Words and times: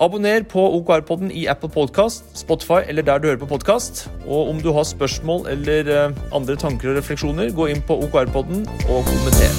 Abonner 0.00 0.40
på 0.48 0.62
OKR-podden 0.78 1.28
i 1.28 1.42
Apple 1.52 1.68
Podcast, 1.68 2.30
Spotify 2.32 2.78
eller 2.88 3.04
der 3.04 3.18
du 3.20 3.26
hører 3.28 3.40
på 3.42 3.48
podkast. 3.50 4.06
Og 4.24 4.48
om 4.48 4.62
du 4.64 4.70
har 4.72 4.86
spørsmål 4.88 5.44
eller 5.52 5.90
eh, 5.92 6.14
andre 6.32 6.56
tanker 6.56 6.88
og 6.88 6.96
refleksjoner, 6.96 7.50
gå 7.52 7.66
inn 7.68 7.82
på 7.84 7.98
OKR-podden 8.06 8.64
og 8.88 9.04
kommenter. 9.10 9.52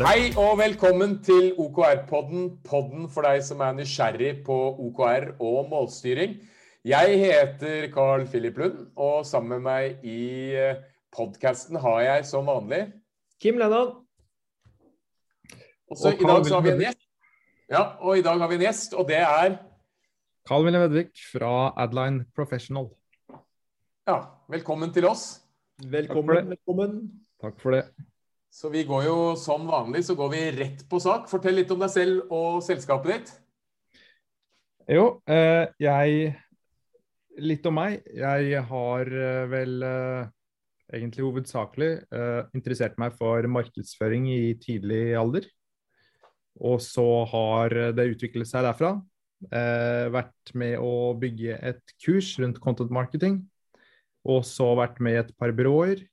Hei 0.00 0.32
og 0.40 0.56
velkommen 0.62 1.18
til 1.20 1.52
OKR-podden, 1.52 2.48
podden 2.64 3.04
for 3.12 3.28
deg 3.28 3.44
som 3.44 3.60
er 3.60 3.76
nysgjerrig 3.76 4.38
på 4.48 4.58
OKR 4.88 5.34
og 5.36 5.68
målstyring. 5.68 6.38
Jeg 6.80 7.20
heter 7.26 7.90
Carl 7.92 8.24
Philip 8.24 8.56
Lund, 8.56 8.86
og 8.96 9.26
sammen 9.28 9.60
med 9.60 9.68
meg 9.68 10.00
i 10.00 10.56
podkasten 11.12 11.76
har 11.76 12.06
jeg 12.08 12.30
som 12.32 12.48
vanlig 12.48 12.86
Kim 13.36 13.60
Lennon. 13.60 13.99
Og 15.90 15.98
i 16.06 16.22
dag 16.22 16.44
så 16.46 16.54
har 16.54 16.62
vi 16.62 16.70
en 16.70 16.84
gjest. 16.84 17.00
Ja, 17.70 17.82
og 17.98 18.18
i 18.18 18.22
dag 18.22 18.38
har 18.38 18.50
vi 18.50 18.56
en 18.60 18.62
gjest, 18.62 18.94
og 18.94 19.08
det 19.08 19.18
er 19.18 19.56
Carl 20.46 20.62
Wilhelm 20.64 20.84
Vedvik 20.86 21.18
fra 21.32 21.72
Adline 21.82 22.28
Professional. 22.34 22.86
Ja, 24.06 24.20
velkommen 24.50 24.94
til 24.94 25.08
oss. 25.10 25.42
Velkommen. 25.82 26.48
velkommen. 26.54 26.94
Takk 27.42 27.58
for 27.58 27.74
det. 27.74 27.82
Så 28.50 28.70
vi 28.70 28.84
går 28.86 29.04
jo 29.08 29.18
som 29.38 29.66
vanlig 29.66 30.04
så 30.06 30.14
går 30.18 30.30
vi 30.30 30.46
rett 30.60 30.86
på 30.90 31.02
sak. 31.02 31.26
Fortell 31.30 31.58
litt 31.58 31.70
om 31.74 31.82
deg 31.82 31.90
selv 31.90 32.32
og 32.34 32.62
selskapet 32.62 33.12
ditt. 33.12 33.34
Jo, 34.90 35.20
eh, 35.26 35.66
jeg 35.78 36.36
Litt 37.40 37.64
om 37.66 37.78
meg. 37.78 38.02
Jeg 38.12 38.62
har 38.68 39.08
eh, 39.08 39.44
vel 39.48 39.84
eh, 39.86 40.26
egentlig 40.92 41.24
hovedsakelig 41.24 41.92
eh, 42.12 42.42
interessert 42.58 42.98
meg 43.00 43.14
for 43.16 43.46
markedsføring 43.48 44.26
i 44.28 44.42
tidlig 44.60 45.14
alder. 45.16 45.46
Og 46.60 46.80
så 46.84 47.06
har 47.30 47.74
det 47.96 48.10
utviklet 48.12 48.48
seg 48.48 48.66
derfra. 48.66 48.98
Eh, 49.48 50.06
vært 50.12 50.52
med 50.60 50.76
å 50.84 51.14
bygge 51.16 51.56
et 51.70 51.94
kurs 52.04 52.34
rundt 52.42 52.60
content 52.60 52.92
marketing. 52.92 53.40
Og 54.28 54.44
så 54.44 54.68
vært 54.76 55.00
med 55.00 55.16
i 55.16 55.20
et 55.22 55.32
par 55.40 55.54
byråer. 55.56 56.04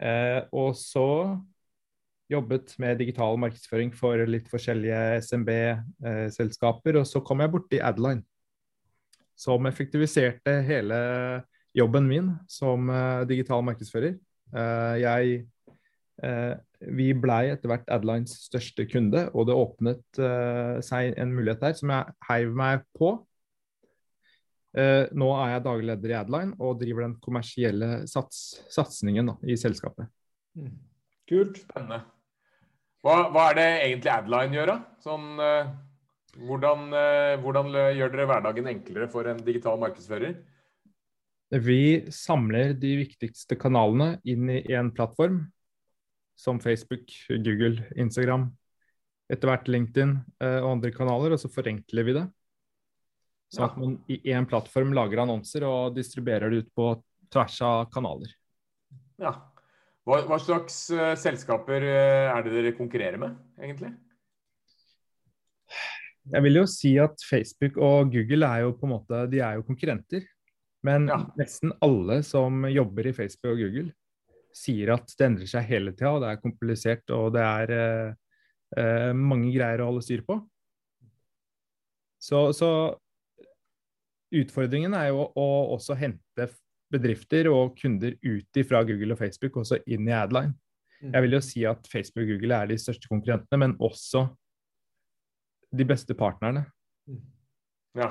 Eh, 0.00 0.40
og 0.56 0.72
så 0.78 1.36
jobbet 2.28 2.74
med 2.80 2.98
digital 3.00 3.38
markedsføring 3.40 3.92
for 3.96 4.20
litt 4.28 4.48
forskjellige 4.52 5.20
SMB-selskaper. 5.24 7.00
og 7.00 7.06
så 7.08 7.20
kom 7.24 7.40
jeg 7.40 7.52
borti 7.52 7.80
Adline, 7.80 8.24
som 9.36 9.64
effektiviserte 9.66 10.60
hele 10.66 10.98
jobben 11.76 12.08
min 12.08 12.32
som 12.48 12.90
eh, 12.90 13.26
digital 13.28 13.62
markedsfører. 13.64 14.18
Eh, 14.54 14.96
jeg, 15.02 15.34
eh, 15.34 15.46
vi 16.18 17.08
blei 17.14 17.48
etter 17.52 17.70
hvert 17.70 17.88
Adlines 17.90 18.34
største 18.46 18.86
kunde, 18.90 19.24
og 19.34 19.48
det 19.48 19.56
åpnet 19.58 20.20
eh, 20.22 20.78
seg 20.84 21.16
en 21.18 21.32
mulighet 21.34 21.64
der 21.64 21.74
som 21.78 21.92
jeg 21.94 22.14
heiv 22.28 22.52
meg 22.58 22.84
på. 22.98 23.16
Eh, 24.78 25.08
nå 25.16 25.30
er 25.40 25.54
jeg 25.54 25.64
daglig 25.64 25.88
leder 25.90 26.12
i 26.12 26.18
Adline 26.20 26.54
og 26.60 26.78
driver 26.82 27.06
den 27.06 27.16
kommersielle 27.24 27.90
sats, 28.10 28.60
satsingen 28.70 29.32
da, 29.32 29.34
i 29.42 29.56
selskapet. 29.58 30.10
Kult. 31.28 31.58
Spennende. 31.64 32.02
Hva, 33.02 33.28
hva 33.32 33.48
er 33.50 33.58
det 33.58 33.68
egentlig 33.88 34.12
Adline 34.12 34.58
gjør, 34.58 34.72
da? 34.74 34.78
Sånn, 35.02 35.26
eh, 35.42 35.72
hvordan, 36.38 36.86
eh, 36.94 37.34
hvordan 37.42 37.74
gjør 37.74 38.14
dere 38.14 38.30
hverdagen 38.30 38.70
enklere 38.70 39.10
for 39.10 39.30
en 39.30 39.42
digital 39.46 39.80
markedsfører? 39.82 40.38
Vi 41.64 41.82
samler 42.12 42.74
de 42.76 42.90
viktigste 43.00 43.56
kanalene 43.58 44.18
inn 44.28 44.50
i 44.52 44.60
én 44.68 44.92
plattform, 44.94 45.46
som 46.38 46.60
Facebook, 46.62 47.10
Google, 47.28 47.82
Instagram, 47.98 48.48
etter 49.28 49.50
hvert 49.50 49.68
LinkedIn 49.68 50.14
eh, 50.40 50.60
og 50.62 50.76
andre 50.76 50.92
kanaler, 50.94 51.34
og 51.34 51.42
så 51.42 51.50
forenkler 51.52 52.06
vi 52.06 52.16
det. 52.16 52.24
Sånn 53.52 53.64
at 53.64 53.76
man 53.80 53.94
i 54.12 54.20
én 54.28 54.46
plattform 54.48 54.92
lager 54.96 55.22
annonser 55.24 55.64
og 55.64 55.94
distribuerer 55.96 56.52
det 56.52 56.64
ut 56.64 56.74
på 56.76 56.90
tvers 57.32 57.56
av 57.64 57.86
kanaler. 57.92 58.32
Ja. 59.20 59.32
Hva, 60.08 60.20
hva 60.28 60.38
slags 60.40 60.76
uh, 60.92 61.12
selskaper 61.20 61.84
uh, 61.84 62.36
er 62.36 62.44
det 62.44 62.52
dere 62.54 62.76
konkurrerer 62.76 63.20
med, 63.20 63.34
egentlig? 63.60 63.90
Jeg 66.28 66.44
vil 66.44 66.60
jo 66.60 66.64
si 66.68 66.94
at 67.00 67.20
Facebook 67.24 67.76
og 67.80 68.12
Google 68.12 68.48
er 68.48 68.66
jo 68.66 68.74
på 68.76 68.88
en 68.88 68.94
måte 68.94 69.22
de 69.32 69.40
er 69.44 69.58
jo 69.58 69.66
konkurrenter. 69.68 70.24
Men 70.84 71.08
Ja. 71.08 71.18
nesten 71.40 71.72
alle 71.84 72.20
som 72.22 72.64
jobber 72.68 73.08
i 73.08 73.14
Facebook 73.16 73.52
og 73.52 73.62
Google, 73.64 73.92
sier 74.58 74.94
at 74.94 75.10
det 75.18 75.26
endrer 75.26 75.50
seg 75.50 75.66
hele 75.68 75.94
tida, 75.94 76.14
og 76.14 76.24
det 76.24 76.32
er 76.32 76.42
komplisert 76.42 77.14
og 77.14 77.32
det 77.36 77.44
er 77.44 77.74
eh, 77.74 78.14
eh, 78.80 79.10
mange 79.16 79.52
greier 79.54 79.82
å 79.82 79.90
holde 79.90 80.04
styr 80.06 80.24
på. 80.26 80.38
Så, 82.18 82.48
så 82.56 82.70
utfordringen 84.34 84.96
er 84.98 85.12
jo 85.12 85.28
å 85.38 85.48
også 85.76 85.96
hente 85.98 86.48
bedrifter 86.92 87.48
og 87.52 87.76
kunder 87.78 88.16
ut 88.24 88.60
fra 88.66 88.82
Google 88.88 89.14
og 89.14 89.20
Facebook, 89.20 89.60
også 89.60 89.80
inn 89.86 90.08
i 90.08 90.16
Adline. 90.16 90.56
Mm. 90.98 91.12
Jeg 91.14 91.24
vil 91.24 91.36
jo 91.36 91.42
si 91.44 91.64
at 91.68 91.90
Facebook 91.90 92.24
og 92.24 92.32
Google 92.32 92.58
er 92.58 92.70
de 92.70 92.78
største 92.80 93.10
konkurrentene, 93.10 93.60
men 93.60 93.76
også 93.78 94.26
de 95.78 95.84
beste 95.86 96.16
partnerne. 96.18 96.64
Ja. 97.98 98.10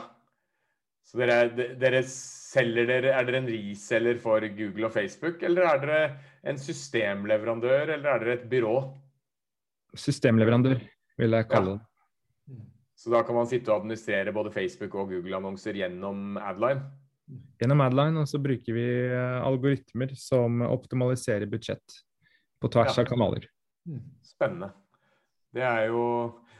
Så 1.07 1.19
dere, 1.21 1.47
dere 1.79 2.01
selger 2.03 2.87
dere 2.89 3.13
Er 3.15 3.27
dere 3.27 3.39
en 3.39 3.47
reselger 3.47 4.17
for 4.19 4.43
Google 4.57 4.89
og 4.89 4.93
Facebook, 4.95 5.41
eller 5.47 5.67
er 5.69 5.81
dere 5.83 5.99
en 6.51 6.59
systemleverandør, 6.59 7.93
eller 7.95 8.09
er 8.11 8.23
dere 8.23 8.35
et 8.41 8.47
byrå? 8.51 8.73
Systemleverandør, 9.97 10.81
vil 11.17 11.35
jeg 11.37 11.47
kalle 11.49 11.77
det. 11.77 11.83
Så 12.97 13.11
da 13.13 13.21
kan 13.23 13.37
man 13.37 13.47
sitte 13.49 13.69
og 13.71 13.83
administrere 13.83 14.33
både 14.33 14.51
Facebook 14.51 14.95
og 14.97 15.11
Google-annonser 15.13 15.77
gjennom 15.77 16.37
Adline? 16.41 16.81
Gjennom 17.61 17.83
Adline 17.85 18.23
og 18.23 18.29
så 18.29 18.39
bruker 18.41 18.73
vi 18.75 18.85
eh, 19.05 19.37
algoritmer 19.45 20.13
som 20.17 20.63
optimaliserer 20.65 21.45
budsjett 21.51 21.97
på 22.61 22.71
tvers 22.73 22.95
Ja. 22.97 23.03
av 23.03 23.09
kanaler. 23.11 23.45
Spennende. 24.25 24.71
Det 25.53 25.63
er 25.63 25.87
jo 25.91 26.01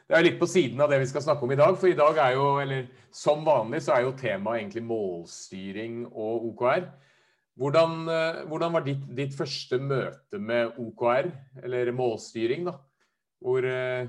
det 0.08 0.16
er 0.16 0.24
litt 0.24 0.38
på 0.40 0.48
siden 0.48 0.80
av 0.80 0.92
det 0.92 1.02
vi 1.02 1.10
skal 1.10 1.24
snakke 1.26 1.44
om 1.44 1.52
i 1.52 1.60
dag. 1.60 1.76
For 1.80 1.92
i 1.92 1.98
dag 1.98 2.20
er 2.24 2.38
jo, 2.38 2.46
eller 2.64 2.86
som 3.12 3.44
vanlig, 3.48 3.82
så 3.84 3.98
er 3.98 4.06
jo 4.06 4.16
temaet 4.16 4.62
egentlig 4.62 4.86
målstyring 4.88 6.06
og 6.08 6.46
OKR. 6.54 6.86
Hvordan, 7.58 7.98
eh, 8.14 8.40
hvordan 8.48 8.76
var 8.78 8.86
ditt, 8.86 9.02
ditt 9.18 9.34
første 9.36 9.80
møte 9.82 10.40
med 10.40 10.78
OKR, 10.80 11.32
eller 11.66 11.92
målstyring, 11.92 12.70
da? 12.70 12.78
Hvor 13.44 13.66
eh, 13.68 14.08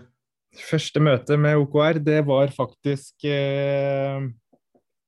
Første 0.69 1.01
møte 1.03 1.37
med 1.37 1.59
OKR, 1.61 1.99
det 2.01 2.23
var 2.25 2.49
faktisk 2.55 3.27
eh, 3.29 4.23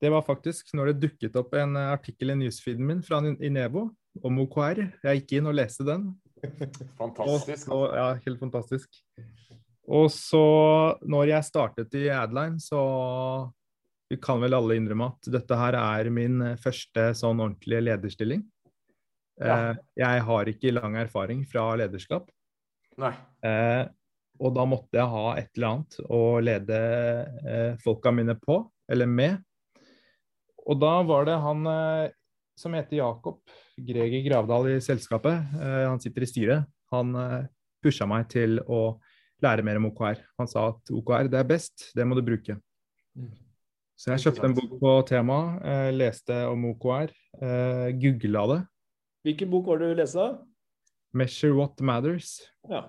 Det 0.00 0.10
var 0.12 0.24
faktisk 0.26 0.74
når 0.76 0.90
det 0.90 1.06
dukket 1.06 1.38
opp 1.40 1.54
en 1.56 1.78
artikkel 1.80 2.34
i 2.34 2.36
newsfeeden 2.42 2.86
min 2.88 3.00
fra 3.04 3.22
Inevo 3.22 3.86
om 4.24 4.42
OKR. 4.42 4.82
Jeg 5.04 5.22
gikk 5.22 5.38
inn 5.38 5.48
og 5.52 5.56
leste 5.60 5.86
den. 5.86 6.10
Fantastisk. 7.00 7.68
Og, 7.68 7.86
og, 7.86 7.96
ja, 7.96 8.08
helt 8.24 8.40
fantastisk. 8.40 9.04
Og 9.90 10.06
så, 10.14 10.44
når 11.02 11.32
jeg 11.32 11.46
startet 11.48 11.96
i 11.98 12.06
Adline, 12.14 12.60
så 12.62 12.80
vi 14.10 14.18
kan 14.22 14.40
vel 14.42 14.54
alle 14.56 14.76
innrømme 14.78 15.12
at 15.12 15.30
dette 15.30 15.58
her 15.58 15.76
er 15.78 16.10
min 16.14 16.40
eh, 16.42 16.58
første 16.58 17.10
sånn 17.18 17.42
ordentlige 17.42 17.82
lederstilling. 17.86 18.42
Ja. 19.40 19.70
Eh, 19.70 19.80
jeg 20.02 20.24
har 20.26 20.50
ikke 20.50 20.74
lang 20.74 20.98
erfaring 20.98 21.44
fra 21.48 21.68
lederskap. 21.78 22.30
Nei. 23.00 23.12
Eh, 23.46 23.84
og 24.40 24.54
da 24.56 24.64
måtte 24.66 24.98
jeg 24.98 25.10
ha 25.12 25.24
et 25.38 25.50
eller 25.54 25.68
annet 25.68 25.98
å 26.08 26.22
lede 26.40 26.76
folka 27.82 28.08
mine 28.14 28.32
på, 28.40 28.62
eller 28.88 29.10
med. 29.10 29.42
Og 30.64 30.78
da 30.80 30.94
var 31.04 31.26
det 31.28 31.34
han 31.44 31.68
som 32.56 32.72
heter 32.72 33.02
Jakob 33.02 33.42
Greger 33.76 34.24
Gravdal 34.24 34.70
i 34.70 34.78
selskapet, 34.80 35.52
han 35.60 36.00
sitter 36.00 36.24
i 36.24 36.30
styret, 36.30 36.70
han 36.88 37.12
pusha 37.84 38.08
meg 38.08 38.30
til 38.32 38.62
å 38.64 38.80
lære 39.44 39.64
mer 39.66 39.80
om 39.80 39.88
OKR. 39.90 40.20
Han 40.40 40.50
sa 40.50 40.68
at 40.72 40.92
OKR 40.94 41.30
det 41.32 41.40
er 41.40 41.48
best, 41.48 41.90
det 41.96 42.06
må 42.06 42.18
du 42.18 42.22
bruke. 42.26 42.56
Så 44.00 44.14
jeg 44.14 44.24
kjøpte 44.24 44.48
en 44.48 44.56
bok 44.56 44.76
på 44.80 44.92
temaet, 45.10 45.58
eh, 45.68 45.90
leste 45.92 46.36
om 46.48 46.70
OKR, 46.70 47.10
eh, 47.42 47.88
googla 48.00 48.46
det. 48.54 48.60
Hvilken 49.28 49.50
bok 49.52 49.66
var 49.68 49.82
det 49.82 49.90
du 49.90 50.00
leste? 50.00 50.30
'Measure 51.12 51.54
What 51.58 51.76
Matters'. 51.82 52.40
Ja. 52.70 52.86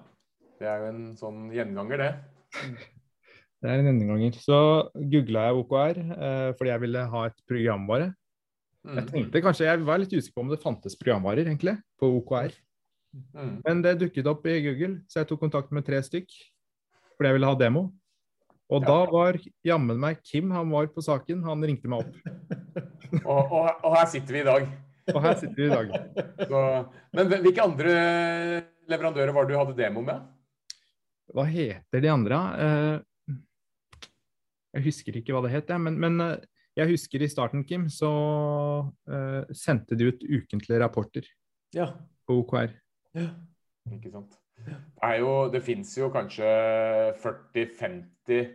Det 0.59 0.69
er 0.69 0.77
jo 0.83 0.89
en 0.92 1.06
sånn 1.18 1.50
gjenganger, 1.51 1.98
det. 1.98 2.12
Det 3.62 3.69
er 3.69 3.77
en 3.77 4.00
gjenganger. 4.00 4.38
Så 4.42 4.57
googla 4.95 5.44
jeg 5.50 5.57
OKR 5.59 5.97
eh, 6.01 6.50
fordi 6.57 6.71
jeg 6.71 6.81
ville 6.81 7.04
ha 7.13 7.25
et 7.27 7.44
programvare. 7.50 8.07
Mm. 8.81 8.95
Jeg 8.97 9.07
tenkte 9.12 9.42
kanskje, 9.45 9.68
jeg 9.68 9.83
var 9.86 10.01
litt 10.01 10.13
usikker 10.15 10.33
på 10.33 10.42
om 10.42 10.50
det 10.50 10.62
fantes 10.63 10.97
programvarer 10.97 11.45
egentlig, 11.45 11.75
på 12.01 12.09
OKR. 12.18 12.56
Mm. 13.35 13.55
Men 13.65 13.81
det 13.83 13.97
dukket 13.99 14.27
opp 14.31 14.45
i 14.47 14.59
Google, 14.63 15.01
så 15.11 15.19
jeg 15.21 15.27
tok 15.31 15.41
kontakt 15.43 15.71
med 15.75 15.83
tre 15.87 15.99
stykk 16.05 16.31
fordi 17.17 17.27
jeg 17.29 17.35
ville 17.37 17.49
ha 17.51 17.55
demo. 17.59 17.81
Og 18.71 18.81
Ja. 18.81 18.87
da 18.87 18.99
var 19.11 19.37
jammen 19.67 19.99
meg 19.99 20.21
Kim, 20.23 20.49
han 20.55 20.69
var 20.71 20.87
på 20.87 21.03
saken. 21.03 21.43
Han 21.43 21.61
ringte 21.61 21.89
meg 21.91 22.05
opp. 22.05 22.15
Og, 23.27 23.51
og, 23.51 23.81
og 23.83 23.95
her 23.97 24.05
sitter 24.07 24.33
vi 24.33 24.39
i 24.39 24.47
dag. 24.47 24.67
Og 25.11 25.17
her 25.21 25.33
sitter 25.35 25.57
vi 25.59 25.65
i 25.67 25.73
dag. 25.73 25.89
Så, 26.49 26.59
men 27.11 27.27
hvilke 27.43 27.61
andre 27.65 27.95
leverandører 28.87 29.33
var 29.35 29.45
det 29.45 29.51
du 29.51 29.59
hadde 29.59 29.75
demo 29.75 30.01
med? 30.07 30.21
Hva 31.35 31.43
heter 31.51 32.01
de 32.05 32.09
andre? 32.13 32.39
Eh, 32.63 33.35
jeg 34.77 34.85
husker 34.87 35.19
ikke 35.19 35.35
hva 35.35 35.43
det 35.43 35.51
het, 35.57 35.73
men, 35.83 35.99
men 35.99 36.23
eh, 36.23 36.37
jeg 36.79 36.93
husker 36.93 37.21
i 37.21 37.29
starten, 37.31 37.65
Kim, 37.67 37.89
så 37.91 38.09
eh, 39.11 39.51
sendte 39.51 39.97
de 39.99 40.07
ut 40.13 40.23
ukentlige 40.23 40.79
rapporter 40.79 41.27
Ja. 41.75 41.89
på 42.25 42.39
OKR. 42.45 42.71
Ikke 43.15 44.11
sant? 44.13 44.37
Det, 44.61 44.75
er 45.03 45.15
jo, 45.21 45.31
det 45.51 45.63
fins 45.65 45.93
jo 45.97 46.11
kanskje 46.13 46.49
40-50 47.21 48.51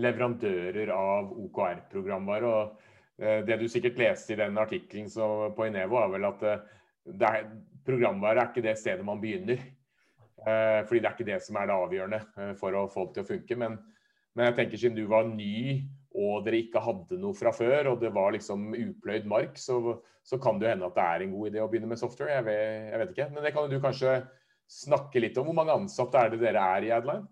leverandører 0.00 0.92
av 0.94 1.32
OKR-programvare. 1.44 2.46
og 2.50 3.22
eh, 3.22 3.42
Det 3.46 3.58
du 3.60 3.66
sikkert 3.68 4.00
leste 4.00 4.34
i 4.34 4.40
den 4.40 4.58
artikkelen 4.58 5.10
på 5.56 5.68
Inevo, 5.68 6.00
er 6.00 6.14
vel 6.14 6.28
at 6.30 6.46
eh, 6.48 6.64
det 7.10 7.28
er, 7.28 7.52
programvare 7.86 8.44
er 8.44 8.50
ikke 8.50 8.64
det 8.64 8.76
stedet 8.78 9.04
man 9.06 9.20
begynner. 9.20 9.60
Eh, 10.40 10.80
fordi 10.88 11.00
det 11.00 11.08
er 11.10 11.16
ikke 11.16 11.30
det 11.32 11.40
som 11.44 11.58
er 11.60 11.68
det 11.68 11.76
avgjørende 11.76 12.54
for 12.60 12.76
å 12.76 12.88
få 12.90 13.08
det 13.08 13.18
til 13.18 13.26
å 13.26 13.30
funke. 13.34 13.60
Men, 13.60 13.78
men 14.34 14.50
jeg 14.50 14.58
tenker 14.60 14.80
siden 14.80 14.98
du 14.98 15.06
var 15.10 15.28
ny 15.28 15.82
og 16.18 16.44
dere 16.46 16.58
ikke 16.64 16.82
hadde 16.82 17.18
noe 17.22 17.36
fra 17.38 17.52
før, 17.54 17.92
og 17.92 18.00
det 18.02 18.10
var 18.14 18.32
liksom 18.34 18.72
upløyd 18.74 19.28
mark, 19.30 19.58
så, 19.60 19.78
så 20.26 20.40
kan 20.42 20.58
det 20.58 20.66
jo 20.66 20.72
hende 20.72 20.88
at 20.88 20.96
det 20.96 21.04
er 21.06 21.24
en 21.24 21.34
god 21.36 21.50
idé 21.50 21.62
å 21.62 21.68
begynne 21.70 21.90
med 21.92 22.00
software. 22.00 22.40
Jeg 22.40 22.46
vet, 22.48 22.88
jeg 22.90 23.02
vet 23.02 23.12
ikke. 23.14 23.28
Men 23.34 23.46
det 23.46 23.52
kan 23.54 23.66
jo 23.66 23.78
du 23.78 23.84
kanskje 23.84 24.16
snakke 24.70 25.22
litt 25.22 25.38
om. 25.38 25.46
Hvor 25.50 25.58
mange 25.60 25.76
ansatte 25.76 26.18
er 26.18 26.34
det 26.34 26.42
dere 26.42 26.64
er 26.78 26.88
i 26.88 26.92
Adline? 26.96 27.30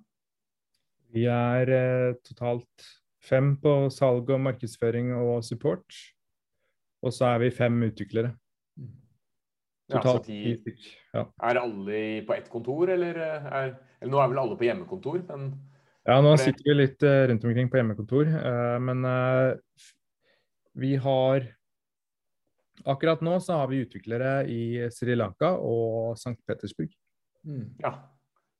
Vi 1.14 1.24
er 1.32 1.72
eh, 1.72 2.18
totalt 2.26 2.88
fem 3.24 3.54
på 3.60 3.74
salg 3.92 4.30
og 4.30 4.42
markedsføring 4.44 5.10
og 5.16 5.40
support. 5.46 5.96
Og 7.02 7.14
så 7.14 7.32
er 7.32 7.42
vi 7.44 7.54
fem 7.54 7.82
utviklere. 7.86 8.34
Ja, 9.88 10.02
Totalt 10.02 10.26
ti, 10.28 10.52
ti. 10.60 10.74
Ja. 11.14 11.24
er 11.48 11.60
alle 11.62 12.00
på 12.28 12.34
ett 12.34 12.50
kontor, 12.52 12.90
eller, 12.92 13.16
er, 13.24 13.70
eller 14.02 14.12
nå 14.12 14.18
er 14.20 14.32
vel 14.34 14.40
alle 14.42 14.58
på 14.60 14.66
hjemmekontor, 14.66 15.22
men 15.30 15.46
ja, 16.06 16.18
nå 16.24 16.34
sitter 16.40 16.64
vi 16.64 16.76
litt 16.76 17.02
eh, 17.06 17.24
rundt 17.30 17.44
omkring 17.44 17.70
på 17.70 17.80
hjemmekontor, 17.80 18.28
eh, 18.38 18.76
men 18.84 19.04
eh, 19.08 19.86
vi 20.78 20.96
har 20.96 21.54
Akkurat 22.86 23.24
nå 23.26 23.32
så 23.42 23.56
har 23.58 23.66
vi 23.72 23.80
utviklere 23.82 24.44
i 24.46 24.86
Sri 24.94 25.16
Lanka 25.16 25.48
og 25.58 26.12
St. 26.14 26.36
Petersburg. 26.46 26.92
ja. 27.82 27.90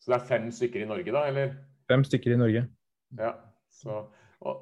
Så 0.02 0.10
det 0.10 0.16
er 0.16 0.26
fem 0.26 0.48
stykker 0.54 0.82
i 0.82 0.88
Norge, 0.88 1.12
da, 1.14 1.22
eller? 1.30 1.52
Fem 1.90 2.02
stykker 2.06 2.34
i 2.34 2.38
Norge. 2.40 2.64
Ja. 3.18 3.30
Så, 3.70 4.00
og, 4.42 4.60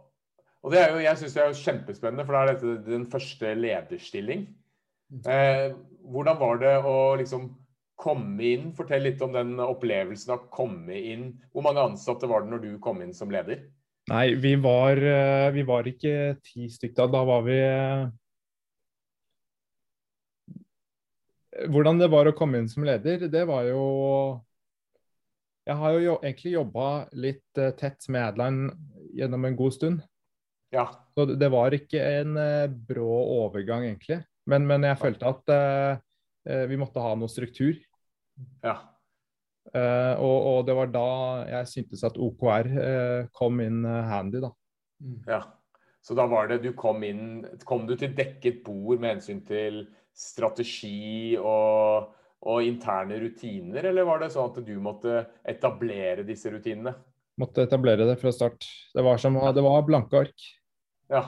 og 0.61 0.75
det 0.75 0.81
er 0.83 0.93
jo, 0.93 1.01
jeg 1.05 1.21
syns 1.21 1.37
det 1.37 1.43
er 1.43 1.51
jo 1.51 1.59
kjempespennende, 1.63 2.27
for 2.29 2.37
da 2.37 2.43
er 2.43 2.53
dette 2.53 2.77
den 2.87 3.07
første 3.11 3.53
lederstilling. 3.57 4.47
Eh, 5.25 5.71
hvordan 6.05 6.41
var 6.41 6.61
det 6.63 6.75
å 6.83 6.97
liksom 7.21 7.49
komme 7.97 8.45
inn? 8.45 8.69
Fortell 8.77 9.07
litt 9.07 9.23
om 9.25 9.33
den 9.35 9.57
opplevelsen 9.63 10.35
av 10.35 10.45
å 10.45 10.53
komme 10.53 10.97
inn. 11.01 11.31
Hvor 11.53 11.65
mange 11.67 11.83
ansatte 11.83 12.29
var 12.31 12.45
det 12.45 12.53
når 12.53 12.63
du 12.65 12.71
kom 12.83 13.01
inn 13.03 13.15
som 13.17 13.33
leder? 13.33 13.65
Nei, 14.07 14.37
vi 14.39 14.55
var, 14.63 14.97
eh, 14.97 15.51
vi 15.51 15.65
var 15.67 15.89
ikke 15.91 16.37
ti 16.45 16.69
stykker 16.71 17.09
da. 17.09 17.13
Da 17.17 17.25
var 17.27 17.43
vi 17.47 17.59
eh, 17.59 18.07
Hvordan 21.73 21.99
det 21.99 22.11
var 22.13 22.29
å 22.29 22.35
komme 22.37 22.61
inn 22.61 22.69
som 22.69 22.85
leder, 22.85 23.27
det 23.33 23.47
var 23.49 23.65
jo 23.65 23.85
Jeg 25.67 25.77
har 25.81 25.97
jo 25.97 26.19
egentlig 26.21 26.53
jobba 26.53 26.91
litt 27.17 27.59
eh, 27.59 27.73
tett 27.75 28.07
med 28.13 28.29
Adline 28.29 28.71
gjennom 29.17 29.49
en 29.49 29.57
god 29.59 29.75
stund. 29.75 30.05
Ja. 30.71 30.85
Så 31.17 31.25
det- 31.33 31.51
var 31.51 31.75
ikke 31.75 31.99
en 31.99 32.37
brå 32.87 33.09
overgang, 33.41 33.89
egentlig. 33.89 34.21
Men, 34.47 34.67
men 34.69 34.85
jeg 34.85 35.01
følte 35.01 35.33
at 35.33 36.03
vi 36.47 36.77
måtte 36.79 37.03
ha 37.03 37.15
noe 37.19 37.31
struktur. 37.33 37.75
ja. 38.63 38.77
Eh, 39.75 40.15
og, 40.23 40.37
og 40.47 40.59
det 40.69 40.75
var 40.79 40.91
da 40.95 41.07
jeg 41.51 41.71
syntes 41.73 42.05
at 42.07 42.19
OKR 42.23 42.69
eh, 42.71 43.23
kom 43.35 43.59
inn 43.65 43.83
eh, 43.87 44.11
handy, 44.11 44.43
da. 44.45 44.53
Ja. 45.27 45.41
Så 46.07 46.15
da 46.15 46.29
var 46.31 46.47
det 46.47 46.61
du 46.63 46.71
kom 46.79 47.03
inn 47.05 47.43
Kom 47.67 47.83
du 47.89 47.97
til 47.99 48.13
dekket 48.17 48.61
bord 48.65 49.01
med 49.03 49.17
hensyn 49.17 49.41
til 49.45 49.81
strategi 50.17 51.35
og, 51.37 52.13
og 52.47 52.65
interne 52.65 53.19
rutiner, 53.21 53.91
eller 53.91 54.07
var 54.07 54.23
det 54.23 54.31
sånn 54.33 54.53
at 54.53 54.63
du 54.65 54.77
måtte 54.81 55.25
etablere 55.45 56.25
disse 56.25 56.53
rutinene? 56.53 56.95
Måtte 57.37 57.67
etablere 57.67 58.07
det 58.09 58.15
fra 58.23 58.33
start. 58.33 58.65
Det 58.95 59.05
var 59.05 59.19
som 59.21 59.37
det 59.37 59.67
var 59.67 59.83
blanke 59.85 60.23
ark. 60.23 60.47
Ja. 61.13 61.25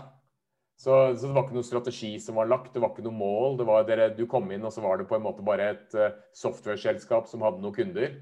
Så, 0.79 0.95
så 1.19 1.27
det 1.27 1.35
var 1.35 1.43
ikke 1.43 1.57
noen 1.57 1.67
strategi 1.67 2.13
som 2.23 2.37
var 2.39 2.47
lagt, 2.47 2.71
det 2.75 2.81
var 2.83 2.93
ikke 2.93 3.03
noe 3.09 3.19
mål. 3.19 3.57
Det 3.59 3.67
var 3.67 3.87
dere, 3.89 4.13
du 4.15 4.25
kom 4.31 4.47
inn, 4.55 4.63
og 4.63 4.71
så 4.71 4.83
var 4.85 5.01
det 5.01 5.09
på 5.11 5.17
en 5.17 5.25
måte 5.25 5.43
bare 5.47 5.73
et 5.73 5.97
uh, 5.99 6.13
software-selskap 6.39 7.27
som 7.31 7.43
hadde 7.43 7.65
noen 7.65 7.75
kunder. 7.75 8.15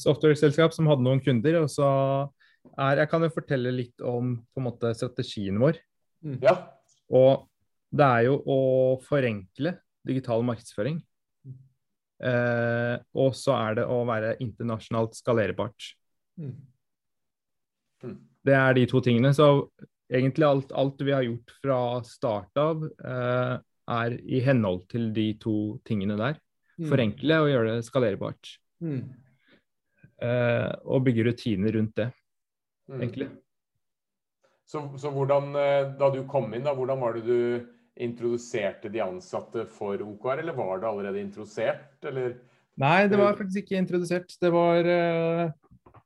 Software-selskap 0.00 0.74
som 0.74 0.90
hadde 0.90 1.06
noen 1.06 1.22
kunder. 1.22 1.60
Og 1.62 1.70
så 1.70 1.86
er 2.74 3.04
Jeg 3.04 3.12
kan 3.12 3.22
jo 3.22 3.30
fortelle 3.32 3.70
litt 3.76 4.02
om 4.02 4.34
på 4.42 4.62
en 4.62 4.66
måte 4.66 4.90
strategien 4.98 5.60
vår. 5.62 5.78
Ja. 6.42 6.56
Og 7.14 7.46
det 7.94 8.06
er 8.06 8.26
jo 8.26 8.40
å 8.42 8.58
forenkle 9.06 9.76
digital 10.06 10.42
markedsføring. 10.46 10.98
Eh, 12.20 12.96
og 13.16 13.32
så 13.38 13.54
er 13.56 13.78
det 13.78 13.86
å 13.88 14.02
være 14.08 14.34
internasjonalt 14.44 15.16
skalerbart. 15.16 15.94
Mm. 16.40 16.58
Det 18.44 18.56
er 18.56 18.76
de 18.76 18.84
to 18.88 19.00
tingene. 19.04 19.32
Så 19.36 19.48
egentlig 20.10 20.46
alt, 20.46 20.72
alt 20.72 21.00
vi 21.06 21.12
har 21.14 21.22
gjort 21.26 21.52
fra 21.62 21.80
start 22.06 22.60
av, 22.60 22.84
eh, 23.04 23.58
er 23.90 24.16
i 24.22 24.40
henhold 24.44 24.88
til 24.90 25.12
de 25.12 25.32
to 25.42 25.78
tingene 25.86 26.16
der. 26.18 26.38
Forenkle 26.88 27.40
og 27.42 27.50
gjøre 27.50 27.76
det 27.76 27.84
skalerbart. 27.88 28.54
Eh, 30.20 30.70
og 30.84 31.04
bygge 31.06 31.24
rutiner 31.30 31.72
rundt 31.78 31.94
det, 31.96 32.10
Mm. 32.90 33.00
egentlig. 33.02 33.28
Så, 34.66 34.80
så 34.98 35.10
hvordan, 35.10 35.54
eh, 35.56 35.92
da 35.98 36.10
du 36.10 36.24
kom 36.26 36.52
inn, 36.54 36.64
da, 36.64 36.74
hvordan 36.74 37.00
var 37.00 37.14
det 37.14 37.24
du 37.24 37.66
introduserte 38.00 38.90
de 38.90 39.00
ansatte 39.02 39.66
for 39.68 39.98
OKR, 40.02 40.40
eller 40.40 40.52
var 40.56 40.80
det 40.80 40.88
allerede 40.88 41.20
introdusert, 41.22 42.04
eller? 42.04 42.34
Nei, 42.78 43.06
det 43.08 43.18
var 43.18 43.34
faktisk 43.36 43.64
ikke 43.64 43.78
introdusert. 43.82 44.34
Det 44.40 44.50
var 44.52 44.86
eh, 44.88 45.50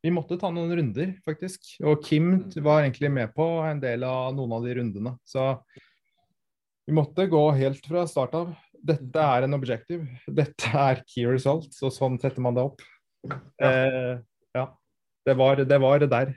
Vi 0.05 0.11
måtte 0.13 0.37
ta 0.37 0.51
noen 0.53 0.69
runder, 0.77 1.15
faktisk. 1.25 1.63
Og 1.81 2.03
Kim 2.05 2.35
var 2.61 2.83
egentlig 2.83 3.09
med 3.09 3.31
på 3.33 3.45
en 3.65 3.79
del 3.81 4.03
av 4.05 4.35
noen 4.37 4.51
av 4.53 4.65
de 4.67 4.75
rundene. 4.77 5.15
Så 5.25 5.47
vi 6.85 6.93
måtte 6.93 7.25
gå 7.25 7.41
helt 7.57 7.87
fra 7.89 8.03
start 8.05 8.35
av. 8.37 8.51
Dette 8.85 9.23
er 9.33 9.47
en 9.47 9.57
objective. 9.57 10.05
Dette 10.29 10.69
er 10.69 11.01
key 11.09 11.25
results, 11.25 11.81
og 11.81 11.93
sånn 11.95 12.19
setter 12.21 12.45
man 12.45 12.53
det 12.53 12.67
opp. 12.67 12.85
Ja. 13.25 13.39
Eh, 13.65 14.11
ja. 14.53 14.65
Det 15.25 15.33
var, 15.39 15.63
det 15.65 15.79
var 15.81 16.05
der. 16.05 16.35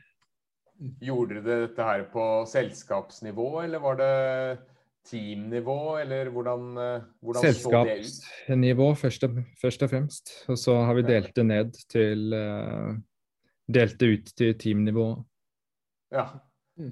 Gjorde 1.05 1.43
dere 1.43 1.67
dette 1.67 1.91
her 1.91 2.07
på 2.09 2.25
selskapsnivå, 2.49 3.51
eller 3.67 3.85
var 3.85 4.01
det 4.01 4.15
teamnivå, 5.11 5.99
eller 6.01 6.33
hvordan, 6.33 6.65
eh, 6.87 7.05
hvordan 7.21 7.45
så 7.45 7.85
det 7.85 7.99
ut? 7.99 8.09
Selskapsnivå 8.09 8.89
først 8.97 9.29
og, 9.29 9.37
først 9.61 9.85
og 9.85 9.93
fremst. 9.93 10.35
Og 10.49 10.57
så 10.57 10.79
har 10.89 10.97
vi 10.97 11.05
delt 11.13 11.37
det 11.37 11.47
ned 11.53 11.77
til 11.93 12.33
eh, 12.33 12.97
Delt 13.69 13.99
det 14.01 14.13
ut 14.13 14.31
til 14.39 14.55
teamnivå. 14.59 15.09
Ja. 16.15 16.31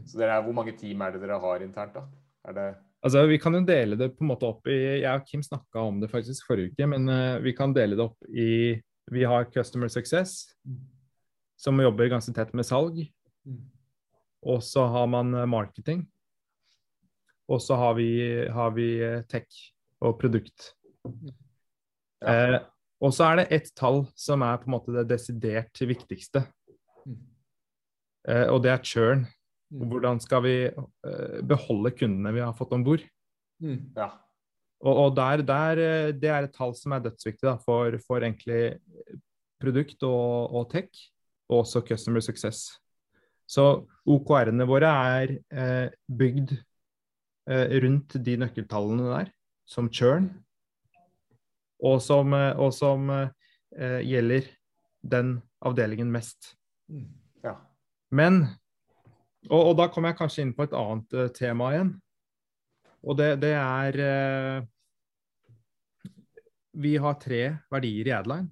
Så 0.04 0.18
dere 0.18 0.36
er, 0.36 0.44
hvor 0.44 0.56
mange 0.56 0.74
team 0.76 1.00
er 1.04 1.14
det 1.14 1.22
dere 1.22 1.38
har 1.40 1.62
internt, 1.64 1.94
da? 1.94 2.04
Er 2.46 2.56
det 2.56 2.66
Altså, 3.06 3.26
Vi 3.26 3.38
kan 3.38 3.54
jo 3.54 3.60
dele 3.62 3.96
det 3.96 4.08
på 4.16 4.24
en 4.24 4.30
måte 4.32 4.48
opp 4.48 4.66
i 4.66 4.76
Jeg 5.02 5.20
og 5.20 5.26
Kim 5.28 5.42
snakka 5.44 5.84
om 5.84 6.00
det 6.00 6.10
faktisk 6.10 6.48
forrige 6.48 6.72
uke, 6.72 6.88
men 6.90 7.06
uh, 7.06 7.38
vi 7.44 7.52
kan 7.54 7.74
dele 7.76 7.94
det 7.94 8.02
opp 8.02 8.18
i 8.26 8.80
Vi 9.12 9.22
har 9.22 9.46
Customer 9.52 9.88
Success, 9.88 10.56
som 11.56 11.78
jobber 11.80 12.10
ganske 12.10 12.34
tett 12.34 12.50
med 12.56 12.66
salg. 12.66 13.04
Og 14.46 14.62
så 14.62 14.84
har 14.90 15.06
man 15.06 15.34
eh, 15.34 15.46
marketing. 15.46 16.04
Og 17.48 17.62
så 17.62 17.78
har 17.78 17.94
vi, 17.94 18.10
har 18.50 18.74
vi 18.74 18.88
eh, 19.02 19.22
tech 19.30 19.46
og 20.02 20.18
produkt. 20.20 20.72
Ja. 22.20 22.32
Eh, 22.32 22.58
og 23.04 23.12
så 23.14 23.28
er 23.28 23.40
det 23.40 23.50
ett 23.52 23.70
tall 23.76 24.04
som 24.16 24.42
er 24.42 24.58
på 24.58 24.70
en 24.70 24.74
måte 24.74 24.94
det 24.94 25.06
desidert 25.10 25.78
viktigste. 25.78 26.42
Eh, 28.26 28.46
og 28.50 28.62
det 28.64 28.72
er 28.72 28.84
churn. 28.84 29.26
Hvordan 29.70 30.20
skal 30.22 30.44
vi 30.44 30.54
eh, 30.66 31.40
beholde 31.46 31.92
kundene 31.96 32.34
vi 32.34 32.42
har 32.44 32.54
fått 32.58 32.74
om 32.76 32.84
bord? 32.86 33.02
Ja. 33.62 34.12
Og, 34.84 34.92
og 34.92 35.16
der, 35.16 35.42
der, 35.46 35.82
eh, 35.82 36.12
det 36.14 36.30
er 36.30 36.46
et 36.46 36.54
tall 36.54 36.74
som 36.78 36.94
er 36.94 37.04
dødsviktig 37.06 37.48
da, 37.48 37.56
for, 37.62 37.96
for 38.06 38.22
egentlig 38.22 38.78
produkt 39.62 40.02
og, 40.06 40.52
og 40.54 40.68
tech, 40.70 40.90
og 41.48 41.64
også 41.64 41.82
customer 41.86 42.22
success. 42.24 42.68
Så 43.46 43.86
OKR-ene 44.10 44.66
våre 44.66 44.90
er 44.90 45.36
eh, 45.54 45.94
bygd 46.10 46.56
eh, 46.56 47.76
rundt 47.82 48.18
de 48.26 48.34
nøkkeltallene 48.42 49.06
der, 49.06 49.30
som 49.70 49.90
churn, 49.90 50.28
og 51.82 52.00
som, 52.02 52.32
og 52.34 52.72
som 52.74 53.10
eh, 53.12 54.00
gjelder 54.06 54.50
den 55.06 55.38
avdelingen 55.62 56.10
mest. 56.10 56.54
Ja. 56.90 57.06
Men 58.16 58.44
og, 59.46 59.60
og, 59.60 59.72
da 59.78 59.86
kommer 59.92 60.10
jeg 60.12 60.20
kanskje 60.20 60.44
inn 60.46 60.54
på 60.56 60.66
et 60.66 60.74
annet 60.76 61.16
uh, 61.16 61.28
tema 61.34 61.70
igjen. 61.74 61.92
Og 63.06 63.18
det, 63.18 63.28
det 63.42 63.52
er 63.54 63.98
uh, 64.02 64.66
Vi 66.82 66.96
har 67.02 67.18
tre 67.22 67.42
verdier 67.72 68.10
i 68.10 68.14
Adline. 68.16 68.50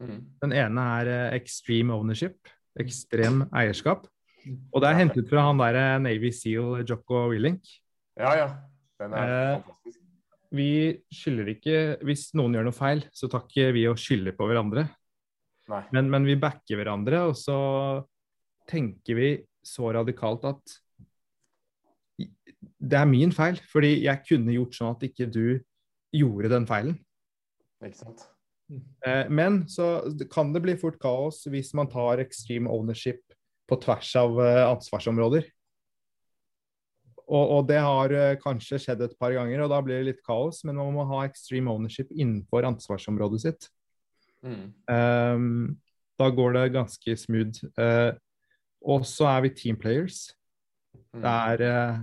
Mm. 0.00 0.20
Den 0.42 0.56
ene 0.56 0.86
er 1.00 1.12
uh, 1.12 1.36
extreme 1.36 1.96
ownership, 1.96 2.50
ekstrem 2.80 3.46
eierskap. 3.48 4.04
Mm. 4.44 4.60
Og 4.72 4.82
det 4.82 4.90
er 4.90 5.00
hentet 5.00 5.32
fra 5.32 5.46
han 5.48 5.60
der 5.60 5.80
Navy 6.04 6.32
Seal 6.36 6.84
Jocko 6.84 7.28
Willink. 7.32 7.64
Ja, 8.20 8.36
ja. 8.36 8.52
Den 9.00 9.16
er 9.16 9.34
fantastisk. 9.62 10.00
Vi 10.50 10.98
skylder 11.14 11.52
ikke 11.52 11.74
Hvis 12.02 12.30
noen 12.34 12.56
gjør 12.56 12.66
noe 12.66 12.74
feil, 12.74 13.04
så 13.14 13.30
tar 13.30 13.46
ikke 13.46 13.70
vi 13.76 13.84
og 13.86 14.00
skylder 14.00 14.34
på 14.36 14.48
hverandre. 14.50 14.88
Men, 15.94 16.08
men, 16.10 16.24
vi 16.26 16.34
backer 16.34 16.80
hverandre, 16.80 17.20
og 17.30 17.36
så 17.38 17.54
tenker 18.70 19.18
vi 19.18 19.30
så 19.66 19.90
radikalt 19.92 20.46
at 20.48 20.76
det 22.80 22.96
er 22.96 23.08
min 23.08 23.32
feil, 23.32 23.58
fordi 23.72 24.02
jeg 24.06 24.24
kunne 24.26 24.54
gjort 24.56 24.76
sånn 24.76 24.94
at 24.94 25.06
ikke 25.08 25.28
du 25.32 25.44
gjorde 26.16 26.50
den 26.52 26.66
feilen. 26.68 26.96
Ikke 27.84 28.00
sant. 28.00 28.26
Eh, 29.06 29.26
men 29.32 29.64
så 29.68 30.02
kan 30.32 30.52
det 30.54 30.62
bli 30.64 30.76
fort 30.78 30.98
kaos 31.02 31.42
hvis 31.50 31.72
man 31.76 31.90
tar 31.90 32.22
extreme 32.22 32.70
ownership 32.70 33.22
på 33.70 33.78
tvers 33.82 34.12
av 34.20 34.38
eh, 34.44 34.62
ansvarsområder. 34.68 35.48
Og, 37.30 37.44
og, 37.44 37.60
det 37.68 37.78
har 37.78 38.12
eh, 38.16 38.38
kanskje 38.42 38.80
skjedd 38.82 39.04
et 39.06 39.18
par 39.20 39.34
ganger, 39.36 39.62
og 39.62 39.70
da 39.70 39.78
blir 39.86 40.00
det 40.00 40.08
litt 40.08 40.24
kaos. 40.26 40.64
Men 40.66 40.80
man 40.80 40.96
må 40.96 41.06
ha 41.12 41.22
extreme 41.28 41.70
ownership 41.72 42.10
innenfor 42.10 42.66
ansvarsområdet 42.66 43.44
sitt. 43.44 43.68
Mm. 44.42 44.72
Um, 44.88 45.78
da 46.18 46.30
går 46.32 46.56
det 46.56 46.64
ganske 46.74 47.14
smooth. 47.22 47.62
Uh, 47.78 48.16
og 48.80 49.06
så 49.08 49.28
er 49.30 49.44
vi 49.44 49.54
team 49.56 49.78
players. 49.80 50.30
Det 51.12 51.20
mm. 51.20 51.30
er 51.30 51.64
eh, 51.66 52.02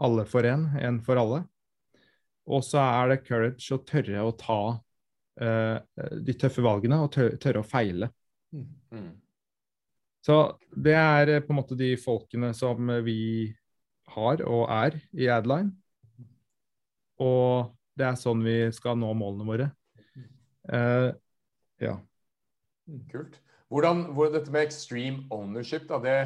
alle 0.00 0.26
for 0.28 0.46
én, 0.48 0.66
én 0.80 1.00
for 1.04 1.20
alle. 1.20 1.42
Og 2.50 2.64
så 2.66 2.80
er 2.82 3.12
det 3.12 3.24
courage 3.26 3.76
å 3.76 3.82
tørre 3.86 4.24
å 4.26 4.34
ta 4.38 4.60
eh, 5.40 5.76
de 6.18 6.36
tøffe 6.40 6.64
valgene 6.64 6.98
og 7.04 7.12
tørre, 7.14 7.38
tørre 7.42 7.62
å 7.62 7.68
feile. 7.68 8.10
Mm. 8.54 8.70
mm. 8.96 9.10
Så 10.20 10.34
det 10.76 10.92
er 11.00 11.38
på 11.40 11.54
en 11.54 11.56
måte 11.62 11.76
de 11.80 11.94
folkene 11.96 12.50
som 12.52 12.90
vi 13.06 13.48
har 14.12 14.42
og 14.44 14.66
er 14.68 14.98
i 15.16 15.30
Adline. 15.32 15.72
Og 17.24 17.70
det 17.96 18.04
er 18.08 18.18
sånn 18.20 18.42
vi 18.44 18.56
skal 18.76 18.98
nå 19.00 19.14
målene 19.16 19.46
våre. 19.48 19.68
Uh, 20.68 21.08
ja. 21.80 21.94
Kult. 23.08 23.40
Hvordan, 23.70 24.04
hvor 24.16 24.32
dette 24.34 24.50
med 24.50 24.66
extreme 24.66 25.26
ownership, 25.30 25.86
da, 25.88 26.00
det, 26.02 26.16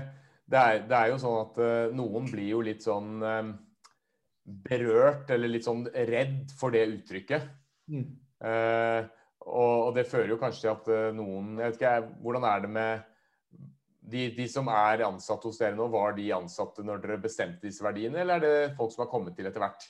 det, 0.48 0.60
er, 0.60 0.84
det 0.88 0.96
er, 0.96 1.10
jo 1.12 1.20
sånn 1.20 1.40
at 1.42 1.58
uh, 1.60 1.94
noen 1.96 2.28
blir 2.30 2.48
jo 2.54 2.62
litt 2.64 2.84
sånn 2.84 3.18
um, 3.20 3.50
berørt 4.44 5.28
eller 5.34 5.52
litt 5.52 5.66
sånn 5.66 5.84
redd 5.92 6.54
for 6.56 6.72
det 6.72 6.86
uttrykket. 6.88 7.50
Mm. 7.92 8.06
Uh, 8.44 9.04
og, 9.44 9.74
og, 9.88 9.90
det 9.96 10.06
fører 10.08 10.32
jo 10.32 10.40
kanskje 10.40 10.64
til 10.64 10.72
at 10.72 10.88
uh, 10.88 11.10
noen 11.16 11.58
jeg 11.60 11.74
vet 11.74 11.76
ikke, 11.82 11.92
Hvordan 12.24 12.46
er 12.48 12.64
det 12.64 12.72
med 12.72 13.04
de, 14.04 14.24
de, 14.36 14.48
som 14.48 14.68
er 14.72 15.04
ansatt 15.04 15.44
hos 15.44 15.60
dere 15.60 15.76
nå, 15.76 15.90
var 15.92 16.16
de 16.16 16.30
ansatte 16.36 16.84
når 16.84 17.04
dere 17.04 17.20
bestemte 17.20 17.68
disse 17.68 17.84
verdiene, 17.84 18.20
eller 18.24 18.40
er 18.40 18.44
det 18.44 18.74
folk 18.80 18.92
som 18.92 19.04
har 19.04 19.12
kommet 19.12 19.36
til 19.36 19.48
etter 19.48 19.64
hvert? 19.64 19.86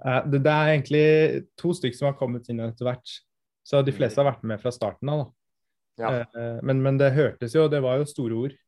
Det, 0.00 0.38
det, 0.38 0.52
er 0.52 0.70
egentlig 0.70 1.04
to 1.60 1.74
stykker 1.76 1.98
som 1.98 2.08
har 2.08 2.16
kommet 2.20 2.48
inn 2.52 2.62
etter 2.64 2.88
hvert. 2.88 3.20
Så 3.64 3.82
de 3.84 3.92
fleste 3.92 4.20
har 4.20 4.30
vært 4.30 4.46
med 4.48 4.60
fra 4.62 4.72
starten 4.72 5.12
av. 5.12 5.24
da. 5.24 5.39
Ja. 6.00 6.10
Eh, 6.24 6.58
men, 6.62 6.82
men, 6.82 6.98
det 7.00 7.12
hørtes 7.16 7.54
jo 7.54 7.68
Det 7.70 7.80
var 7.84 8.00
jo 8.00 8.08
store 8.08 8.42
ord. 8.44 8.58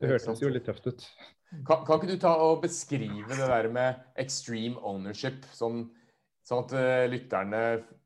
Det 0.00 0.08
hørtes 0.08 0.42
jo 0.42 0.50
litt 0.52 0.66
tøft 0.68 0.86
ut. 0.88 1.06
Kan, 1.66 1.82
kan, 1.84 1.96
ikke 1.98 2.12
du 2.12 2.20
ta 2.22 2.32
og 2.40 2.60
beskrive 2.62 3.34
det 3.34 3.48
der 3.50 3.66
med 3.74 4.04
extreme 4.22 4.78
ownership, 4.86 5.42
sånn, 5.52 5.82
sånn 6.46 6.62
at 6.62 6.74
uh, 6.78 7.06
lytterne 7.10 7.62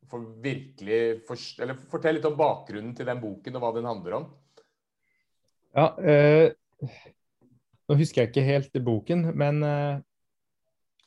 får 0.09 0.23
virkelig 0.43 1.01
for, 1.29 1.43
Eller 1.61 1.77
fortell 1.93 2.17
litt 2.17 2.29
om 2.29 2.39
bakgrunnen 2.39 2.95
til 2.97 3.07
den 3.07 3.21
boken, 3.21 3.59
og 3.59 3.63
hva 3.67 3.73
den 3.77 3.89
handler 3.89 4.17
om. 4.17 4.27
Ja, 5.77 5.87
uh, 5.93 6.89
nå 7.85 7.99
husker 8.01 8.25
jeg 8.25 8.33
ikke 8.33 8.49
helt 8.49 8.81
boken, 8.89 9.29
men 9.37 9.61
uh, 9.61 10.01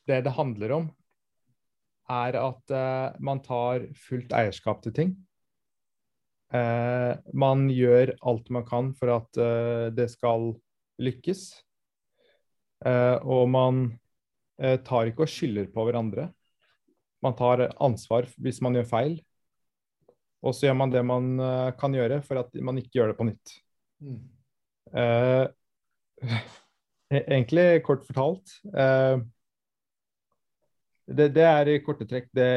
det 0.08 0.22
det 0.30 0.38
handler 0.38 0.76
om, 0.78 0.92
er 2.08 2.38
at 2.40 2.72
man 3.20 3.42
tar 3.44 3.90
fullt 4.00 4.32
eierskap 4.32 4.80
til 4.86 4.94
ting. 4.96 5.10
Eh, 6.56 7.14
man 7.36 7.66
gjør 7.74 8.14
alt 8.24 8.52
man 8.56 8.66
kan 8.68 8.94
for 8.96 9.12
at 9.18 9.40
eh, 9.42 9.88
det 9.96 10.08
skal 10.14 10.54
lykkes. 11.04 11.44
Eh, 12.86 13.16
og 13.26 13.50
man 13.52 13.86
eh, 14.62 14.78
tar 14.86 15.10
ikke 15.10 15.26
og 15.26 15.32
skylder 15.32 15.70
på 15.74 15.88
hverandre. 15.88 16.30
Man 17.26 17.36
tar 17.38 17.68
ansvar 17.84 18.30
hvis 18.38 18.62
man 18.64 18.78
gjør 18.78 18.90
feil. 18.92 19.18
Og 20.46 20.54
så 20.56 20.68
gjør 20.68 20.78
man 20.80 20.94
det 20.94 21.04
man 21.06 21.32
eh, 21.42 21.72
kan 21.80 21.96
gjøre 21.98 22.22
for 22.26 22.44
at 22.44 22.54
man 22.64 22.80
ikke 22.80 23.00
gjør 23.00 23.12
det 23.12 23.20
på 23.20 23.28
nytt. 23.28 23.56
Mm. 24.06 24.20
Eh, 24.96 25.46
e-, 27.12 27.26
egentlig 27.26 27.68
kort 27.86 28.06
fortalt 28.08 28.60
det, 31.08 31.30
det, 31.36 31.44
er 31.44 31.70
i 31.72 31.80
korte 31.80 32.04
trekk 32.08 32.26
det 32.36 32.48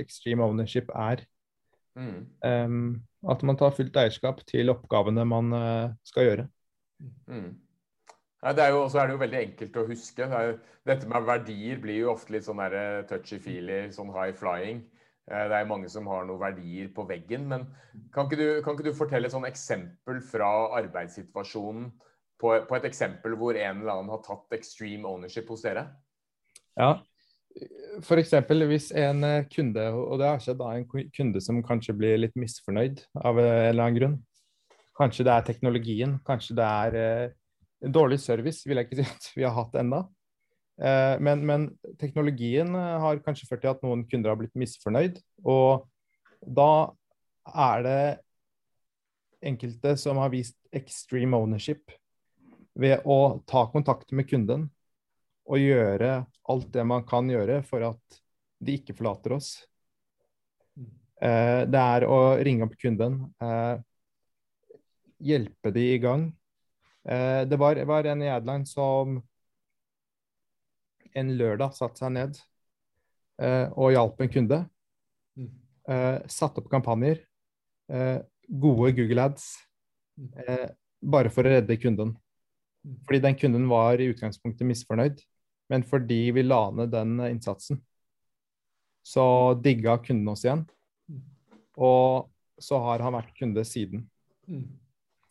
extreme 0.00 0.42
ownership 0.42 0.88
er. 0.90 1.22
Mm. 1.98 2.22
Um, 2.46 2.84
at 3.28 3.42
man 3.46 3.58
tar 3.60 3.74
fullt 3.76 3.96
eierskap 4.00 4.40
til 4.48 4.72
oppgavene 4.72 5.26
man 5.28 5.52
uh, 5.54 5.92
skal 6.08 6.28
gjøre. 6.28 6.46
Mm. 7.28 7.52
Nei, 8.42 8.52
det 8.58 8.64
er 8.64 8.72
jo, 8.74 8.86
er 8.88 9.06
det 9.06 9.14
jo 9.14 9.20
veldig 9.22 9.38
enkelt 9.38 9.76
å 9.78 9.86
huske. 9.86 10.26
Det 10.26 10.38
er, 10.38 10.56
dette 10.88 11.10
med 11.10 11.28
verdier 11.28 11.78
blir 11.82 12.00
jo 12.00 12.10
ofte 12.10 12.34
litt 12.34 12.46
sånn 12.48 12.62
eh, 12.64 13.04
touchy-feely, 13.06 13.84
sånn 13.94 14.10
high 14.10 14.34
flying. 14.34 14.80
Eh, 15.30 15.44
det 15.50 15.60
er 15.60 15.68
mange 15.70 15.90
som 15.92 16.08
har 16.10 16.26
noen 16.26 16.42
verdier 16.42 16.88
på 16.94 17.04
veggen. 17.06 17.46
Men 17.52 17.68
kan 18.14 18.26
ikke 18.26 18.40
du, 18.40 18.46
kan 18.64 18.74
ikke 18.74 18.88
du 18.88 18.98
fortelle 18.98 19.30
et 19.30 19.34
sånn 19.34 19.46
eksempel 19.46 20.18
fra 20.26 20.50
arbeidssituasjonen 20.80 21.92
på, 22.42 22.50
på, 22.66 22.78
et 22.80 22.88
eksempel 22.90 23.38
hvor 23.38 23.54
en 23.54 23.84
eller 23.84 23.94
annen 23.94 24.10
har 24.10 24.24
tatt 24.26 24.58
extreme 24.58 25.06
ownership 25.06 25.46
hos 25.52 25.62
dere? 25.62 25.86
Ja, 26.74 26.96
F.eks. 28.02 28.32
hvis 28.70 28.88
en 28.96 29.24
eh, 29.28 29.44
kunde, 29.52 29.84
og 29.92 30.18
det 30.20 30.28
har 30.30 30.40
skjedd 30.42 30.60
da, 30.60 30.72
en 30.76 30.86
kunde 30.88 31.42
som 31.44 31.60
kanskje 31.64 31.94
blir 31.96 32.20
litt 32.20 32.36
misfornøyd 32.38 33.04
av 33.20 33.38
en 33.40 33.46
eller 33.46 33.84
annen 33.84 33.98
grunn. 33.98 34.16
Kanskje 34.98 35.26
det 35.28 35.34
er 35.34 35.46
teknologien, 35.46 36.16
kanskje 36.26 36.56
det 36.58 36.66
er 36.66 36.98
eh, 37.02 37.92
dårlig 37.92 38.20
service, 38.22 38.64
vil 38.68 38.80
jeg 38.80 38.88
ikke 38.88 39.02
si 39.02 39.08
at 39.08 39.30
vi 39.36 39.46
har 39.46 39.56
hatt 39.56 39.78
ennå. 39.80 40.02
Eh, 40.80 41.14
men, 41.20 41.44
men, 41.46 41.68
teknologien 42.00 42.74
eh, 42.74 42.98
har 43.04 43.22
kanskje 43.24 43.48
ført 43.48 43.64
til 43.64 43.72
at 43.74 43.82
noen 43.84 44.04
kunder 44.08 44.32
har 44.32 44.40
blitt 44.40 44.56
misfornøyd. 44.58 45.20
Og 45.44 45.86
da 46.42 46.92
er 47.52 47.86
det 47.86 48.02
enkelte 49.52 49.96
som 49.98 50.20
har 50.22 50.32
vist 50.32 50.56
extreme 50.72 51.38
ownership 51.38 51.92
ved 52.78 53.02
å 53.04 53.42
ta 53.48 53.66
kontakt 53.72 54.14
med 54.16 54.28
kunden 54.30 54.70
og 55.48 55.58
gjøre 55.58 56.22
alt 56.52 56.68
det 56.74 56.84
man 56.86 57.04
kan 57.08 57.28
gjøre 57.30 57.60
for 57.66 57.84
at 57.86 58.20
de 58.62 58.76
ikke 58.78 58.94
forlater 58.98 59.36
oss. 59.36 59.54
Eh, 61.22 61.62
det 61.70 61.80
er 61.80 62.06
å 62.06 62.20
ringe 62.42 62.66
opp 62.66 62.76
kunden, 62.78 63.18
eh, 63.42 63.82
hjelpe 65.22 65.70
de 65.74 65.84
i 65.94 65.98
gang. 66.02 66.30
Eh, 67.06 67.42
det 67.46 67.58
var, 67.58 67.78
var, 67.86 68.06
en 68.06 68.22
i 68.22 68.30
Adline 68.30 68.66
som 68.66 69.20
en 71.14 71.34
lørdag 71.38 71.74
satte 71.76 72.00
seg 72.00 72.14
ned 72.14 72.38
eh, 73.42 73.68
og 73.76 73.92
hjalp 73.94 74.22
en 74.22 74.32
kunde. 74.32 74.60
Eh, 75.38 76.18
satte 76.30 76.62
opp 76.62 76.70
kampanjer. 76.72 77.22
Eh, 77.92 78.18
gode 78.48 78.94
Google 78.98 79.28
ads. 79.28 79.52
bare 81.02 81.30
for 81.34 81.42
å 81.42 81.50
redde 81.50 81.76
kunden. 81.82 82.12
Fordi 83.06 83.18
den 83.22 83.36
kunden 83.38 83.64
var 83.70 83.98
i 83.98 84.10
utgangspunktet 84.12 84.66
misfornøyd. 84.66 85.18
Men 85.72 85.84
fordi 85.88 86.26
vi 86.36 86.44
la 86.44 86.66
ned 86.74 86.92
den 86.92 87.16
innsatsen, 87.30 87.80
så 89.02 89.24
digga 89.64 89.96
kunden 90.04 90.28
oss 90.28 90.44
igjen. 90.44 90.66
Og 91.80 92.28
så 92.60 92.78
har 92.84 93.02
han 93.02 93.16
vært 93.16 93.32
kunde 93.38 93.64
siden. 93.66 94.04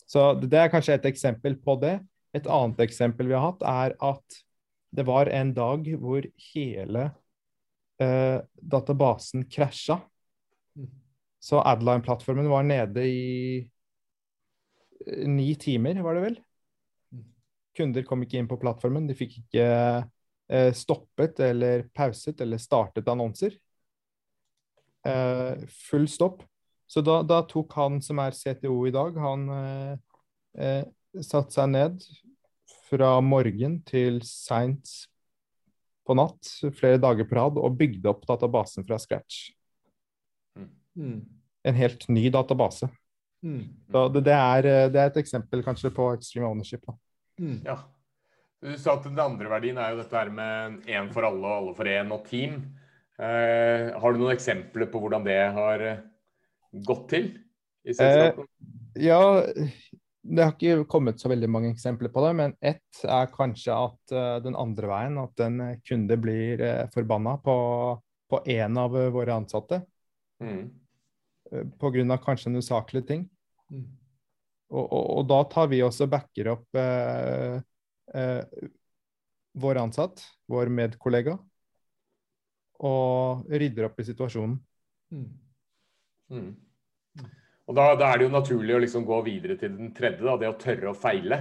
Så 0.10 0.34
det 0.42 0.58
er 0.58 0.72
kanskje 0.74 0.98
et 0.98 1.06
eksempel 1.12 1.56
på 1.62 1.78
det. 1.84 2.00
Et 2.36 2.48
annet 2.50 2.82
eksempel 2.84 3.30
vi 3.30 3.38
har 3.38 3.52
hatt, 3.52 3.62
er 3.64 3.96
at 4.02 4.42
det 4.92 5.06
var 5.08 5.30
en 5.32 5.54
dag 5.56 5.86
hvor 6.02 6.26
hele 6.52 7.06
eh, 8.02 8.40
databasen 8.74 9.46
krasja. 9.52 10.02
Så 11.42 11.62
Adline-plattformen 11.62 12.50
var 12.52 12.66
nede 12.68 13.06
i 13.08 13.28
eh, 15.06 15.28
ni 15.30 15.54
timer, 15.56 16.02
var 16.04 16.18
det 16.18 16.26
vel? 16.26 16.42
kunder 17.78 18.04
kom 18.08 18.24
ikke 18.26 18.40
inn 18.42 18.50
på 18.50 18.60
plattformen. 18.62 19.08
De 19.08 19.16
fikk 19.18 19.38
ikke 19.44 19.66
eh, 19.66 20.10
stoppet 20.76 21.40
eller 21.40 21.86
pauset 21.96 22.42
eller 22.44 22.60
startet 22.60 23.08
annonser. 23.08 23.54
Eh, 25.06 25.58
full 25.68 26.08
stopp. 26.08 26.44
Så 26.88 27.02
da, 27.02 27.22
da, 27.24 27.42
tok 27.48 27.74
han 27.74 28.02
som 28.04 28.20
er 28.20 28.36
CTO 28.36 28.76
i 28.88 28.92
dag, 28.92 29.16
han 29.24 29.46
eh, 29.56 29.94
eh, 30.60 30.84
satte 31.24 31.56
seg 31.56 31.72
ned 31.72 32.04
fra 32.90 33.14
morgen 33.24 33.80
til 33.88 34.20
seint 34.28 34.92
på 36.08 36.18
natt, 36.18 36.50
flere 36.76 37.00
dager 37.00 37.30
på 37.30 37.38
rad, 37.38 37.60
og 37.62 37.78
bygde 37.80 38.12
opp 38.12 38.26
databasen 38.28 38.84
fra 38.88 39.00
scratch. 39.00 39.54
Mm. 41.00 41.22
En 41.64 41.78
helt 41.78 42.08
ny 42.12 42.26
database. 42.34 42.90
Mm. 43.46 43.64
Det, 43.88 44.22
det, 44.26 44.36
er, 44.36 44.68
det, 44.92 45.00
er, 45.00 45.08
et 45.08 45.22
eksempel 45.22 45.64
kanskje 45.64 45.94
på 45.96 46.12
extreme 46.18 46.50
ownership. 46.50 46.84
Mm. 47.40 47.62
Ja. 47.66 47.78
Du 48.62 48.74
sa 48.78 48.94
at 48.94 49.08
den 49.08 49.18
andre 49.18 49.50
verdien 49.50 49.80
er 49.82 49.94
jo 49.94 50.04
dette 50.04 50.18
her 50.18 50.30
med 50.34 50.84
én 50.90 51.10
for 51.14 51.26
alle 51.26 51.42
og 51.42 51.56
alle 51.56 51.78
for 51.78 51.90
én 51.90 52.12
og 52.14 52.28
team. 52.28 52.60
Eh, 53.22 53.88
har 53.98 54.14
du 54.14 54.22
noen 54.22 54.36
eksempler 54.36 54.90
på 54.90 55.02
hvordan 55.02 55.26
det 55.26 55.40
har 55.56 55.86
eh, 55.86 56.04
gått 56.86 57.08
til 57.10 57.32
i 57.86 57.96
selskapet? 57.98 58.46
Eh, 58.46 59.08
ja, 59.08 59.22
det 60.22 60.46
har 60.46 60.54
ikke 60.54 60.86
kommet 60.90 61.22
så 61.22 61.32
veldig 61.32 61.50
mange 61.50 61.72
eksempler 61.74 62.12
på 62.14 62.22
det, 62.28 62.34
men 62.38 62.54
ett 62.62 63.02
er 63.10 63.32
kanskje 63.34 63.74
at 63.74 64.14
uh, 64.14 64.38
den 64.46 64.58
andre 64.60 64.90
veien, 64.92 65.18
at 65.18 65.42
en 65.42 65.58
kunde 65.88 66.18
blir 66.22 66.62
uh, 66.62 66.90
forbanna 66.94 67.38
på, 67.42 67.56
på 68.30 68.42
en 68.58 68.78
av 68.78 68.94
uh, 68.94 69.08
våre 69.14 69.40
ansatte. 69.42 69.82
Mm. 70.44 70.68
Uh, 71.50 71.66
av 71.82 72.22
kanskje 72.22 72.52
en 72.52 72.62
usaklig 72.62 73.04
ting. 73.10 73.26
Mm. 73.74 73.88
Og, 74.72 74.86
og, 74.86 75.06
og, 75.18 75.26
da 75.34 75.42
tar 75.50 75.72
vi 75.74 75.82
også 75.84 76.08
backer 76.08 76.54
opp 76.54 76.78
vår 78.12 79.80
ansatt, 79.82 80.24
vår 80.52 80.72
medkollega, 80.74 81.38
og 82.82 83.48
rydder 83.52 83.88
opp 83.88 84.02
i 84.02 84.08
situasjonen. 84.08 84.58
Mm. 85.12 85.30
mm. 86.34 86.52
Og 87.70 87.78
da, 87.78 87.92
da, 87.96 88.10
er 88.10 88.20
det 88.20 88.26
jo 88.26 88.34
naturlig 88.34 88.74
å 88.76 88.82
liksom 88.84 89.06
gå 89.08 89.22
videre 89.24 89.56
til 89.60 89.76
den 89.78 89.94
tredje, 89.96 90.26
da, 90.26 90.36
det 90.40 90.50
å 90.50 90.58
tørre 90.60 90.92
å 90.92 90.98
feile. 90.98 91.38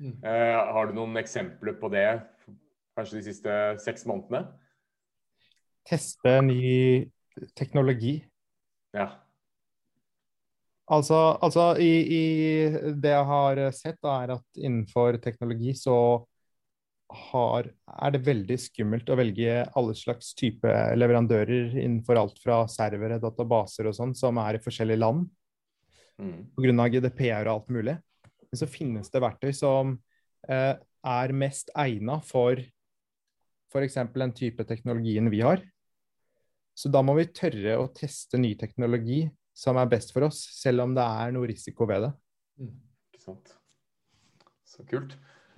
Mm. 0.00 0.16
Eh, 0.26 0.56
har 0.74 0.88
du 0.88 0.96
noen 0.96 1.20
eksempler 1.20 1.76
på 1.78 1.90
det 1.92 2.08
kanskje 2.98 3.20
de 3.20 3.24
siste 3.28 3.58
seks 3.84 4.06
månedene? 4.08 4.46
Teste 5.86 6.34
ny 6.42 6.62
teknologi. 7.58 8.16
Ja. 8.96 9.12
Altså, 10.88 11.16
altså 11.44 11.74
i, 11.84 11.92
i, 12.16 12.22
det 12.96 13.12
jeg 13.12 13.28
har 13.28 13.60
sett, 13.76 13.98
da, 14.00 14.14
er 14.22 14.34
at 14.38 14.60
innenfor 14.60 15.18
teknologi 15.20 15.74
så 15.76 15.98
har, 17.30 17.68
er 17.88 18.12
det 18.14 18.24
veldig 18.24 18.56
skummelt 18.60 19.08
å 19.08 19.16
velge 19.16 19.62
alle 19.76 19.94
slags 19.96 20.34
type 20.36 20.72
leverandører 20.96 21.76
innenfor 21.76 22.20
alt 22.20 22.40
fra 22.40 22.62
servere, 22.72 23.20
databaser 23.20 23.88
og 23.88 23.96
sånn, 23.96 24.14
som 24.16 24.40
er 24.42 24.56
i 24.58 24.62
forskjellige 24.64 25.00
land 25.00 25.26
mm. 26.20 26.40
pga. 26.56 26.88
GDPR 26.96 27.48
og 27.48 27.54
alt 27.54 27.72
mulig. 27.72 27.96
Men 28.48 28.60
så 28.60 28.68
finnes 28.70 29.12
det 29.12 29.24
verktøy 29.24 29.52
som 29.56 29.96
eh, 30.48 30.74
er 30.76 31.36
mest 31.36 31.72
egna 31.76 32.20
for 32.24 32.60
f.eks. 33.68 33.98
den 34.14 34.32
type 34.36 34.64
teknologien 34.68 35.28
vi 35.32 35.42
har. 35.44 35.60
Så 36.78 36.88
da 36.92 37.02
må 37.04 37.16
vi 37.18 37.28
tørre 37.34 37.76
å 37.80 37.88
teste 37.92 38.40
ny 38.40 38.54
teknologi 38.56 39.26
som 39.58 39.78
er 39.80 39.90
best 39.90 40.12
for 40.14 40.28
oss, 40.28 40.38
selv 40.54 40.84
om 40.84 40.94
det 40.94 41.04
er 41.04 41.32
noe 41.34 41.48
risiko 41.50 41.88
ved 41.90 42.06
det. 42.06 42.12
Mm. 42.62 42.76
Ikke 43.10 43.24
sant. 43.24 43.56
Så 44.68 44.86
kult. 44.86 45.16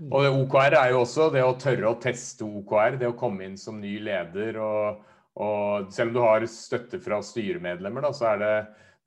Og 0.08 0.24
det 0.24 0.30
OKR 0.32 0.78
er 0.78 0.92
jo 0.94 1.02
også 1.02 1.28
det 1.34 1.42
å 1.44 1.56
tørre 1.60 1.90
å 1.90 1.98
teste 2.00 2.46
OKR, 2.46 2.96
det 3.02 3.10
å 3.10 3.16
komme 3.20 3.44
inn 3.44 3.58
som 3.60 3.76
ny 3.82 3.98
leder. 4.00 4.56
Og, 4.64 5.02
og 5.44 5.90
selv 5.92 6.14
om 6.14 6.16
du 6.16 6.20
har 6.24 6.46
støtte 6.48 7.02
fra 7.04 7.18
styremedlemmer, 7.24 8.06
da, 8.06 8.12
så 8.16 8.30
er 8.32 8.40
det 8.40 8.54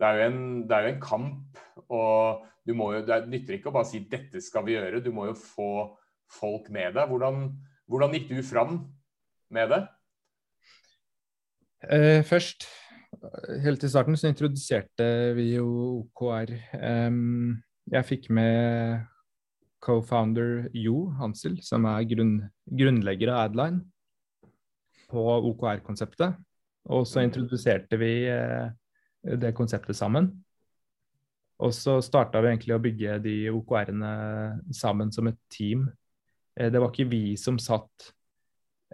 det 0.01 0.09
er 0.09 0.19
jo 0.19 0.27
en, 0.27 0.43
det 0.67 0.75
er 0.75 0.85
jo 0.85 0.93
en 0.93 1.01
kamp. 1.01 1.63
Og 1.93 2.45
du 2.67 2.73
må 2.77 2.91
jo, 2.93 3.01
det 3.07 3.23
nytter 3.31 3.57
ikke 3.57 3.71
å 3.71 3.75
bare 3.75 3.89
si 3.89 4.03
'dette 4.09 4.41
skal 4.43 4.65
vi 4.67 4.77
gjøre'. 4.77 5.01
Du 5.03 5.11
må 5.15 5.27
jo 5.29 5.35
få 5.37 5.71
folk 6.29 6.69
med 6.73 6.93
deg. 6.97 7.09
Hvordan, 7.09 7.49
hvordan 7.89 8.13
gikk 8.17 8.29
du 8.29 8.43
fram 8.45 8.77
med 9.53 9.73
det? 9.73 9.81
Uh, 11.83 12.21
først, 12.23 12.67
helt 13.63 13.83
i 13.83 13.89
starten, 13.89 14.17
så 14.19 14.29
introduserte 14.29 15.07
vi 15.37 15.53
jo 15.55 15.67
OKR. 16.03 16.53
Um, 16.79 17.63
jeg 17.91 18.07
fikk 18.07 18.29
med 18.33 19.03
co-founder 19.83 20.69
Jo 20.77 21.09
Hansel, 21.19 21.57
som 21.65 21.87
er 21.89 22.05
grunn, 22.07 22.37
grunnlegger 22.65 23.33
av 23.33 23.49
Adline, 23.49 23.83
på 25.11 25.23
OKR-konseptet. 25.51 26.39
Og 26.91 27.05
så 27.07 27.21
mm. 27.21 27.25
introduserte 27.27 27.99
vi 27.99 28.13
eh, 28.31 28.71
det 29.39 29.53
konseptet 29.55 29.97
sammen. 29.97 30.31
Og 31.63 31.71
så 31.75 31.99
starta 32.03 32.41
vi 32.43 32.51
egentlig 32.51 32.75
å 32.75 32.81
bygge 32.83 33.19
de 33.23 33.35
OKR-ene 33.53 34.13
sammen 34.75 35.13
som 35.15 35.29
et 35.29 35.39
team. 35.53 35.85
Eh, 36.57 36.71
det 36.73 36.81
var 36.81 36.91
ikke 36.91 37.11
vi 37.11 37.37
som 37.39 37.59
satt 37.61 38.11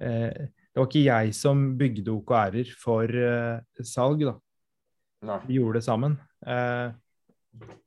eh, 0.02 0.50
Det 0.80 0.86
var 0.86 0.92
ikke 0.94 1.08
jeg 1.10 1.32
som 1.36 1.64
bygde 1.76 2.12
OKR-er 2.14 2.70
for 2.80 3.12
uh, 3.12 3.84
salg, 3.84 4.22
da. 4.24 4.32
Nei. 5.28 5.40
Vi 5.50 5.58
gjorde 5.58 5.82
det 5.82 5.84
sammen. 5.84 6.14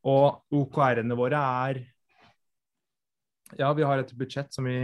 Og 0.05 0.59
OKR-ene 0.59 1.16
våre 1.16 1.38
er 1.40 1.81
Ja, 3.57 3.70
vi 3.72 3.87
har 3.88 4.02
et 4.02 4.12
budsjett 4.12 4.52
som 4.52 4.68
vi 4.68 4.76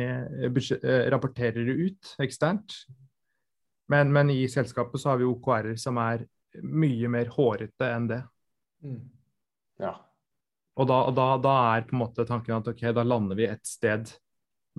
rapporterer 1.12 1.68
ut 1.68 2.14
eksternt. 2.24 2.72
Men, 3.92 4.08
men 4.12 4.32
i 4.32 4.48
selskapet 4.48 5.04
så 5.04 5.12
har 5.12 5.20
vi 5.20 5.28
OKR-er 5.28 5.76
som 5.76 6.00
er 6.00 6.24
mye 6.64 7.12
mer 7.12 7.28
hårete 7.36 7.92
enn 7.92 8.08
det. 8.08 8.22
Mm. 8.88 9.00
Ja. 9.84 9.94
Og 10.80 10.88
da, 10.88 11.02
da, 11.12 11.30
da, 11.44 11.54
er 11.74 11.84
på 11.84 11.96
en 11.96 12.04
måte 12.06 12.24
tanken 12.28 12.56
at 12.56 12.72
ok, 12.72 12.88
da 12.96 13.04
lander 13.04 13.36
vi 13.36 13.48
et 13.52 13.68
sted 13.68 14.16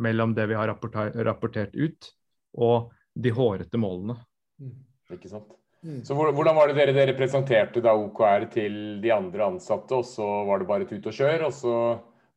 mellom 0.02 0.34
det 0.34 0.50
vi 0.50 0.58
har 0.58 0.74
rapportert 0.74 1.78
ut, 1.78 2.16
og 2.58 2.90
de 3.16 3.34
hårete 3.34 3.80
målene. 3.82 4.18
Mm. 4.62 4.76
Ikke 5.16 5.32
sant. 5.32 5.50
Mm. 5.82 6.02
Så 6.04 6.16
Hvordan 6.16 6.58
var 6.58 6.70
det 6.70 6.76
dere, 6.78 6.94
dere 6.96 7.16
presenterte 7.16 7.82
da 7.84 7.94
OKR 7.96 8.50
til 8.52 8.74
de 9.04 9.12
andre 9.16 9.48
ansatte, 9.48 9.96
og 9.96 10.08
så 10.08 10.26
var 10.48 10.60
det 10.60 10.70
bare 10.70 10.88
tut 10.90 11.08
og 11.08 11.16
kjør? 11.16 11.48
og 11.48 11.54
så 11.56 11.76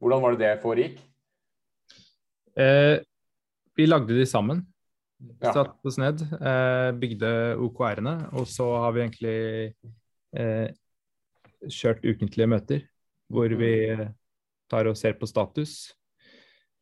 Hvordan 0.03 0.23
var 0.23 0.35
det 0.35 0.43
det 0.43 0.63
foregikk? 0.63 1.01
Eh, 2.59 2.99
vi 3.79 3.87
lagde 3.87 4.15
de 4.17 4.27
sammen. 4.27 4.65
Ja. 5.39 5.53
Satt 5.55 5.87
oss 5.87 5.99
ned, 6.03 6.23
eh, 6.23 6.91
bygde 6.99 7.31
OKR-ene, 7.63 8.15
og 8.35 8.49
så 8.51 8.67
har 8.83 8.95
vi 8.95 9.03
egentlig 9.05 9.37
eh, 10.35 10.73
kjørt 11.71 12.03
ukentlige 12.03 12.51
møter 12.51 12.83
hvor 13.33 13.53
vi 13.57 13.73
mm. 13.97 14.11
tar 14.71 14.91
og 14.91 14.99
ser 14.99 15.15
på 15.21 15.29
status 15.31 15.95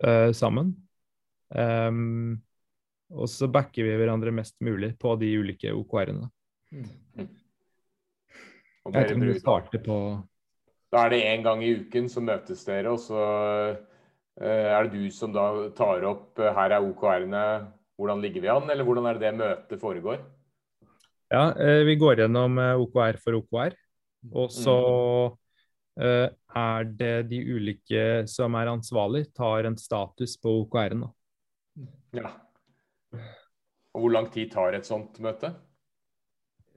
eh, 0.02 0.32
sammen. 0.36 0.72
Um, 1.50 2.40
og 3.10 3.28
så 3.30 3.48
backer 3.50 3.86
vi 3.86 3.96
hverandre 3.98 4.32
mest 4.34 4.56
mulig 4.64 4.94
på 5.00 5.16
de 5.20 5.30
ulike 5.40 5.72
OKR-ene. 5.74 6.28
Mm. 6.70 7.28
Jeg 8.80 8.94
vet 8.94 9.10
ikke 9.10 9.18
om 9.18 9.26
vi 9.26 9.38
starter 9.40 9.82
på 9.84 9.96
Da 10.90 11.04
er 11.04 11.12
det 11.12 11.24
én 11.26 11.42
gang 11.44 11.62
i 11.62 11.72
uken 11.82 12.08
så 12.10 12.22
møtes 12.24 12.62
dere, 12.66 12.94
og 12.94 13.00
så 13.02 13.20
uh, 13.20 14.46
er 14.46 14.86
det 14.86 14.94
du 14.94 15.10
som 15.14 15.34
da 15.34 15.68
tar 15.76 16.06
opp 16.06 16.38
uh, 16.40 16.52
Her 16.56 16.76
er 16.78 16.86
OKR-ene 16.86 17.44
hvordan 18.00 18.22
ligger 18.24 18.46
vi 18.46 18.48
an, 18.48 18.70
eller 18.72 18.86
hvordan 18.86 19.06
er 19.10 19.18
det 19.18 19.26
det 19.26 19.38
møtet 19.42 19.82
foregår? 19.82 20.22
Ja, 21.30 21.50
eh, 21.52 21.84
Vi 21.84 21.98
går 22.00 22.22
gjennom 22.22 22.56
eh, 22.58 22.80
OKR 22.80 23.18
for 23.20 23.36
OKR. 23.36 23.76
Og 24.32 24.48
så 24.52 24.76
mm. 26.00 26.32
er 26.56 26.88
det 26.96 27.14
de 27.30 27.38
ulike 27.44 28.02
som 28.28 28.56
er 28.56 28.68
ansvarlig, 28.72 29.26
tar 29.36 29.68
en 29.68 29.76
status 29.80 30.34
på 30.40 30.52
OKR-en. 30.62 31.06
Ja. 32.16 32.32
Og 33.14 34.04
hvor 34.04 34.14
lang 34.14 34.30
tid 34.32 34.52
tar 34.52 34.76
et 34.76 34.86
sånt 34.86 35.18
møte? 35.22 35.52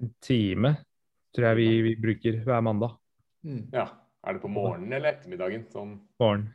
En 0.02 0.12
time 0.24 0.74
tror 1.34 1.50
jeg 1.52 1.60
vi, 1.60 1.68
vi 1.86 1.94
bruker 2.02 2.40
hver 2.46 2.64
mandag. 2.66 2.96
Mm. 3.46 3.68
Ja. 3.74 3.88
Er 4.24 4.38
det 4.38 4.44
på 4.44 4.52
morgenen 4.52 4.94
eller 4.96 5.18
ettermiddagen? 5.18 5.66
Sånn... 5.74 5.98
Morgen. 6.22 6.48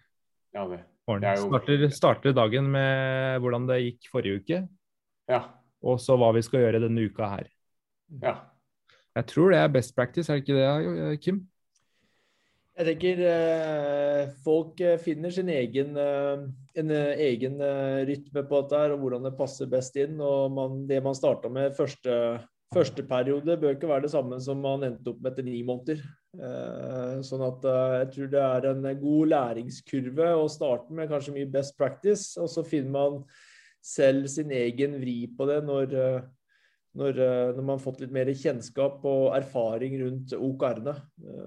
Ja, 0.56 0.64
det. 0.70 0.80
Jo... 1.08 1.48
Starter, 1.48 1.84
starter, 1.92 2.34
dagen 2.36 2.68
med 2.72 3.40
hvordan 3.40 3.66
det 3.68 3.78
gikk 3.80 4.08
forrige 4.12 4.40
uke, 4.42 4.58
ja. 5.30 5.38
og 5.80 6.00
så 6.04 6.18
hva 6.20 6.34
vi 6.36 6.42
skal 6.44 6.66
gjøre 6.66 6.82
denne 6.82 7.06
uka 7.08 7.30
her. 7.32 7.46
Ja. 8.20 8.34
Jeg 9.16 9.28
tror 9.30 9.54
det 9.54 9.60
er 9.62 9.72
best 9.72 9.94
practice, 9.96 10.28
er 10.28 10.36
det 10.36 10.44
ikke 10.44 10.58
det, 10.58 11.20
Kim? 11.24 11.40
Jeg 12.78 12.86
tenker 12.86 13.20
eh, 13.26 14.28
folk 14.44 14.78
eh, 14.86 15.00
finner 15.02 15.32
sin 15.34 15.48
egen, 15.50 15.96
eh, 15.98 16.44
en 16.78 16.92
egen 16.94 17.58
rytme 18.06 18.44
på 18.46 18.60
dette 18.62 18.82
her, 18.84 18.94
og 18.94 19.02
hvordan 19.02 19.26
det 19.26 19.34
passer 19.38 19.70
best 19.70 19.98
inn. 19.98 20.20
og 20.22 20.52
man, 20.54 20.84
Det 20.86 21.02
man 21.02 21.18
starta 21.18 21.50
med 21.50 21.74
første, 21.74 22.38
første 22.74 23.02
periode 23.02 23.58
bør 23.58 23.74
ikke 23.74 23.90
være 23.90 24.06
det 24.06 24.12
samme 24.14 24.38
som 24.44 24.62
man 24.62 24.86
endte 24.86 25.10
opp 25.10 25.18
med 25.18 25.32
etter 25.32 25.48
ni 25.48 25.64
måneder. 25.66 26.06
Eh, 26.38 27.18
sånn 27.24 27.42
at 27.46 27.64
eh, 27.66 27.92
jeg 28.02 28.08
tror 28.14 28.32
det 28.34 28.42
er 28.46 28.66
en 28.70 28.88
god 29.00 29.30
læringskurve 29.32 30.32
å 30.38 30.48
starte 30.52 30.94
med 30.94 31.08
kanskje 31.10 31.34
mye 31.34 31.50
best 31.50 31.74
practice, 31.78 32.36
og 32.38 32.50
så 32.52 32.62
finner 32.66 32.92
man 32.94 33.22
selv 33.82 34.28
sin 34.30 34.52
egen 34.52 34.98
vri 35.00 35.22
på 35.34 35.48
det 35.48 35.62
når, 35.66 35.94
eh, 35.96 36.26
når, 36.98 37.20
når 37.54 37.62
man 37.62 37.76
har 37.76 37.82
fått 37.82 38.00
litt 38.02 38.14
mer 38.14 38.30
kjennskap 38.34 39.04
og 39.06 39.28
erfaring 39.36 39.94
rundt 40.02 40.34
OKR-ene. 40.34 40.94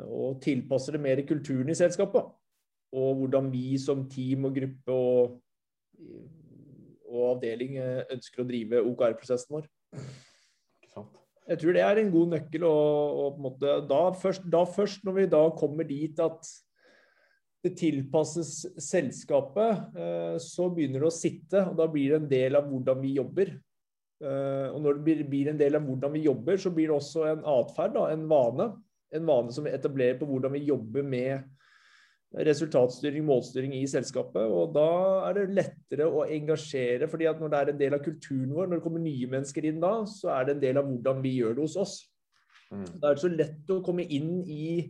Og 0.08 0.40
tilpasser 0.44 0.96
det 0.96 1.04
mer 1.04 1.22
kulturen 1.28 1.72
i 1.74 1.76
selskapet. 1.76 2.30
Og 2.96 3.20
hvordan 3.20 3.50
vi 3.52 3.76
som 3.80 4.06
team 4.12 4.48
og 4.48 4.56
gruppe 4.56 4.96
og, 4.96 5.36
og 7.12 7.28
avdeling 7.34 7.76
ønsker 8.16 8.44
å 8.44 8.48
drive 8.48 8.84
OKR-prosessen 8.94 9.60
vår. 9.60 9.70
Jeg 11.52 11.60
tror 11.60 11.76
det 11.76 11.84
er 11.84 12.00
en 12.00 12.12
god 12.14 12.36
nøkkel. 12.36 12.66
Og, 12.68 13.22
og 13.24 13.40
måte, 13.44 13.78
da, 13.90 14.02
først, 14.18 14.46
da, 14.52 14.66
først, 14.68 15.04
når 15.08 15.18
vi 15.18 15.32
da 15.32 15.42
kommer 15.58 15.88
dit 15.88 16.22
at 16.24 16.52
det 17.62 17.76
tilpasses 17.78 18.54
selskapet, 18.82 19.82
eh, 19.94 20.38
så 20.42 20.70
begynner 20.74 21.04
det 21.04 21.12
å 21.12 21.14
sitte. 21.14 21.66
Og 21.70 21.76
da 21.78 21.88
blir 21.92 22.14
det 22.14 22.22
en 22.22 22.32
del 22.32 22.58
av 22.58 22.70
hvordan 22.70 23.02
vi 23.04 23.18
jobber. 23.20 23.54
Eh, 24.22 24.68
og 24.70 24.84
når 24.84 25.00
det 25.00 25.26
blir, 25.30 25.50
en 25.50 25.60
del 25.60 25.78
av 25.78 25.88
hvordan 25.88 26.14
vi 26.14 26.26
jobber, 26.28 26.60
så 26.62 26.72
blir 26.74 26.92
det 26.92 26.98
også 26.98 27.26
en 27.32 27.42
atferd, 27.58 27.98
en 28.06 28.28
vane. 28.30 28.70
En 29.12 29.26
vane 29.28 29.54
som 29.56 29.66
vi 29.66 29.74
etablerer 29.74 30.20
på 30.20 30.30
hvordan 30.30 30.54
vi 30.56 30.68
jobber 30.70 31.04
med 31.04 31.50
resultatstyring, 32.32 33.26
målstyring 33.28 33.74
i 33.76 33.84
selskapet. 33.92 34.46
Og 34.48 34.72
da 34.76 34.88
er 35.28 35.40
det 35.40 35.58
lettere 35.58 36.08
å 36.08 36.24
engasjere, 36.24 37.10
fordi 37.12 37.28
at 37.28 37.42
når 37.42 37.52
det 37.52 37.60
er 37.60 37.74
en 37.74 37.82
del 37.82 37.98
av 37.98 38.06
kulturen 38.06 38.54
vår, 38.56 38.70
når 38.70 38.80
det 38.80 38.86
kommer 38.86 39.04
nye 39.04 39.32
mennesker 39.34 39.68
inn 39.68 39.82
da, 39.84 39.94
så 40.08 40.32
er 40.38 40.48
det 40.48 40.56
en 40.56 40.64
del 40.64 40.80
av 40.80 40.88
hvordan 40.88 41.22
vi 41.26 41.36
gjør 41.42 41.58
det 41.58 41.66
hos 41.66 41.78
oss. 41.82 41.98
Mm. 42.72 42.88
Da 43.02 43.10
er 43.10 43.18
det 43.18 43.26
så 43.26 43.34
lett 43.34 43.74
å 43.74 43.82
komme 43.84 44.06
inn 44.08 44.38
i, 44.48 44.88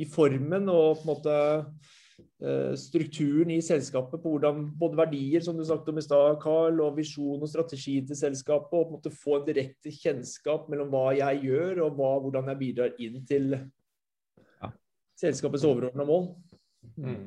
i 0.00 0.08
formen 0.08 0.70
og 0.72 1.02
på 1.02 1.04
en 1.04 1.10
måte 1.12 1.36
strukturen 2.78 3.50
i 3.50 3.58
selskapet 3.62 4.20
på 4.22 4.30
hvordan 4.32 4.60
både 4.78 4.98
verdier, 4.98 5.42
som 5.42 5.56
du 5.58 5.64
snakket 5.66 5.88
om 5.90 5.98
i 5.98 6.04
stad, 6.04 6.36
Carl, 6.42 6.80
og 6.84 6.96
visjon 6.98 7.42
og 7.42 7.50
strategi 7.50 7.96
til 8.06 8.18
selskapet, 8.18 8.70
og 8.70 8.84
på 8.84 8.84
en 8.84 8.94
måte 8.96 9.14
få 9.14 9.40
en 9.40 9.48
direkte 9.48 9.90
kjennskap 9.94 10.68
mellom 10.70 10.90
hva 10.92 11.08
jeg 11.18 11.42
gjør, 11.48 11.82
og 11.86 11.98
hva, 11.98 12.12
hvordan 12.22 12.52
jeg 12.52 12.60
bidrar 12.62 12.94
inn 13.02 13.24
til 13.26 13.56
ja. 13.56 14.70
selskapets 15.18 15.66
overordna 15.66 16.06
mål. 16.06 16.30
Mm. 16.94 17.26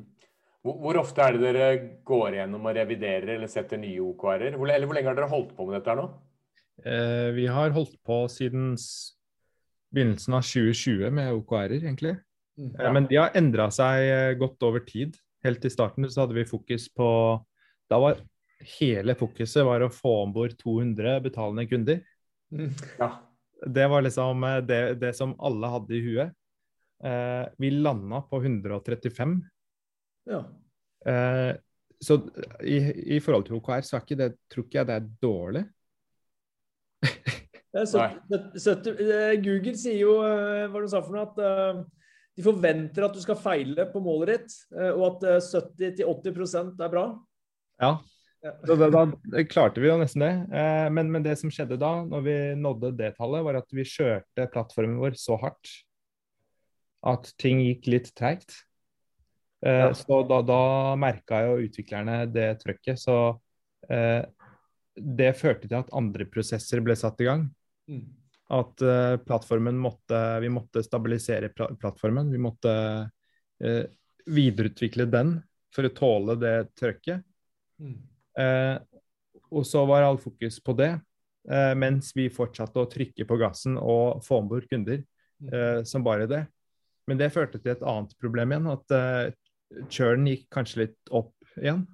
Hvor, 0.62 0.76
hvor, 0.78 1.00
ofte 1.02 1.24
er 1.24 1.36
det 1.36 1.42
dere 1.44 1.70
går 2.06 2.36
gjennom 2.38 2.68
og 2.68 2.76
reviderer 2.76 3.34
eller 3.34 3.50
setter 3.50 3.80
nye 3.82 4.02
OKR-er? 4.04 4.56
Hvor, 4.56 4.70
eller 4.70 4.86
hvor 4.86 4.96
lenge 4.98 5.10
har 5.10 5.18
dere 5.18 5.32
holdt 5.32 5.56
på 5.56 5.66
med 5.66 5.76
dette 5.78 5.90
her 5.90 5.98
nå? 5.98 6.10
Eh, 6.86 7.30
vi 7.36 7.48
har 7.50 7.74
holdt 7.74 7.96
på 8.06 8.22
siden 8.30 8.76
begynnelsen 9.92 10.36
av 10.38 10.46
2020 10.46 11.10
med 11.14 11.32
OKR-er, 11.40 11.80
egentlig. 11.82 12.14
Mm. 12.58 12.74
Eh, 12.74 12.92
men 12.92 13.08
de 13.10 13.18
har 13.20 13.38
endra 13.38 13.68
seg 13.74 14.08
eh, 14.08 14.34
godt 14.40 14.62
over 14.66 14.84
tid. 14.86 15.16
Helt 15.44 15.64
i 15.64 15.72
starten 15.72 16.06
så 16.10 16.24
hadde 16.24 16.36
vi 16.36 16.46
fokus 16.46 16.86
på 16.94 17.08
Da 17.90 17.98
var 17.98 18.20
hele 18.78 19.16
fokuset 19.18 19.64
var 19.66 19.82
å 19.82 19.90
få 19.92 20.12
om 20.22 20.32
bord 20.34 20.54
200 20.60 21.18
betalende 21.24 21.66
kunder. 21.70 22.02
Mm. 22.54 22.70
Ja. 22.98 23.10
Det 23.66 23.88
var 23.88 24.02
liksom 24.02 24.44
eh, 24.44 24.60
det, 24.66 24.80
det, 25.02 25.12
som 25.18 25.34
alle 25.42 25.70
hadde 25.72 25.96
i 25.96 26.02
huet. 26.04 26.34
Eh, 27.02 27.44
vi 27.58 27.70
landa 27.74 28.22
på 28.30 28.42
135 28.42 29.40
ja. 30.30 30.38
Eh, 31.06 31.56
så 32.02 32.14
i, 32.62 32.76
i, 33.16 33.20
forhold 33.22 33.46
til 33.46 33.56
OKR, 33.58 33.82
så 33.86 33.96
er 33.96 34.04
ikke 34.04 34.18
det, 34.18 34.28
tror 34.50 34.64
ikke 34.66 34.78
jeg 34.78 34.88
det 34.88 34.94
er 34.94 35.08
dårlig. 35.22 35.62
Google 39.42 39.74
sier 39.78 39.98
jo 40.02 40.16
hva 40.20 40.82
du 40.82 40.88
sa 40.90 41.00
for 41.02 41.14
noe, 41.14 41.26
at 41.30 41.36
uh, 41.42 42.01
de 42.36 42.44
forventer 42.44 43.04
at 43.04 43.14
du 43.16 43.20
skal 43.22 43.38
feile 43.40 43.86
på 43.92 44.00
målet 44.04 44.34
ditt, 44.34 44.56
uh, 44.76 44.92
og 44.94 45.04
at 45.10 45.28
uh, 45.28 45.62
70-80% 46.00 46.80
er 46.80 46.92
bra. 46.92 47.06
Ja, 47.82 47.96
så 48.66 48.74
da, 48.74 48.88
da, 48.90 49.04
klarte 49.46 49.82
vi 49.82 49.86
jo 49.86 49.96
nesten 50.00 50.24
det. 50.24 50.32
Eh, 50.50 50.88
men, 50.90 51.10
men, 51.14 51.22
det 51.22 51.36
som 51.38 51.50
skjedde 51.52 51.78
da, 51.78 51.92
når 52.08 52.24
vi 52.26 52.36
nådde 52.58 52.90
det 52.98 53.12
tallet, 53.18 53.44
var 53.46 53.60
at 53.60 53.74
vi 53.74 53.86
kjørte 53.86 54.48
plattformen 54.50 54.98
vår 54.98 55.14
så 55.18 55.38
hardt 55.38 55.70
at 57.06 57.30
ting 57.38 57.62
gikk 57.62 57.86
litt 57.90 58.10
treigt. 58.18 58.56
Eh, 59.62 59.84
ja. 59.84 59.92
Så 59.94 60.24
da, 60.26 60.40
da 60.46 60.62
merka 60.98 61.44
jo 61.46 61.60
utviklerne 61.68 62.24
det 62.34 62.48
trøkket. 62.64 62.98
Så 62.98 63.16
eh, 63.86 64.24
det 64.98 65.32
førte 65.38 65.68
til 65.68 65.78
at 65.78 65.94
andre 65.94 66.26
prosesser 66.30 66.82
ble 66.82 66.98
satt 66.98 67.22
i 67.22 67.30
gang. 67.30 67.46
Mm. 67.90 68.08
At 68.52 68.82
eh, 68.84 69.16
plattformen 69.24 69.78
måtte 69.80 70.18
Vi 70.44 70.48
måtte 70.52 70.82
stabilisere 70.84 71.48
plattformen. 71.54 72.32
Vi 72.32 72.38
måtte 72.38 72.72
eh, 73.64 73.84
videreutvikle 74.26 75.06
den 75.10 75.38
for 75.72 75.88
å 75.88 75.94
tåle 75.96 76.36
det 76.36 76.56
trøkket. 76.76 77.24
Mm. 77.80 77.96
Eh, 78.38 78.76
og 79.52 79.64
så 79.68 79.84
var 79.88 80.04
all 80.04 80.20
fokus 80.20 80.58
på 80.64 80.74
det, 80.76 80.90
eh, 81.48 81.72
mens 81.76 82.12
vi 82.16 82.28
fortsatte 82.32 82.80
å 82.80 82.88
trykke 82.88 83.24
på 83.28 83.38
gassen 83.40 83.78
og 83.80 84.20
få 84.24 84.42
om 84.42 84.50
bord 84.52 84.68
kunder 84.68 85.02
mm. 85.42 85.84
som 85.88 86.04
bare 86.04 86.28
det. 86.28 86.44
Men 87.08 87.18
det 87.20 87.32
førte 87.34 87.58
til 87.58 87.72
et 87.72 87.82
annet 87.88 88.12
problem 88.20 88.52
igjen. 88.52 88.68
At 88.72 89.88
churn 89.92 90.28
gikk 90.28 90.46
kanskje 90.52 90.84
litt 90.84 91.12
opp 91.12 91.34
igjen. 91.56 91.86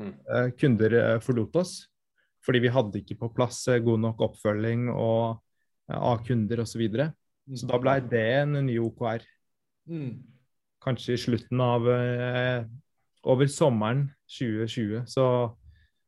Mm. 0.00 0.12
Uh, 0.30 0.50
kunder 0.60 0.92
uh, 0.92 1.18
forlot 1.24 1.56
oss 1.56 1.86
fordi 2.44 2.60
vi 2.66 2.70
hadde 2.72 3.00
ikke 3.00 3.16
på 3.16 3.30
plass 3.32 3.62
uh, 3.70 3.78
god 3.80 4.02
nok 4.02 4.20
oppfølging 4.28 4.90
og, 4.92 5.38
av 5.94 6.24
kunder 6.26 6.62
osv. 6.62 6.72
Så, 6.72 6.80
videre. 6.80 7.12
mm. 7.48 7.58
så 7.60 7.68
da 7.70 7.78
ble 7.82 7.98
det 8.10 8.24
en 8.40 8.58
ny 8.66 8.78
OKR. 8.82 9.26
Mm. 9.90 10.10
Kanskje 10.82 11.14
i 11.14 11.20
slutten 11.20 11.60
av 11.62 11.86
Over 13.26 13.48
sommeren 13.50 14.04
2020 14.30 15.06
så, 15.10 15.26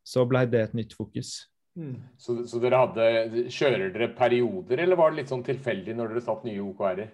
så 0.07 0.25
ble 0.27 0.45
det 0.51 0.61
et 0.69 0.75
nytt 0.79 0.93
fokus. 0.95 1.49
Mm. 1.79 1.97
Så, 2.19 2.37
så, 2.47 2.59
dere 2.63 2.83
hadde 2.83 3.47
Kjører 3.55 3.91
dere 3.95 4.11
perioder, 4.19 4.83
eller 4.83 4.99
var 4.99 5.11
det 5.11 5.23
litt 5.23 5.33
sånn 5.33 5.47
tilfeldig 5.47 5.95
når 5.99 6.15
dere 6.15 6.25
satt 6.27 6.47
nye 6.47 6.63
OKR-er? 6.63 7.11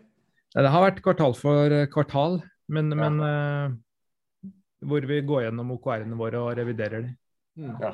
Det 0.55 0.71
har 0.71 0.85
vært 0.87 1.03
kvartal 1.05 1.35
for 1.37 1.75
kvartal. 1.93 2.39
Men, 2.73 2.93
ja. 2.95 2.97
men 2.97 3.21
uh, 3.21 4.51
hvor 4.89 5.05
vi 5.09 5.21
går 5.27 5.47
gjennom 5.47 5.75
OKR-ene 5.77 6.17
våre 6.17 6.41
og 6.41 6.55
reviderer 6.57 7.05
dem. 7.05 7.17
Mm. 7.61 7.75
Ja. 7.83 7.93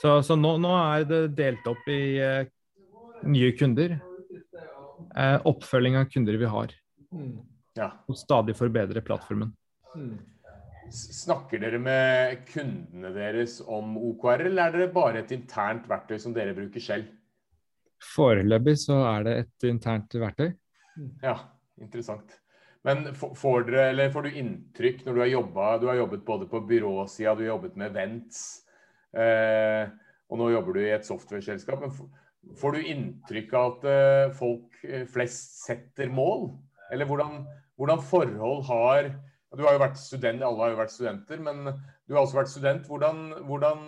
Så, 0.00 0.16
så 0.26 0.36
nå, 0.38 0.56
nå, 0.62 0.72
er 0.72 1.04
det 1.06 1.20
delt 1.38 1.66
opp 1.70 1.84
i 1.92 2.00
nye 3.28 3.52
kunder, 3.58 3.96
eh, 5.16 5.38
oppfølging 5.48 5.96
av 6.00 6.10
kunder 6.12 6.38
vi 6.40 6.50
har, 6.56 6.74
mm. 7.14 7.32
ja. 7.78 7.88
og 8.08 8.18
stadig 8.18 8.56
forbedre 8.58 9.02
plattformen. 9.04 9.54
Mm. 9.96 10.18
Snakker 10.92 11.62
dere 11.62 11.78
med 11.80 12.42
kundene 12.50 13.12
deres 13.14 13.60
om 13.64 13.96
OKR, 13.96 14.46
eller 14.50 14.68
er 14.68 14.84
det 14.84 14.92
bare 14.94 15.22
et 15.22 15.32
internt 15.34 15.86
verktøy 15.88 16.18
som 16.20 16.34
dere 16.36 16.56
bruker 16.56 16.82
selv? 16.82 17.08
Foreløpig 18.02 18.76
så 18.82 18.98
er 19.12 19.26
det 19.26 19.34
et 19.44 19.68
internt 19.70 20.14
verktøy. 20.18 20.50
Ja, 21.22 21.36
interessant. 21.80 22.34
Men 22.82 23.12
får, 23.14 23.68
dere, 23.70 24.08
får, 24.10 24.26
du 24.26 24.38
inntrykk 24.40 25.04
når 25.06 25.14
du 25.14 25.20
har 25.22 25.28
jobba 25.30 25.66
Du 25.78 25.86
har 25.86 26.00
jobbet 26.00 26.24
både 26.26 26.48
på 26.50 26.60
byråsida, 26.66 27.36
du 27.38 27.44
har 27.44 27.52
jobbet 27.52 27.76
med 27.78 27.94
Vents, 27.94 28.40
eh, 29.14 29.86
og 30.26 30.40
nå 30.40 30.48
jobber 30.50 30.74
du 30.74 30.80
i 30.82 30.90
et 30.90 31.06
software-selskap. 31.06 31.84
Men 31.84 31.94
får 32.58 32.72
du 32.72 32.86
inntrykk 32.92 33.52
av 33.54 33.72
at 33.72 33.84
eh, 33.88 34.34
folk 34.36 34.84
eh, 34.84 35.04
flest 35.08 35.62
setter 35.62 36.10
mål? 36.12 36.50
Eller 36.92 37.08
hvordan, 37.08 37.44
hvordan, 37.80 38.02
forhold 38.04 38.64
har 38.68 39.14
Du 39.52 39.62
har 39.66 39.76
jo 39.76 39.82
vært 39.82 39.98
student, 40.00 40.42
alle 40.42 40.64
har 40.64 40.70
jo 40.72 40.80
vært 40.80 40.94
studenter, 40.94 41.40
men 41.44 41.66
du 42.08 42.14
har 42.14 42.22
også 42.22 42.38
vært 42.38 42.52
student. 42.52 42.86
Hvordan, 42.88 43.18
hvordan 43.44 43.82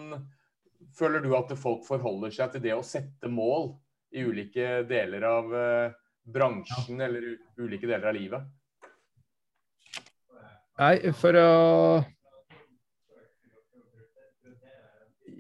føler 0.93 1.25
du 1.25 1.31
at 1.39 1.53
folk 1.57 1.87
forholder 1.87 2.35
seg 2.35 2.53
til 2.53 2.65
det 2.67 2.75
å 2.77 2.85
sette 2.85 3.31
mål 3.33 3.73
i 4.13 4.27
ulike 4.29 4.83
deler 4.89 5.25
av 5.25 5.55
eh, 5.57 5.95
bransjen 6.35 7.01
eller 7.01 7.33
ulike 7.57 7.89
deler 7.89 8.11
av 8.11 8.19
livet? 8.19 8.45
Nei, 10.75 10.97
for 11.15 11.39
å 11.39 11.49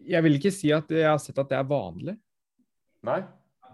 Jeg 0.05 0.21
vil 0.21 0.37
ikke 0.37 0.53
si 0.53 0.69
at 0.75 0.91
jeg 0.93 1.09
har 1.09 1.21
sett 1.21 1.39
at 1.41 1.49
det 1.49 1.57
er 1.57 1.69
vanlig. 1.69 2.13
Nei? 3.05 3.23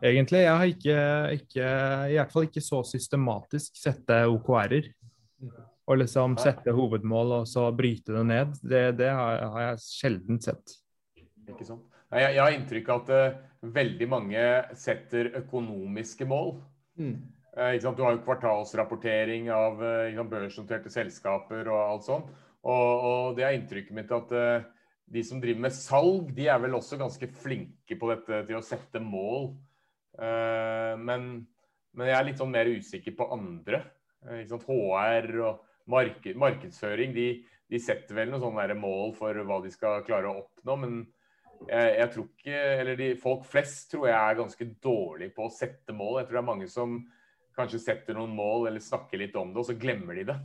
Egentlig. 0.01 0.45
Jeg 0.45 0.57
har 0.57 0.71
ikke, 0.75 1.01
ikke 1.37 1.67
i 2.09 2.17
hvert 2.17 2.33
fall 2.33 2.49
ikke 2.49 2.65
så 2.65 2.81
systematisk 2.89 3.77
sette 3.79 4.23
OKR-er. 4.31 4.91
Og 5.91 5.99
liksom 5.99 6.37
sette 6.39 6.73
hovedmål 6.75 7.41
og 7.41 7.49
så 7.51 7.67
bryte 7.75 8.15
det 8.15 8.25
ned. 8.29 8.59
Det, 8.63 8.83
det 9.01 9.11
har, 9.11 9.43
har, 9.53 9.65
jeg 9.65 9.83
sjelden 9.85 10.39
sett. 10.43 10.77
Ikke 11.51 11.67
sant. 11.67 11.83
Nei, 12.11 12.23
jeg, 12.25 12.37
jeg, 12.37 12.43
har 12.43 12.57
inntrykk 12.57 12.91
av 12.91 13.03
at 13.03 13.11
uh, 13.15 13.69
veldig 13.75 14.09
mange 14.11 14.47
setter 14.79 15.33
økonomiske 15.43 16.27
mål. 16.31 16.55
Mm. 17.01 17.17
Eh, 17.57 17.77
du 17.83 18.03
har 18.03 18.15
jo 18.15 18.23
kvartalsrapportering 18.23 19.51
av 19.51 19.83
uh, 19.83 20.23
børsnoterte 20.31 20.91
selskaper 20.93 21.69
og 21.71 21.81
alt 21.81 22.07
sånt. 22.07 22.31
Og, 22.61 23.05
og, 23.11 23.37
det 23.39 23.47
er 23.47 23.57
inntrykket 23.57 23.97
mitt 23.97 24.13
at 24.15 24.35
uh, 24.37 24.67
de 25.11 25.23
som 25.27 25.41
driver 25.43 25.65
med 25.67 25.75
salg, 25.75 26.31
de 26.37 26.47
er 26.51 26.61
vel 26.63 26.77
også 26.79 26.99
ganske 27.01 27.29
flinke 27.43 27.97
på 27.99 28.11
dette 28.13 28.45
til 28.47 28.59
å 28.59 28.65
sette 28.65 29.03
mål. 29.03 29.51
Uh, 30.15 30.95
men, 31.01 31.31
men, 31.95 32.11
jeg 32.11 32.17
er 32.17 32.29
litt 32.29 32.43
sånn 32.43 32.53
mer 32.55 32.71
usikker 32.71 33.17
på 33.19 33.31
andre. 33.35 33.83
HR 34.21 35.31
og 35.41 35.63
marked, 35.91 36.37
markedsføring 36.37 37.15
de, 37.17 37.27
de, 37.73 37.79
setter 37.81 38.19
vel 38.19 38.29
noen 38.31 38.43
sånne 38.45 38.77
mål 38.77 39.15
for 39.17 39.39
hva 39.49 39.63
de 39.65 39.73
skal 39.73 40.05
klare 40.07 40.29
å 40.29 40.43
oppnå. 40.45 40.77
Men 40.83 41.01
jeg, 41.67 41.95
jeg 41.97 42.13
tror 42.13 42.29
ikke 42.29 42.61
Eller 42.83 43.01
de, 43.01 43.09
folk 43.21 43.49
flest 43.49 43.91
tror 43.93 44.07
jeg 44.11 44.19
er 44.19 44.39
ganske 44.39 44.69
dårlige 44.85 45.35
på 45.37 45.49
å 45.49 45.55
sette 45.55 45.97
mål. 45.97 46.21
Jeg 46.21 46.29
tror 46.29 46.39
det 46.39 46.45
er 46.45 46.51
mange 46.53 46.71
som 46.71 47.01
kanskje 47.57 47.83
setter 47.83 48.17
noen 48.17 48.37
mål 48.37 48.69
eller 48.71 48.85
snakker 48.85 49.21
litt 49.21 49.35
om 49.37 49.51
det, 49.51 49.59
og 49.61 49.67
så 49.69 49.79
glemmer 49.79 50.21
de 50.21 50.29
det. 50.31 50.39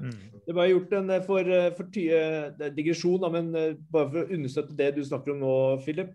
Mm. 0.00 0.38
Det 0.46 0.54
var 0.56 0.70
gjort 0.70 0.94
en 0.98 1.10
eh, 1.14 1.24
for, 1.26 1.50
eh, 1.58 1.68
for 1.76 1.90
ty, 1.94 2.06
digresjon, 2.76 3.26
men 3.34 3.50
bare 3.90 4.08
for 4.12 4.22
å 4.22 4.38
understøtte 4.38 4.76
det 4.78 4.92
du 4.96 5.02
snakker 5.06 5.34
om 5.34 5.44
nå, 5.44 5.58
Philip 5.84 6.14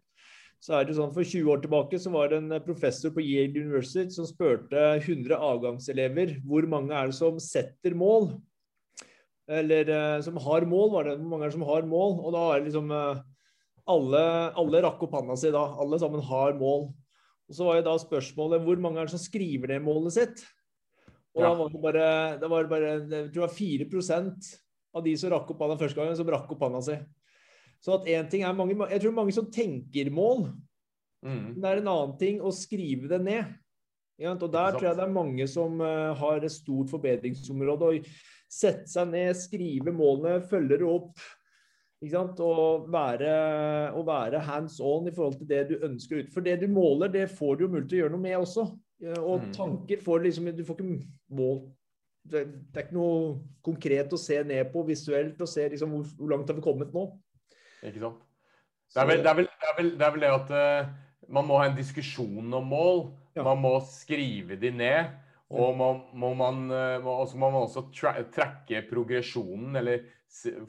så 0.63 0.77
er 0.77 0.85
det 0.87 0.93
sånn 0.95 1.11
For 1.11 1.27
20 1.27 1.49
år 1.51 1.59
tilbake 1.59 1.97
så 1.99 2.11
var 2.13 2.29
det 2.31 2.37
en 2.39 2.53
professor 2.63 3.11
på 3.11 3.19
Yale 3.19 3.65
University 3.65 4.15
som 4.15 4.23
spurte 4.23 4.79
100 4.95 5.35
avgangselever 5.35 6.37
hvor 6.47 6.63
mange 6.71 6.95
er 6.95 7.11
det 7.11 7.17
som 7.17 7.35
setter 7.43 7.91
mål. 7.99 8.29
Eller 9.51 9.91
som 10.23 10.39
har 10.39 10.63
mål, 10.63 10.93
var 10.93 11.09
det. 11.09 11.17
Hvor 11.19 11.33
mange 11.33 11.49
er 11.49 11.51
det 11.51 11.57
som 11.57 11.67
har 11.67 11.83
mål? 11.83 12.15
Og 12.23 12.31
da 12.31 12.45
er 12.45 12.61
det 12.63 12.69
liksom 12.69 12.95
alle, 12.95 14.23
alle 14.63 14.83
rakk 14.87 15.03
opp 15.03 15.19
handa 15.19 15.35
si 15.35 15.51
da. 15.51 15.65
Alle 15.83 15.99
sammen 15.99 16.23
har 16.31 16.55
mål. 16.55 16.87
Og 17.51 17.59
så 17.59 17.67
var 17.67 17.81
jo 17.81 17.87
da 17.89 17.99
spørsmålet 17.99 18.63
hvor 18.63 18.79
mange 18.79 19.01
er 19.01 19.11
det 19.11 19.17
som 19.17 19.25
skriver 19.25 19.75
ned 19.75 19.83
målet 19.83 20.15
sitt? 20.15 20.45
Og 21.33 21.41
ja. 21.41 21.49
da 21.49 21.57
var 21.57 21.73
det 21.73 21.81
bare, 21.81 22.07
det 22.41 22.49
var 22.51 22.69
bare 22.69 22.91
jeg 22.93 23.07
tror 23.09 23.31
det 23.33 23.45
var 23.47 23.55
4 23.57 23.87
av 24.93 25.03
de 25.05 25.15
som 25.17 25.31
rakk 25.33 25.49
opp 25.49 25.63
hånda 25.65 25.79
første 25.79 25.97
gangen, 25.97 26.17
som 26.17 26.29
rakk 26.29 26.51
opp 26.53 26.61
hånda 26.67 26.81
si. 26.85 26.97
Så 27.83 27.97
at 27.97 28.07
én 28.07 28.29
ting 28.31 28.45
er 28.45 28.53
mange, 28.55 28.77
Jeg 28.91 29.01
tror 29.01 29.15
mange 29.17 29.33
som 29.35 29.49
tenker 29.51 30.11
mål. 30.13 30.51
Mm. 31.25 31.59
Det 31.59 31.69
er 31.69 31.81
en 31.81 31.91
annen 31.91 32.17
ting 32.19 32.39
å 32.39 32.51
skrive 32.53 33.09
det 33.11 33.19
ned. 33.23 33.49
Og 34.23 34.51
Der 34.51 34.75
tror 34.75 34.87
jeg 34.87 34.95
det 34.95 35.03
er 35.03 35.15
mange 35.15 35.47
som 35.49 35.81
uh, 35.81 36.13
har 36.15 36.43
et 36.43 36.53
stort 36.53 36.91
forbedringsområde. 36.93 37.89
Å 37.89 38.51
sette 38.53 38.87
seg 38.87 39.09
ned, 39.09 39.33
skrive 39.35 39.91
målene, 39.95 40.43
følge 40.47 40.77
det 40.77 40.87
opp. 40.87 41.17
Og 42.03 42.87
være, 42.91 43.33
være, 43.95 44.39
hands 44.43 44.79
on 44.83 45.07
i 45.07 45.13
forhold 45.15 45.39
til 45.39 45.49
det 45.49 45.63
du 45.71 45.85
ønsker 45.87 46.23
ut. 46.23 46.33
For 46.35 46.45
det 46.45 46.59
du 46.61 46.67
måler, 46.71 47.11
det 47.11 47.29
får 47.31 47.57
du 47.57 47.65
jo 47.65 47.71
mulighet 47.71 47.89
til 47.89 47.97
å 47.97 48.01
gjøre 48.03 48.15
noe 48.15 48.25
med 48.27 48.39
også. 48.41 48.67
Og 49.19 49.41
mm. 49.43 49.53
tanker 49.55 50.03
får 50.03 50.21
liksom 50.23 50.51
Du 50.55 50.63
får 50.67 50.79
ikke 50.79 50.99
mål 51.35 51.63
det, 52.23 52.43
det, 52.47 52.77
er 52.77 52.85
ikke 52.85 52.95
noe 52.95 53.15
konkret 53.65 54.13
å 54.15 54.19
se 54.19 54.37
ned 54.47 54.69
på 54.71 54.85
visuelt 54.87 55.41
og 55.43 55.49
se 55.51 55.65
liksom 55.73 55.91
hvor, 55.91 56.05
hvor 56.19 56.29
langt 56.31 56.47
har 56.47 56.55
vi 56.55 56.63
kommet 56.63 56.93
nå. 56.95 57.09
Ikke 57.83 57.99
sant. 57.99 58.21
Det 58.93 59.01
er 59.01 59.09
vel 59.09 59.23
det, 59.25 59.31
er 59.31 59.39
vel, 59.39 59.49
det, 59.49 59.67
er 59.67 59.75
vel, 59.79 59.89
det, 59.97 60.05
er 60.07 60.13
vel 60.15 60.23
det 60.23 60.29
at 60.31 60.53
uh, 60.53 60.93
man 61.35 61.49
må 61.49 61.57
ha 61.59 61.67
en 61.67 61.75
diskusjon 61.75 62.55
om 62.55 62.71
mål. 62.71 63.03
Ja. 63.35 63.43
Man 63.49 63.59
må 63.65 63.73
skrive 63.89 64.55
de 64.61 64.71
ned. 64.71 65.11
Og 65.53 65.75
må, 65.77 65.89
må 66.17 66.31
man, 66.37 66.63
uh, 66.71 66.95
må, 67.03 67.17
også 67.25 67.41
må 67.41 67.51
man 67.53 67.67
også 67.67 67.89
trekke 67.91 68.85
progresjonen, 68.87 69.75
eller, 69.81 70.07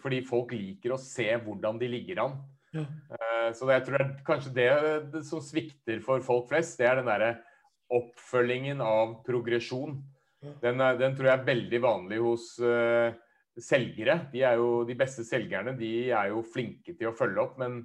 fordi 0.03 0.25
folk 0.27 0.53
liker 0.57 0.97
å 0.97 1.01
se 1.01 1.31
hvordan 1.47 1.79
de 1.81 1.89
ligger 1.95 2.25
an. 2.27 2.39
Ja. 2.75 2.85
Uh, 3.15 3.49
så 3.55 3.71
jeg 3.71 3.87
tror 3.87 4.01
det 4.01 4.05
er 4.09 4.15
kanskje 4.27 4.55
det, 4.59 4.69
det, 5.15 5.23
som 5.29 5.45
svikter 5.45 6.03
for 6.05 6.25
folk 6.25 6.51
flest, 6.51 6.81
det 6.81 6.91
er 6.91 6.99
den 6.99 7.13
derre 7.13 7.37
oppfølgingen 7.95 8.83
av 8.85 9.21
progresjon. 9.27 9.99
Den, 10.63 10.81
er, 10.81 10.99
den, 11.01 11.15
tror 11.17 11.31
jeg 11.31 11.39
er 11.39 11.47
veldig 11.47 11.81
vanlig 11.85 12.21
hos 12.21 12.49
uh, 12.61 13.15
selgere. 13.61 14.19
De 14.33 14.43
er 14.45 14.59
jo 14.61 14.83
de 14.89 14.97
beste 14.99 15.25
selgerne. 15.27 15.77
De 15.79 15.93
er 16.11 16.33
jo 16.33 16.45
flinke 16.45 16.97
til 16.99 17.11
å 17.11 17.17
følge 17.17 17.43
opp. 17.45 17.57
Men 17.63 17.81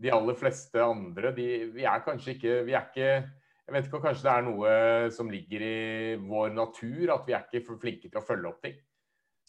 de 0.00 0.12
aller 0.12 0.36
fleste 0.38 0.82
andre, 0.82 1.32
de, 1.36 1.48
vi 1.74 1.86
er 1.86 2.02
kanskje 2.04 2.34
ikke 2.34 2.54
Vi 2.66 2.74
er 2.74 2.88
ikke 2.88 3.10
Jeg 3.12 3.74
vet 3.76 3.86
ikke 3.86 4.00
om 4.00 4.02
kanskje 4.04 4.26
det 4.26 4.32
er 4.32 4.48
noe 4.48 4.72
som 5.14 5.30
ligger 5.32 5.62
i 5.64 5.76
vår 6.20 6.50
natur, 6.52 7.14
at 7.14 7.28
vi 7.28 7.36
er 7.36 7.46
ikke 7.46 7.78
flinke 7.80 8.10
til 8.10 8.20
å 8.20 8.26
følge 8.26 8.50
opp 8.50 8.58
ting. 8.66 8.74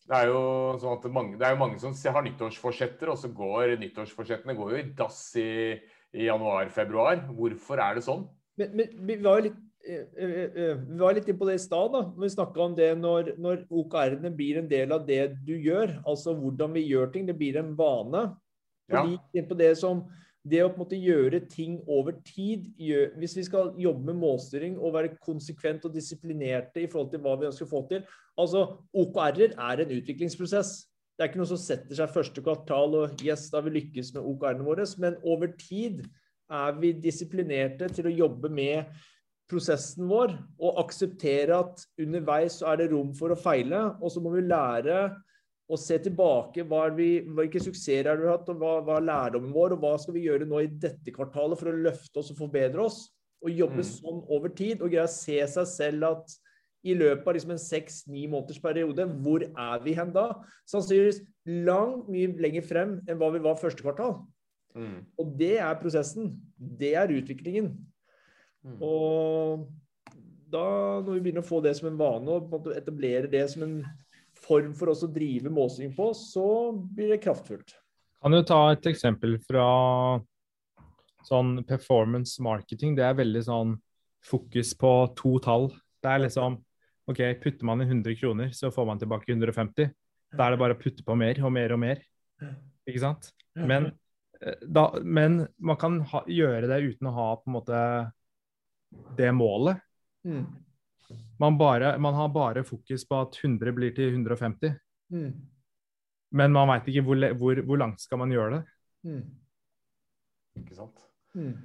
Det 0.06 0.16
er 0.16 0.30
jo 0.30 0.42
sånn 0.80 1.00
at 1.00 1.08
mange, 1.12 1.36
det 1.42 1.48
er 1.48 1.56
jo 1.56 1.60
mange 1.64 1.82
som 1.82 1.96
har 2.14 2.24
nyttårsforsetter, 2.24 3.10
og 3.10 3.18
så 3.18 3.32
går 3.34 3.74
nyttårsforsettene 3.82 4.56
går 4.56 4.72
jo 4.72 4.80
i 4.80 4.88
dass 4.96 5.20
i, 5.42 5.50
i 6.14 6.28
januar-februar. 6.30 7.26
Hvorfor 7.34 7.82
er 7.82 7.98
det 7.98 8.06
sånn? 8.06 8.24
Men, 8.62 8.76
men 8.78 8.94
vi 9.10 9.18
var 9.26 9.42
jo 9.42 9.48
litt 9.50 9.58
vi 9.86 11.00
var 11.00 11.14
litt 11.14 11.28
inne 11.30 11.40
på 11.40 11.48
det 11.50 11.60
i 11.60 11.62
stad. 11.62 11.94
når 11.94 12.12
Vi 12.18 12.30
snakka 12.34 12.62
om 12.66 12.76
det 12.78 12.90
når, 12.98 13.36
når 13.38 13.64
OKR-ene 13.70 14.32
blir 14.34 14.60
en 14.62 14.70
del 14.70 14.92
av 14.96 15.06
det 15.08 15.36
du 15.46 15.54
gjør. 15.54 16.00
Altså 16.06 16.34
hvordan 16.34 16.74
vi 16.74 16.88
gjør 16.90 17.14
ting. 17.14 17.28
Det 17.30 17.38
blir 17.38 17.60
en 17.62 17.76
vane. 17.78 18.28
Fordi 18.90 19.18
inn 19.34 19.50
på 19.50 19.58
det 19.58 19.72
som 19.82 20.04
det 20.46 20.62
å 20.62 20.70
på 20.70 20.78
en 20.78 20.84
måte 20.84 20.98
gjøre 21.02 21.40
ting 21.50 21.80
over 21.90 22.14
tid 22.26 22.68
gjør, 22.78 23.16
Hvis 23.18 23.34
vi 23.38 23.44
skal 23.48 23.72
jobbe 23.82 24.12
med 24.12 24.20
målstyring 24.22 24.76
og 24.78 24.94
være 24.94 25.16
konsekvent 25.18 25.86
og 25.86 25.96
disiplinerte 25.96 26.84
i 26.84 26.90
forhold 26.90 27.10
til 27.12 27.24
hva 27.24 27.34
vi 27.40 27.48
ønsker 27.50 27.66
å 27.66 27.72
få 27.72 27.82
til 27.90 28.04
altså 28.40 28.66
OKR-er 28.94 29.56
er 29.56 29.82
en 29.82 29.96
utviklingsprosess. 29.96 30.76
Det 31.16 31.24
er 31.24 31.32
ikke 31.32 31.40
noe 31.40 31.50
som 31.54 31.62
setter 31.62 31.96
seg 31.98 32.12
første 32.12 32.44
kvartal 32.44 32.98
og 33.00 33.24
yes, 33.24 33.48
da 33.52 33.62
har 33.62 33.68
vi 33.70 33.78
lykkes 33.78 34.12
med 34.18 34.26
OKR-ene 34.28 34.68
våre. 34.68 34.86
Men 35.02 35.18
over 35.24 35.54
tid 35.60 36.04
er 36.52 36.76
vi 36.78 36.92
disiplinerte 37.00 37.88
til 37.96 38.10
å 38.10 38.16
jobbe 38.16 38.52
med 38.52 38.92
prosessen 39.52 40.08
vår 40.10 40.34
og 40.58 40.80
akseptere 40.82 41.60
at 41.62 41.86
underveis 42.02 42.60
så 42.60 42.72
er 42.72 42.82
det 42.82 42.92
rom 42.94 43.14
for 43.18 43.34
å 43.34 43.40
feile. 43.40 43.82
Og 44.02 44.14
så 44.14 44.24
må 44.24 44.34
vi 44.36 44.46
lære 44.48 45.00
å 45.66 45.78
se 45.80 45.98
tilbake. 46.02 46.66
Vi, 46.98 47.10
hvilke 47.26 47.62
suksesser 47.62 48.10
har 48.12 48.22
vi 48.22 48.30
hatt, 48.30 48.50
og 48.54 48.62
hva, 48.62 48.78
hva, 48.86 49.00
er 49.00 49.10
lærdommen 49.10 49.54
vår? 49.56 49.76
Og 49.76 49.84
hva 49.84 49.96
skal 50.02 50.18
vi 50.18 50.26
gjøre 50.28 50.48
nå 50.50 50.64
i 50.64 50.72
dette 50.72 51.14
kvartalet 51.14 51.62
for 51.62 51.72
å 51.72 51.84
løfte 51.88 52.22
oss 52.22 52.34
og 52.34 52.42
forbedre 52.42 52.86
oss? 52.86 53.00
Og 53.46 53.54
jobbe 53.54 53.82
mm. 53.84 53.90
sånn 53.92 54.26
over 54.34 54.54
tid 54.58 54.82
og 54.82 54.92
greie 54.94 55.06
å 55.06 55.12
se 55.12 55.40
seg 55.56 55.70
selv 55.70 56.10
at 56.14 56.38
i 56.86 56.94
løpet 56.94 57.26
av 57.26 57.34
liksom 57.34 57.56
en 57.56 57.62
seks-ni 57.62 58.28
måneders 58.30 58.62
periode, 58.62 59.08
hvor 59.26 59.42
er 59.42 59.82
vi 59.82 59.96
hen 59.98 60.12
da? 60.14 60.28
Sannsynligvis 60.70 61.24
langt 61.66 62.10
mye 62.14 62.36
lenger 62.42 62.66
frem 62.66 62.96
enn 63.10 63.18
hva 63.18 63.32
vi 63.34 63.42
var 63.42 63.58
første 63.58 63.82
kvartal. 63.82 64.20
Mm. 64.78 65.00
Og 65.22 65.34
det 65.40 65.56
er 65.64 65.80
prosessen. 65.82 66.36
Det 66.58 66.94
er 67.00 67.14
utviklingen. 67.16 67.72
Mm. 68.66 68.78
Og 68.84 69.66
da, 70.52 70.66
når 71.04 71.12
vi 71.14 71.22
begynner 71.28 71.46
å 71.46 71.48
få 71.48 71.62
det 71.64 71.76
som 71.78 71.90
en 71.92 72.00
vane, 72.00 72.38
og 72.38 72.70
etablere 72.74 73.30
det 73.32 73.46
som 73.54 73.66
en 73.66 73.80
form 74.46 74.74
for 74.78 74.92
oss 74.92 75.04
å 75.06 75.12
drive 75.12 75.52
måsing 75.54 75.94
på, 75.96 76.12
så 76.18 76.48
blir 76.74 77.14
det 77.14 77.22
kraftfullt. 77.24 77.76
Kan 78.22 78.34
du 78.34 78.42
ta 78.48 78.60
et 78.74 78.88
eksempel 78.90 79.38
fra 79.46 79.66
sånn 81.26 81.60
performance 81.68 82.42
marketing? 82.42 82.96
Det 82.98 83.06
er 83.06 83.18
veldig 83.18 83.44
sånn 83.46 83.76
fokus 84.26 84.74
på 84.78 84.94
to 85.18 85.38
tall. 85.46 85.70
Det 86.02 86.12
er 86.12 86.26
liksom 86.26 86.58
OK, 87.06 87.22
putter 87.42 87.68
man 87.70 87.84
inn 87.84 88.00
100 88.00 88.18
kroner, 88.18 88.50
så 88.50 88.72
får 88.74 88.88
man 88.90 89.02
tilbake 89.02 89.30
150. 89.30 89.92
Da 90.34 90.48
er 90.48 90.56
det 90.56 90.62
bare 90.62 90.74
å 90.74 90.80
putte 90.80 91.06
på 91.06 91.18
mer 91.18 91.38
og 91.46 91.54
mer 91.54 91.74
og 91.76 91.82
mer. 91.82 92.02
Ikke 92.90 93.02
sant? 93.04 93.30
Men, 93.56 93.92
eh, 94.42 94.58
da, 94.66 94.88
men 95.02 95.44
man 95.58 95.78
kan 95.82 96.00
ha, 96.12 96.24
gjøre 96.26 96.70
det 96.72 96.82
uten 96.90 97.10
å 97.10 97.14
ha 97.16 97.28
på 97.38 97.50
en 97.50 97.56
måte 97.60 97.82
det 99.18 99.32
målet. 99.32 99.82
Mm. 100.26 100.46
Man, 101.40 101.58
bare, 101.58 101.98
man, 101.98 102.14
har 102.14 102.30
bare 102.34 102.64
fokus 102.64 103.08
på 103.08 103.20
at 103.22 103.38
100 103.44 103.72
blir 103.76 103.94
til 103.96 104.10
150. 104.14 104.74
Mm. 105.14 105.32
Men 106.36 106.56
man 106.56 106.70
veit 106.72 106.90
ikke 106.90 107.06
hvor, 107.06 107.22
hvor, 107.40 107.62
hvor, 107.68 107.80
langt 107.80 108.02
skal 108.02 108.22
man 108.22 108.34
gjøre 108.34 108.58
det. 108.58 108.62
Mm. 109.06 109.24
Ikke 110.64 110.78
sant. 110.78 111.06
Mm. 111.36 111.56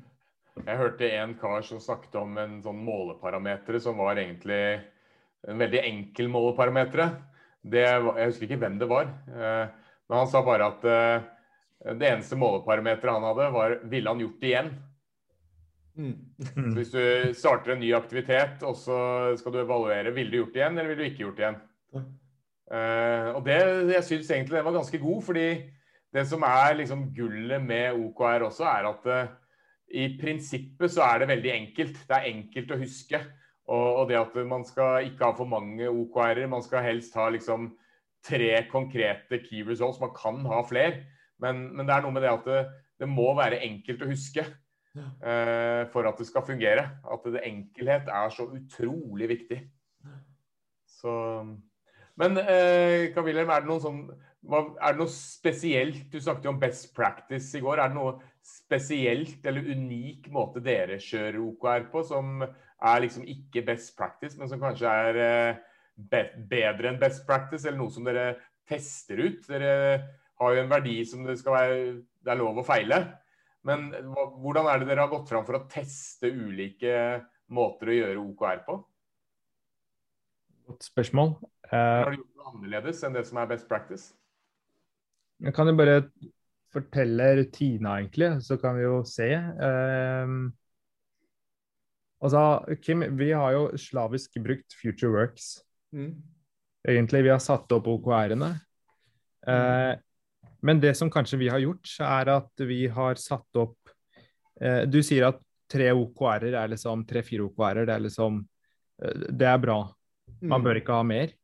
Jeg 0.60 0.76
hørte 0.76 1.10
en 1.16 1.34
kar 1.40 1.62
som 1.64 1.80
snakket 1.80 2.16
om 2.20 2.36
en 2.42 2.58
sånn 2.62 2.80
måleparameter 2.84 3.78
som 3.82 4.00
var 4.02 4.18
egentlig 4.20 4.62
en 5.48 5.60
veldig 5.62 5.80
enkel 5.86 6.28
måleparameter. 6.28 7.04
jeg 7.72 8.02
husker 8.02 8.46
ikke 8.46 8.60
hvem 8.60 8.78
det 8.80 8.88
var, 8.90 9.08
eh, 9.30 9.70
men 10.08 10.18
han 10.18 10.28
sa 10.28 10.42
bare 10.44 10.66
at 10.68 10.84
eh, 10.84 11.22
det 11.96 12.08
eneste 12.10 12.36
måleparameteret 12.36 13.14
han 13.14 13.24
hadde, 13.24 13.50
var 13.54 13.78
ville 13.88 14.10
han 14.10 14.20
gjort 14.20 14.40
det 14.40 14.50
igjen. 14.50 14.70
Mm. 15.98 16.14
Hvis 16.76 16.92
du 16.94 17.02
starter 17.36 17.74
en 17.74 17.82
ny 17.82 17.90
aktivitet, 17.96 18.62
og 18.66 18.76
så 18.78 19.00
skal 19.38 19.54
du 19.54 19.60
evaluere, 19.64 20.14
ville 20.14 20.30
du 20.30 20.40
gjort 20.40 20.54
det 20.54 20.62
igjen, 20.62 20.78
eller 20.78 20.92
ville 20.92 21.02
du 21.02 21.10
ikke 21.10 21.24
gjort 21.24 21.40
det 21.40 21.46
igjen? 21.46 21.60
Uh, 22.70 23.28
og 23.34 23.42
det, 23.48 23.58
jeg 23.96 24.06
syns 24.06 24.30
egentlig 24.30 24.60
den 24.60 24.66
var 24.68 24.76
ganske 24.78 24.98
god, 25.02 25.22
fordi 25.26 25.46
det 26.14 26.22
som 26.30 26.44
er 26.46 26.76
liksom 26.78 27.08
gullet 27.16 27.62
med 27.64 27.98
OKR 27.98 28.46
også, 28.46 28.66
er 28.70 28.86
at 28.92 29.08
uh, 29.10 29.32
i 29.90 30.06
prinsippet 30.20 30.92
så 30.94 31.02
er 31.02 31.22
det 31.22 31.30
veldig 31.32 31.52
enkelt. 31.52 31.98
Det 32.06 32.16
er 32.16 32.30
enkelt 32.30 32.74
å 32.74 32.78
huske. 32.78 33.20
Og, 33.70 33.86
og 34.00 34.04
det 34.10 34.18
at 34.18 34.36
man 34.46 34.64
skal 34.66 35.08
ikke 35.08 35.26
ha 35.26 35.34
for 35.38 35.50
mange 35.50 35.86
OKR-er. 35.90 36.46
Man 36.50 36.62
skal 36.62 36.84
helst 36.86 37.14
ha 37.18 37.28
liksom 37.30 37.72
tre 38.26 38.52
konkrete 38.70 39.40
key 39.42 39.64
results. 39.66 40.00
Man 40.02 40.14
kan 40.14 40.40
ha 40.46 40.60
flere, 40.66 41.04
men, 41.42 41.68
men 41.74 41.88
det 41.88 41.94
er 41.96 42.04
noe 42.04 42.14
med 42.14 42.22
det 42.26 42.32
at 42.32 42.46
det, 42.46 42.60
det 43.02 43.08
må 43.10 43.30
være 43.38 43.62
enkelt 43.66 44.04
å 44.04 44.10
huske. 44.10 44.46
Uh, 44.98 45.86
for 45.92 46.08
at 46.08 46.18
det 46.18 46.26
skal 46.26 46.46
fungere. 46.46 46.86
At 47.06 47.26
det 47.30 47.44
enkelhet 47.46 48.10
er 48.10 48.32
så 48.34 48.48
utrolig 48.50 49.28
viktig. 49.30 49.60
Så 51.00 51.12
Men 52.20 52.36
eh, 52.36 53.16
Wilhelm, 53.24 53.48
er 53.48 53.62
det 53.62 53.70
noe 53.70 53.80
sånn 53.80 54.02
er 54.40 54.94
det 54.94 55.00
noe 55.00 55.12
spesielt 55.12 56.12
Du 56.12 56.20
snakket 56.20 56.46
jo 56.48 56.52
om 56.54 56.60
best 56.60 56.90
practice 56.96 57.52
i 57.56 57.62
går. 57.64 57.80
Er 57.80 57.92
det 57.92 57.98
noe 57.98 58.18
spesielt 58.44 59.44
eller 59.46 59.68
unik 59.68 60.30
måte 60.32 60.62
dere 60.64 60.96
kjører 61.00 61.40
OKR 61.44 61.90
på, 61.92 62.02
som 62.08 62.40
er 62.40 63.02
liksom 63.04 63.26
ikke 63.28 63.66
best 63.66 63.92
practice, 63.98 64.38
men 64.40 64.48
som 64.48 64.62
kanskje 64.62 64.88
er 64.88 65.18
eh, 65.20 65.58
bedre 66.00 66.88
enn 66.88 67.00
best 67.00 67.26
practice, 67.28 67.66
eller 67.66 67.82
noe 67.82 67.92
som 67.92 68.08
dere 68.08 68.38
tester 68.68 69.20
ut? 69.20 69.44
Dere 69.48 69.74
har 70.40 70.56
jo 70.56 70.62
en 70.62 70.72
verdi 70.72 70.96
som 71.04 71.26
det 71.28 71.36
skal 71.40 71.56
være 71.58 71.80
Det 72.20 72.32
er 72.32 72.40
lov 72.40 72.60
å 72.60 72.64
feile. 72.64 73.02
Men 73.68 73.90
hvordan 74.40 74.70
er 74.70 74.80
det 74.80 74.88
dere 74.88 75.04
har 75.04 75.12
gått 75.12 75.28
fram 75.28 75.44
for 75.44 75.58
å 75.58 75.66
teste 75.68 76.30
ulike 76.32 76.94
måter 77.52 77.90
å 77.90 77.96
gjøre 77.98 78.22
OKR 78.22 78.62
på? 78.66 78.76
Godt 80.70 80.86
spørsmål. 80.86 81.34
Uh, 81.68 81.76
har 81.76 82.14
du 82.14 82.20
gjort 82.22 82.40
noe 82.40 82.52
annerledes 82.54 83.02
enn 83.06 83.16
det 83.16 83.26
som 83.28 83.40
er 83.42 83.50
best 83.50 83.68
practice? 83.68 84.12
Jeg 85.40 85.56
kan 85.56 85.68
jo 85.68 85.76
bare 85.76 86.00
fortelle 86.70 87.28
rutina, 87.40 87.98
egentlig, 87.98 88.30
så 88.46 88.56
kan 88.60 88.76
vi 88.78 88.84
jo 88.84 89.00
se. 89.08 89.28
Um, 89.34 90.52
altså, 92.22 92.42
Kim, 92.84 93.02
vi 93.18 93.32
har 93.34 93.56
jo 93.56 93.64
slavisk 93.80 94.38
brukt 94.44 94.76
FutureWorks. 94.78 95.56
Mm. 95.96 96.12
Egentlig. 96.88 97.24
Vi 97.26 97.32
har 97.32 97.42
satt 97.42 97.72
opp 97.76 97.88
OKR-ene. 97.90 98.52
Uh, 99.44 99.52
mm. 99.52 100.04
Men 100.66 100.80
det 100.80 100.94
som 100.98 101.10
kanskje 101.12 101.38
vi 101.40 101.48
har 101.48 101.62
gjort, 101.62 101.88
er 102.04 102.32
at 102.36 102.64
vi 102.68 102.84
har 102.92 103.20
satt 103.20 103.60
opp 103.60 103.92
eh, 104.60 104.82
Du 104.90 105.00
sier 105.04 105.30
at 105.30 105.40
tre 105.70 105.90
OKR-er 105.94 106.56
er 106.58 106.72
liksom 106.72 107.04
tre-fire 107.08 107.46
OKR-er. 107.46 107.86
Det 107.88 107.94
er 107.94 108.06
liksom 108.06 108.40
uh, 108.40 109.28
Det 109.28 109.46
er 109.48 109.60
bra. 109.62 109.78
Man 110.40 110.60
mm. 110.60 110.66
bør 110.66 110.80
ikke 110.80 110.98
ha 110.98 111.06
mer. 111.06 111.36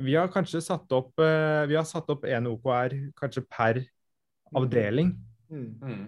Vi 0.00 0.16
har 0.16 0.30
kanskje 0.32 0.62
satt 0.64 0.92
opp 0.96 1.20
eh, 1.20 1.66
Vi 1.68 1.76
har 1.76 1.84
satt 1.88 2.08
opp 2.12 2.24
én 2.24 2.48
OKR 2.48 2.96
kanskje 3.18 3.44
per 3.48 3.82
avdeling. 4.56 5.14
Mm. 5.52 5.70
mm. 5.80 6.02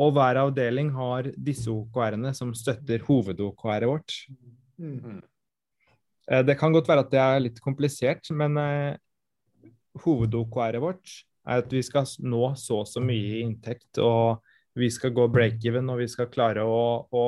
Og 0.00 0.14
hver 0.16 0.38
avdeling 0.40 0.88
har 0.96 1.26
disse 1.36 1.68
OKR-ene 1.68 2.30
som 2.32 2.54
støtter 2.56 3.02
hoved-OKR-et 3.04 3.84
vårt. 3.84 4.14
Mm. 4.80 5.18
Uh, 6.24 6.40
det 6.46 6.56
kan 6.56 6.72
godt 6.72 6.88
være 6.88 7.04
at 7.04 7.10
det 7.12 7.20
er 7.20 7.42
litt 7.44 7.60
komplisert, 7.60 8.30
men 8.32 8.56
uh, 8.56 8.96
hoved-OKR-et 10.04 10.82
vårt 10.82 11.14
er 11.48 11.62
at 11.62 11.72
vi 11.72 11.82
skal 11.84 12.08
nå 12.24 12.52
så 12.60 12.82
og 12.82 12.88
så 12.88 13.02
mye 13.02 13.38
i 13.38 13.44
inntekt, 13.44 13.98
og 13.98 14.40
vi 14.78 14.90
skal 14.92 15.14
gå 15.16 15.26
break-even, 15.32 15.88
og 15.90 16.02
vi 16.02 16.08
skal 16.10 16.30
klare 16.32 16.64
å, 16.66 17.06
å 17.10 17.24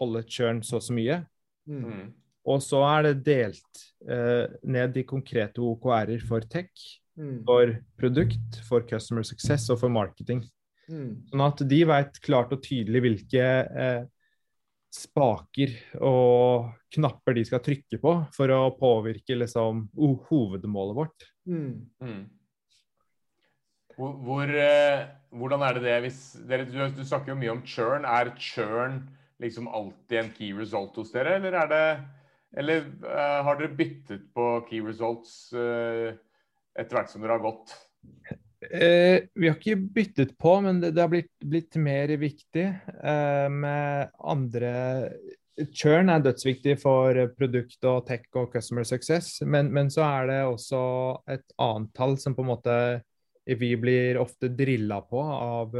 holde 0.00 0.24
churn 0.30 0.62
så 0.64 0.78
og 0.78 0.86
så 0.86 0.96
mye. 0.96 1.20
Mm. 1.68 2.12
Og 2.48 2.62
så 2.64 2.80
er 2.88 3.08
det 3.08 3.26
delt 3.26 3.82
eh, 4.08 4.46
ned 4.64 4.96
i 4.96 5.04
konkrete 5.08 5.60
OKR-er 5.60 6.22
for 6.24 6.46
tech, 6.48 6.70
mm. 7.18 7.42
for 7.48 7.74
produkt, 8.00 8.60
for 8.68 8.86
customer 8.88 9.26
success 9.26 9.68
og 9.74 9.82
for 9.82 9.92
marketing. 9.92 10.44
Mm. 10.88 11.10
Sånn 11.28 11.44
at 11.44 11.60
de 11.68 11.82
vet 11.90 12.22
klart 12.24 12.54
og 12.56 12.62
tydelig 12.64 13.04
hvilke 13.04 13.44
eh, 13.44 14.06
spaker 14.94 15.74
og 16.00 16.70
knapper 16.94 17.36
de 17.36 17.44
skal 17.44 17.62
trykke 17.64 18.00
på 18.00 18.14
for 18.34 18.52
å 18.54 18.60
påvirke 18.78 19.36
liksom, 19.36 19.86
hovedmålet 20.30 20.98
vårt. 20.98 21.30
Mm. 21.48 21.86
mm. 22.02 22.26
Hvor, 23.98 24.12
hvor, 24.22 24.50
eh, 24.54 25.08
hvordan 25.34 25.64
er 25.66 25.74
det 25.74 25.82
det 25.88 25.96
hvis 26.04 26.20
dere, 26.46 26.68
du, 26.68 26.76
du, 26.94 27.02
snakker 27.02 27.32
jo 27.32 27.40
mye 27.40 27.54
om 27.56 27.64
churn. 27.66 28.06
Er 28.06 28.30
churn 28.38 29.00
liksom 29.42 29.66
alltid 29.66 30.20
en 30.20 30.30
key 30.36 30.52
result 30.54 30.94
hos 31.00 31.10
dere, 31.14 31.34
eller 31.40 31.56
er 31.58 31.72
det 31.72 31.82
eller 32.56 32.86
uh, 33.04 33.44
har 33.44 33.58
dere 33.58 33.76
byttet 33.76 34.30
på 34.32 34.46
key 34.70 34.80
results 34.80 35.50
uh, 35.52 36.14
etter 36.78 36.96
hvert 36.96 37.10
som 37.12 37.24
dere 37.24 37.36
har 37.36 37.44
gått? 37.44 37.74
Uh, 38.58 39.22
vi 39.38 39.46
har 39.46 39.54
ikke 39.54 39.76
byttet 39.94 40.32
på, 40.40 40.56
men 40.64 40.80
det, 40.82 40.92
det 40.96 41.04
har 41.04 41.12
blitt, 41.12 41.30
blitt, 41.44 41.76
mer 41.78 42.10
viktig 42.18 42.64
med 43.54 44.16
andre 44.18 44.72
Churn 45.74 46.10
er 46.10 46.22
dødsviktig 46.22 46.76
for 46.78 47.18
produkt 47.34 47.86
og 47.90 48.04
tech 48.06 48.26
og 48.38 48.52
customer 48.52 48.86
success, 48.86 49.40
men, 49.42 49.72
men 49.74 49.90
så 49.90 50.04
er 50.06 50.28
det 50.30 50.38
også 50.46 50.82
et 51.34 51.54
annet 51.58 51.90
tall 51.98 52.14
som 52.22 52.36
på 52.36 52.44
en 52.44 52.50
måte 52.52 52.76
vi 53.58 53.72
blir 53.80 54.20
ofte 54.22 54.52
drilla 54.54 55.00
på 55.02 55.18
av 55.18 55.74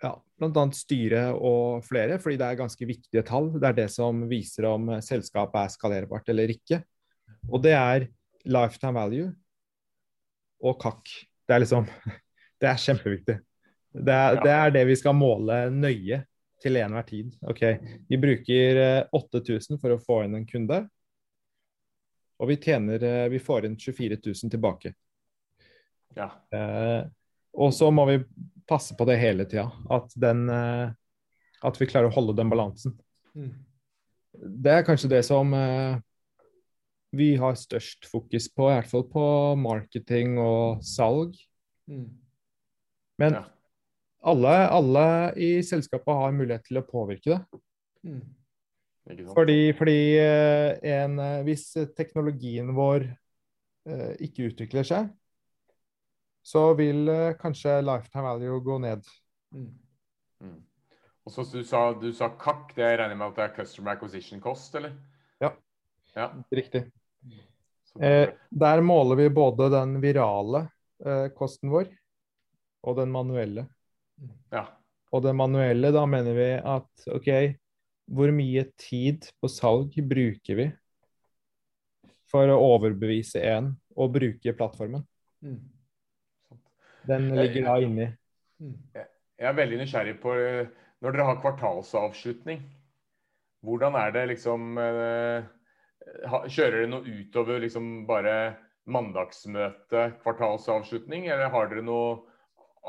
ja, 0.00 0.12
bl.a. 0.40 0.64
styret 0.74 1.36
og 1.36 1.84
flere, 1.86 2.18
fordi 2.22 2.38
det 2.40 2.48
er 2.48 2.60
ganske 2.60 2.88
viktige 2.88 3.24
tall. 3.26 3.50
Det 3.60 3.68
er 3.70 3.76
det 3.82 3.88
som 3.92 4.24
viser 4.30 4.68
om 4.70 4.88
selskapet 5.04 5.60
er 5.64 5.74
skalerbart 5.74 6.32
eller 6.32 6.52
ikke. 6.54 6.80
Og 7.50 7.62
det 7.64 7.74
er 7.76 8.08
lifetime 8.48 8.96
value 8.96 9.28
og 10.60 10.80
kakk. 10.82 11.08
Det 11.46 11.56
er 11.56 11.64
liksom 11.64 11.86
Det 12.60 12.68
er 12.68 12.80
kjempeviktig. 12.80 13.38
Det 13.90 14.14
er, 14.14 14.34
det 14.44 14.50
er 14.52 14.72
det 14.74 14.82
vi 14.90 14.96
skal 15.00 15.14
måle 15.16 15.62
nøye 15.72 16.20
til 16.60 16.76
enhver 16.76 17.06
tid. 17.08 17.30
Ok, 17.48 17.62
Vi 18.08 18.18
bruker 18.20 18.80
8000 19.16 19.74
eh, 19.74 19.80
for 19.80 19.94
å 19.94 20.02
få 20.02 20.18
inn 20.26 20.36
en 20.36 20.44
kunde, 20.46 20.82
og 22.40 22.48
vi 22.48 22.58
tjener 22.60 23.02
eh, 23.04 23.28
Vi 23.32 23.40
får 23.42 23.66
inn 23.68 23.78
24 23.80 24.20
000 24.20 24.52
tilbake. 24.52 24.92
Ja. 26.16 26.30
Eh, 26.52 27.08
og 27.52 27.74
så 27.74 27.90
må 27.90 28.06
vi 28.08 28.20
passe 28.68 28.94
på 28.96 29.06
det 29.08 29.18
hele 29.20 29.44
tida. 29.48 29.68
At, 29.90 30.14
eh, 30.16 30.92
at 31.66 31.80
vi 31.80 31.88
klarer 31.90 32.10
å 32.10 32.14
holde 32.14 32.36
den 32.38 32.52
balansen. 32.52 32.96
Mm. 33.34 33.52
Det 34.64 34.76
er 34.76 34.86
kanskje 34.86 35.10
det 35.10 35.24
som 35.26 35.52
eh, 35.56 35.98
vi 37.16 37.34
har 37.40 37.58
størst 37.58 38.06
fokus 38.10 38.48
på, 38.54 38.68
i 38.68 38.76
hvert 38.76 38.90
fall 38.90 39.06
på 39.10 39.24
marketing 39.58 40.38
og 40.42 40.82
salg. 40.86 41.34
Mm. 41.90 42.08
Men 43.20 43.36
ja. 43.36 43.44
alle, 44.32 44.54
alle, 44.78 45.06
i 45.36 45.50
selskapet 45.66 46.20
har 46.22 46.36
mulighet 46.36 46.68
til 46.68 46.80
å 46.80 46.86
påvirke 46.86 47.34
det. 47.34 47.62
Mm. 48.06 48.22
Fordi, 49.34 49.58
fordi 49.74 50.00
eh, 50.22 50.76
en, 51.00 51.18
hvis 51.46 51.72
teknologien 51.96 52.70
vår 52.76 53.08
ikke 54.20 54.50
utvikler 54.50 54.84
seg, 54.86 55.06
så 56.46 56.66
vil 56.78 57.08
kanskje 57.40 57.78
lifetime 57.82 58.28
value 58.28 58.60
gå 58.62 58.76
ned. 58.84 59.08
Mm. 59.56 59.72
Mm. 60.44 60.60
Og 61.26 61.32
så 61.32 61.44
du 61.52 61.64
sa, 61.66 61.82
du 61.94 62.08
sa 62.16 62.30
kakk, 62.40 62.72
det 62.76 62.86
regner 62.98 63.18
med 63.18 63.30
at 63.30 63.36
det 63.36 63.44
er 63.44 63.56
Customer 63.56 63.92
Acquisition 63.92 64.40
Cost, 64.40 64.74
eller? 64.74 64.94
Ja, 65.40 65.52
ja. 66.16 66.30
riktig. 66.52 66.86
Eh, 68.00 68.28
der 68.50 68.82
måler 68.86 69.18
vi 69.18 69.30
både 69.34 69.68
den 69.72 69.96
virale 70.02 70.68
eh, 71.04 71.26
kosten 71.34 71.72
vår 71.72 71.88
og 72.86 72.96
den 73.00 73.10
manuelle. 73.12 73.66
Ja. 74.52 74.66
Og 75.10 75.24
den 75.24 75.36
manuelle, 75.36 75.90
da 75.92 76.04
mener 76.06 76.36
vi 76.36 76.48
at 76.54 77.10
OK, 77.10 77.30
hvor 78.10 78.32
mye 78.34 78.64
tid 78.78 79.26
på 79.42 79.50
salg 79.50 79.96
bruker 80.06 80.58
vi 80.58 80.68
for 82.30 82.50
å 82.50 82.60
overbevise 82.76 83.42
en 83.42 83.72
å 83.98 84.06
bruke 84.12 84.54
plattformen? 84.56 85.02
Mm. 85.42 85.60
Den 87.10 87.30
ligger 87.34 87.66
da 87.66 87.78
inni. 87.82 88.10
Mm. 88.60 88.76
Jeg 88.94 89.48
er 89.48 89.56
veldig 89.56 89.78
nysgjerrig 89.80 90.18
på 90.20 90.34
eh, 90.36 90.68
Når 91.00 91.14
dere 91.16 91.26
har 91.30 91.38
kvartalsavslutning, 91.40 92.60
hvordan 93.64 93.94
er 93.96 94.10
det 94.12 94.26
liksom 94.34 94.76
eh, 94.78 95.46
Kjører 96.50 96.80
dere 96.80 96.90
noe 96.90 97.06
utover 97.06 97.60
liksom 97.62 97.90
bare 98.08 98.34
mandagsmøte, 98.90 100.08
kvartalsavslutning, 100.24 101.28
eller 101.30 101.52
har 101.52 101.70
dere 101.70 101.84
noe 101.86 102.18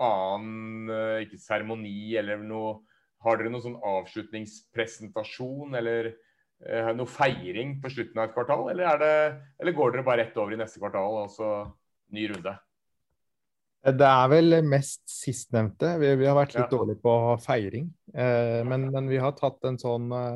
annen 0.02 0.90
eh, 0.90 1.28
ikke 1.28 1.42
seremoni 1.42 2.16
eller 2.18 2.42
noe 2.42 2.80
Har 3.22 3.38
dere 3.38 3.52
noen 3.54 3.62
sånn 3.62 3.82
avslutningspresentasjon 3.86 5.76
eller 5.78 6.16
noe 6.98 7.10
feiring 7.10 7.76
på 7.82 7.90
slutten 7.94 8.18
av 8.18 8.28
et 8.28 8.34
kvartal, 8.34 8.64
eller, 8.72 8.98
det, 8.98 9.14
eller 9.62 9.76
går 9.78 9.94
dere 9.94 10.06
bare 10.06 10.24
rett 10.24 10.40
over 10.42 10.54
i 10.54 10.58
neste 10.58 10.82
kvartal 10.82 11.20
og 11.24 11.30
så 11.34 11.50
ny 12.14 12.28
runde? 12.32 12.54
Det 13.82 14.06
er 14.06 14.28
vel 14.30 14.60
mest 14.70 15.02
sistnevnte. 15.10 15.96
Vi, 15.98 16.12
vi 16.20 16.28
har 16.30 16.38
vært 16.38 16.54
litt 16.54 16.68
ja. 16.68 16.70
dårlige 16.70 17.02
på 17.02 17.14
feiring. 17.42 17.88
Eh, 18.14 18.62
men, 18.68 18.86
men, 18.94 19.08
vi 19.10 19.18
har 19.22 19.34
tatt 19.38 19.66
en 19.66 19.80
sånn 19.82 20.12
eh, 20.14 20.36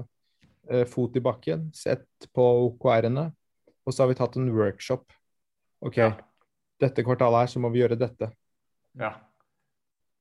fot 0.90 1.16
i 1.18 1.22
bakken, 1.22 1.68
sett 1.78 2.26
på 2.34 2.44
OKR-ene, 2.66 3.28
og 3.86 3.94
så 3.94 4.04
har 4.04 4.10
vi 4.10 4.18
tatt 4.18 4.38
en 4.40 4.50
workshop. 4.56 5.14
OK, 5.86 6.00
ja. 6.02 6.10
dette 6.82 7.06
kvartalet 7.06 7.46
her 7.46 7.52
så 7.54 7.62
må 7.62 7.70
vi 7.74 7.84
gjøre 7.84 8.00
dette. 8.00 8.32
Ja. 8.98 9.14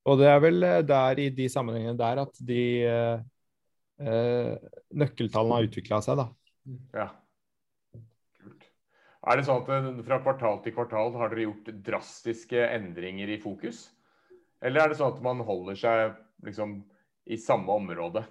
Og 0.04 0.20
det 0.20 0.28
er 0.28 0.40
vel 0.44 0.66
eh, 0.66 0.82
der 0.84 1.20
i 1.22 1.30
de 1.32 1.48
sammenhengene 1.52 1.96
der 2.00 2.22
at 2.26 2.40
de 2.44 2.62
eh, 2.84 3.20
eh 4.04 4.72
nøkkeltallene 4.94 5.58
har 5.58 5.68
utvikla 5.68 6.00
seg, 6.04 6.20
da. 6.20 6.26
Ja. 6.94 7.08
Kult. 8.40 8.68
Er 9.24 9.38
det 9.38 9.46
sånn 9.48 9.62
at 9.64 9.72
eh, 9.72 9.90
fra 10.06 10.20
kvartal 10.26 10.60
til 10.64 10.76
kvartal 10.76 11.16
har 11.20 11.32
dere 11.32 11.48
gjort 11.48 11.72
drastiske 11.86 12.68
endringer 12.68 13.32
i 13.32 13.40
fokus? 13.40 13.86
Eller 14.64 14.84
er 14.84 14.92
det 14.92 15.00
sånn 15.00 15.16
at 15.16 15.24
man 15.24 15.40
holder 15.44 15.78
seg 15.78 16.18
liksom 16.44 16.82
i 17.24 17.40
samme 17.40 17.72
område? 17.72 18.24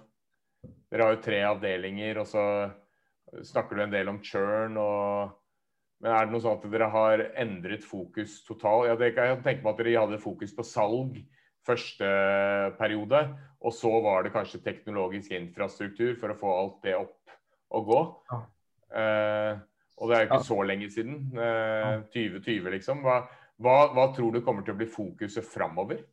Dere 0.94 1.08
har 1.08 1.16
jo 1.16 1.24
tre 1.24 1.40
avdelinger, 1.42 2.20
og 2.22 2.26
så 2.30 2.42
snakker 3.42 3.74
du 3.74 3.82
en 3.82 3.94
del 3.94 4.12
om 4.12 4.20
churn 4.22 4.78
og 4.78 5.40
Men 6.04 6.12
er 6.12 6.26
det 6.26 6.34
noe 6.34 6.42
sånn 6.44 6.58
at 6.58 6.64
dere 6.68 6.86
har 6.92 7.20
endret 7.40 7.84
fokus 7.86 8.42
totalt? 8.44 8.90
Ja, 8.90 8.96
jeg 9.00 9.14
kan 9.16 9.40
tenke 9.42 9.64
meg 9.64 9.70
at 9.72 9.78
dere 9.80 10.02
hadde 10.02 10.18
fokus 10.20 10.52
på 10.52 10.66
salg 10.66 11.16
første 11.64 12.08
periode, 12.76 13.20
og 13.64 13.72
så 13.72 13.90
var 14.04 14.26
det 14.26 14.34
kanskje 14.34 14.60
teknologisk 14.66 15.32
infrastruktur 15.32 16.12
for 16.20 16.34
å 16.34 16.36
få 16.38 16.50
alt 16.58 16.76
det 16.84 16.96
opp 16.98 17.32
og 17.74 17.88
gå. 17.88 18.00
Ja. 18.30 18.40
Eh, 19.00 19.62
og 19.96 20.10
det 20.10 20.16
er 20.16 20.24
jo 20.24 20.28
ikke 20.28 20.42
ja. 20.42 20.48
så 20.50 20.58
lenge 20.68 20.90
siden. 20.92 21.16
Eh, 21.40 22.02
2020, 22.12 22.68
liksom. 22.76 23.00
Hva, 23.06 23.22
hva, 23.56 23.78
hva, 23.96 24.10
tror 24.12 24.34
du 24.34 24.42
kommer 24.44 24.66
til 24.66 24.76
å 24.76 24.82
bli 24.82 24.90
fokuset 24.90 25.46
framover? 25.46 26.04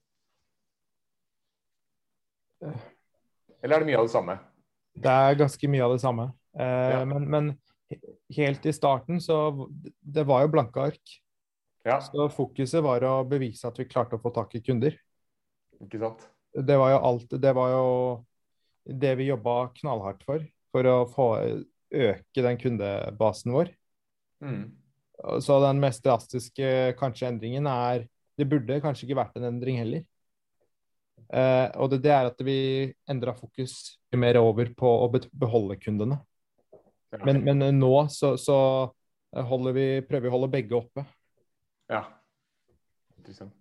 Eh. 2.63 2.88
Eller 3.59 3.75
er 3.75 3.84
det 3.84 3.91
mye 3.91 3.99
av 3.99 4.07
det 4.07 4.15
samme? 4.15 4.39
Det 4.93 5.11
er 5.11 5.39
ganske 5.39 5.69
mye 5.71 5.83
av 5.85 5.95
det 5.95 6.01
samme. 6.03 6.29
Eh, 6.57 6.91
ja. 6.91 7.03
men, 7.07 7.27
men, 7.31 7.51
helt 8.35 8.65
i 8.67 8.73
starten 8.75 9.21
så 9.23 9.67
Det 9.99 10.23
var 10.27 10.45
jo 10.45 10.51
blanke 10.53 10.83
ark. 10.91 11.13
Ja. 11.83 11.97
Så 12.03 12.27
fokuset 12.31 12.83
var 12.83 13.03
å 13.07 13.15
bevise 13.27 13.67
at 13.67 13.79
vi 13.79 13.87
klarte 13.89 14.17
å 14.17 14.21
få 14.21 14.31
tak 14.35 14.53
i 14.55 14.63
kunder. 14.63 14.95
Ikke 15.81 15.99
sant? 16.01 16.27
Det 16.51 16.75
var 16.77 16.91
jo 16.93 16.99
alt 17.07 17.33
Det 17.41 17.53
var 17.55 17.71
jo 17.71 17.85
det 18.85 19.13
vi 19.19 19.29
jobba 19.29 19.71
knallhardt 19.77 20.23
for. 20.27 20.45
For 20.71 20.87
å 20.87 20.97
få 21.09 21.27
øke 21.91 22.45
den 22.45 22.59
kundebasen 22.61 23.53
vår. 23.53 23.73
Mm. 24.41 24.63
Så 25.43 25.59
den 25.61 25.81
mest 25.83 26.03
drastiske 26.05 26.95
kanskje 26.97 27.29
endringen 27.29 27.67
er 27.69 28.07
Det 28.39 28.47
burde 28.49 28.79
kanskje 28.81 29.05
ikke 29.05 29.19
vært 29.19 29.35
en 29.37 29.49
endring 29.51 29.77
heller. 29.77 30.05
Eh, 31.32 31.67
og 31.79 31.93
det, 31.93 32.01
det, 32.03 32.11
er 32.11 32.27
at 32.27 32.41
vi 32.43 32.57
endra 33.09 33.34
fokus 33.38 33.95
mer 34.19 34.39
over 34.41 34.73
på 34.75 34.89
å 35.05 35.07
beholde 35.11 35.79
kundene. 35.79 36.19
Men, 37.23 37.41
men 37.43 37.63
nå 37.75 37.93
så, 38.11 38.34
så 38.39 38.57
vi, 39.32 39.86
prøver 40.07 40.25
vi 40.25 40.32
å 40.32 40.36
holde 40.36 40.51
begge 40.51 40.77
oppe. 40.77 41.05
Ja. 41.91 42.05
Interessant. 43.19 43.55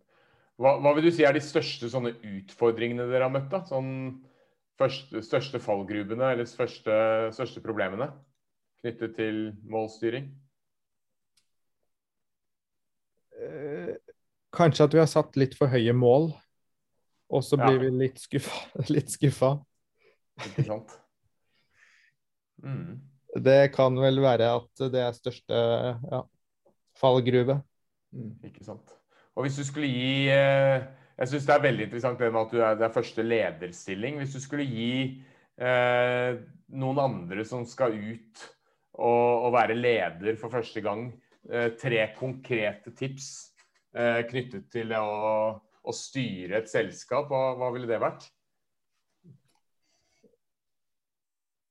Hva, 0.61 0.75
hva, 0.83 0.93
vil 0.97 1.09
du 1.09 1.15
si 1.15 1.25
er 1.25 1.35
de 1.35 1.43
største 1.43 1.89
sånne 1.91 2.13
utfordringene 2.27 3.07
dere 3.09 3.27
har 3.27 3.33
møtt? 3.33 3.49
da? 3.53 3.63
Sånn 3.69 4.21
første, 4.81 5.23
største 5.25 5.61
fallgrubene 5.63 6.35
eller 6.35 6.49
første, 6.49 6.93
største 7.37 7.63
problemene 7.65 8.11
knyttet 8.83 9.17
til 9.17 9.41
målstyring? 9.71 10.29
Uh, 13.41 13.97
kanskje 14.53 14.85
at 14.85 14.97
vi 14.97 15.01
har 15.01 15.09
satt 15.09 15.39
litt 15.41 15.57
for 15.57 15.73
høye 15.73 15.95
mål, 15.97 16.31
og 17.31 17.45
så 17.47 17.59
blir 17.61 17.79
ja. 17.79 17.83
vi 17.85 17.91
litt 18.05 18.21
skuffa. 18.23 18.59
Litt 18.95 19.13
skuffa. 19.13 19.55
Ikke 20.49 20.67
sant. 20.67 20.95
Mm. 22.65 23.01
Det 23.41 23.61
kan 23.75 23.97
vel 24.03 24.21
være 24.23 24.49
at 24.59 24.85
det 24.93 25.03
er 25.05 25.17
største 25.17 25.61
ja, 26.11 26.23
fallgruve. 26.99 27.61
Mm. 28.11 28.33
Ikke 28.51 28.67
sant. 28.67 28.97
Og 29.39 29.47
hvis 29.47 29.61
du 29.61 29.65
skulle 29.65 29.89
gi 29.89 30.27
eh, 30.35 30.83
Jeg 31.21 31.31
syns 31.31 31.47
det 31.47 31.55
er 31.55 31.63
veldig 31.63 31.85
interessant 31.87 32.19
det 32.19 32.31
med 32.33 32.41
at 32.41 32.55
du 32.55 32.63
er, 32.65 32.79
det 32.81 32.87
er 32.87 32.95
første 32.95 33.25
lederstilling. 33.25 34.19
Hvis 34.19 34.35
du 34.35 34.41
skulle 34.43 34.67
gi 34.67 34.93
eh, 35.61 36.41
noen 36.81 37.03
andre 37.05 37.45
som 37.47 37.67
skal 37.69 37.95
ut 37.95 38.47
og, 39.01 39.47
og, 39.47 39.51
være 39.55 39.77
leder 39.77 40.39
for 40.41 40.53
første 40.53 40.83
gang, 40.85 41.11
eh, 41.49 41.71
tre 41.79 42.07
konkrete 42.17 42.95
tips 42.97 43.29
eh, 43.95 44.25
knyttet 44.29 44.71
til 44.73 44.91
det 44.95 45.01
å, 45.01 45.61
å, 45.83 45.95
styre 45.97 46.61
et 46.61 46.71
selskap, 46.71 47.31
hva, 47.31 47.55
hva 47.59 47.71
ville 47.75 47.89
det 47.91 48.01
vært? 48.03 48.27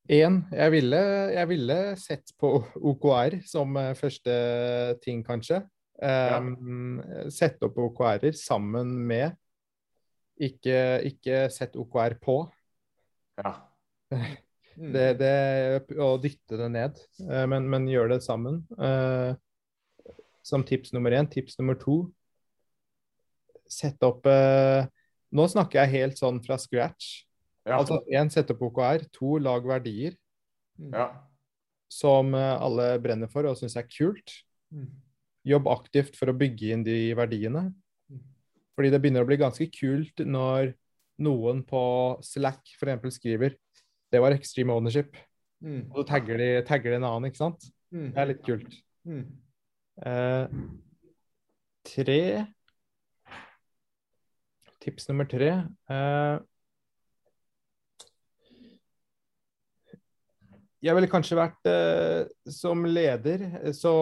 En, 0.09 0.39
jeg 0.49 0.73
ville, 0.73 0.99
jeg 1.35 1.49
ville 1.51 1.77
sett 2.01 2.31
på 2.41 2.49
OKR 2.89 3.35
som 3.45 3.75
eh, 3.77 3.91
første 3.97 4.37
ting, 5.03 5.21
kanskje. 5.25 5.61
Um, 5.99 7.01
sette 7.29 7.67
opp 7.67 7.77
OKR-er 7.83 8.33
sammen 8.39 8.93
med 9.05 9.35
ikke, 10.39 10.77
ikke 11.11 11.43
sett 11.53 11.75
OKR 11.77 12.17
på. 12.23 12.41
Ja. 13.41 13.57
Det, 14.79 15.17
det, 15.19 15.97
og 15.99 16.21
dytte 16.23 16.55
det 16.55 16.67
ned, 16.71 16.99
uh, 17.27 17.43
men, 17.51 17.65
men 17.67 17.89
gjør 17.91 18.13
det 18.13 18.21
sammen. 18.23 18.61
Uh, 18.79 19.33
som 20.39 20.63
tips 20.63 20.93
nummer 20.95 21.11
én. 21.11 21.27
Tips 21.27 21.57
nummer 21.59 21.75
to 21.75 22.05
Sett 23.69 24.01
opp 24.05 24.25
eh, 24.29 24.87
Nå 25.29 25.45
snakker 25.45 25.83
jeg 25.83 25.93
helt 25.93 26.17
sånn 26.17 26.39
fra 26.41 26.57
scratch. 26.57 27.27
Ja. 27.67 27.77
Altså 27.77 27.99
én, 28.09 28.31
sette 28.33 28.55
opp 28.55 28.63
OKR. 28.65 29.03
To, 29.13 29.35
lag 29.37 29.67
verdier. 29.69 30.15
Ja. 30.89 31.11
Som 31.89 32.33
alle 32.33 32.95
brenner 33.03 33.29
for 33.29 33.45
og 33.45 33.59
syns 33.59 33.77
er 33.77 33.85
kult. 33.85 34.33
Mm 34.73 34.89
jobb 35.47 35.69
aktivt 35.71 36.17
for 36.19 36.31
å 36.31 36.37
bygge 36.37 36.73
inn 36.73 36.83
de 36.85 36.97
verdiene. 37.17 37.69
Fordi 38.77 38.91
det 38.93 39.01
begynner 39.03 39.25
å 39.25 39.29
bli 39.29 39.39
ganske 39.39 39.67
kult 39.75 40.21
når 40.23 40.73
noen 41.19 41.65
på 41.67 41.81
Slack 42.23 42.75
f.eks. 42.77 43.17
skriver 43.17 43.57
det 44.09 44.21
var 44.23 44.33
extreme 44.33 44.73
ownership. 44.73 45.17
Mm. 45.61 45.89
Og 45.91 45.99
så 45.99 46.05
tagger 46.13 46.39
de, 46.39 46.47
tagger 46.65 46.95
de, 46.95 46.99
en 47.01 47.09
annen, 47.09 47.27
ikke 47.29 47.41
sant? 47.41 47.67
Mm. 47.93 48.07
Det 48.15 48.21
er 48.21 48.29
litt 48.31 48.45
kult. 48.45 48.77
Mm. 49.05 49.25
Eh, 50.07 50.55
tre 51.89 52.21
Tips 54.79 55.09
nummer 55.09 55.27
tre 55.27 55.51
eh, 55.91 56.39
jeg 60.79 60.95
ville 60.95 61.09
kanskje 61.11 61.35
vært 61.35 61.67
eh, 61.67 62.29
Som 62.55 62.85
leder 62.87 63.45
eh, 63.59 63.71
så 63.75 63.93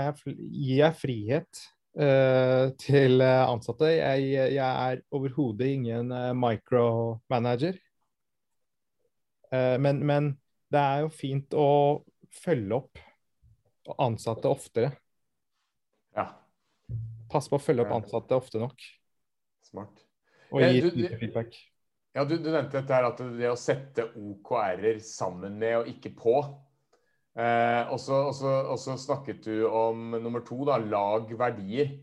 jeg, 0.00 0.36
gir 0.48 0.78
jeg 0.78 0.96
frihet 0.96 1.62
eh, 2.00 2.70
til 2.80 3.20
ansatte. 3.22 3.90
Jeg, 3.92 4.30
jeg 4.56 4.60
er 4.62 5.02
overhodet 5.12 5.74
ingen 5.76 6.14
micromanager. 6.40 7.76
Eh, 9.52 9.76
men, 9.80 10.00
men, 10.06 10.32
det 10.72 10.80
er 10.80 11.02
jo 11.04 11.10
fint 11.12 11.52
å 11.52 11.68
følge 12.32 12.78
opp 12.78 13.00
ansatte 14.00 14.48
oftere. 14.48 14.94
Ja. 16.16 16.30
Pass 17.28 17.50
på 17.52 17.58
å 17.58 17.60
følge 17.60 17.84
opp 17.84 17.92
ansatte 17.98 18.38
ofte 18.40 18.62
nok. 18.62 18.80
Smart. 19.68 20.00
Og 20.52 20.60
gi 20.60 21.08
feedback. 21.16 21.56
Ja, 22.12 22.26
du, 22.28 22.36
du, 22.36 22.50
nevnte 22.52 22.76
dette 22.76 22.92
her 22.92 23.08
at 23.08 23.20
det 23.38 23.48
å 23.48 23.56
sette 23.56 24.10
OKR-er 24.20 25.00
sammen 25.04 25.56
med 25.60 25.78
og 25.80 25.88
ikke 25.88 26.12
på. 26.18 26.36
Eh, 27.32 27.88
og 27.88 28.00
så 28.02 28.96
snakket 29.00 29.46
du 29.46 29.64
om 29.64 30.12
nummer 30.18 30.44
to, 30.44 30.60
da, 30.68 30.76
lag 30.76 31.32
verdier. 31.40 31.94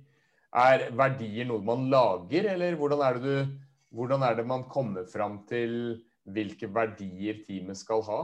Er 0.49 0.87
verdier 0.97 1.45
noe 1.45 1.61
man 1.61 1.85
lager, 1.93 2.49
eller 2.55 2.77
hvordan 2.79 3.05
er 3.05 3.19
det, 3.21 3.35
du, 3.37 3.57
hvordan 3.93 4.25
er 4.25 4.39
det 4.39 4.47
man 4.49 4.65
kommer 4.71 5.05
fram 5.05 5.43
til 5.49 6.01
hvilke 6.29 6.71
verdier 6.73 7.43
teamet 7.45 7.77
skal 7.77 8.01
ha? 8.09 8.19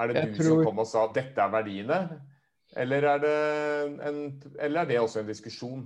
Er 0.00 0.08
det 0.08 0.16
Jeg 0.16 0.32
du 0.32 0.38
tror... 0.38 0.48
som 0.48 0.64
kom 0.64 0.80
og 0.80 0.88
sa 0.88 1.04
'dette 1.12 1.44
er 1.44 1.52
verdiene', 1.52 2.02
eller 2.76 3.04
er 3.12 3.20
det, 3.20 3.36
en, 4.08 4.18
eller 4.60 4.80
er 4.80 4.88
det 4.88 5.00
også 5.00 5.20
en 5.20 5.28
diskusjon? 5.28 5.84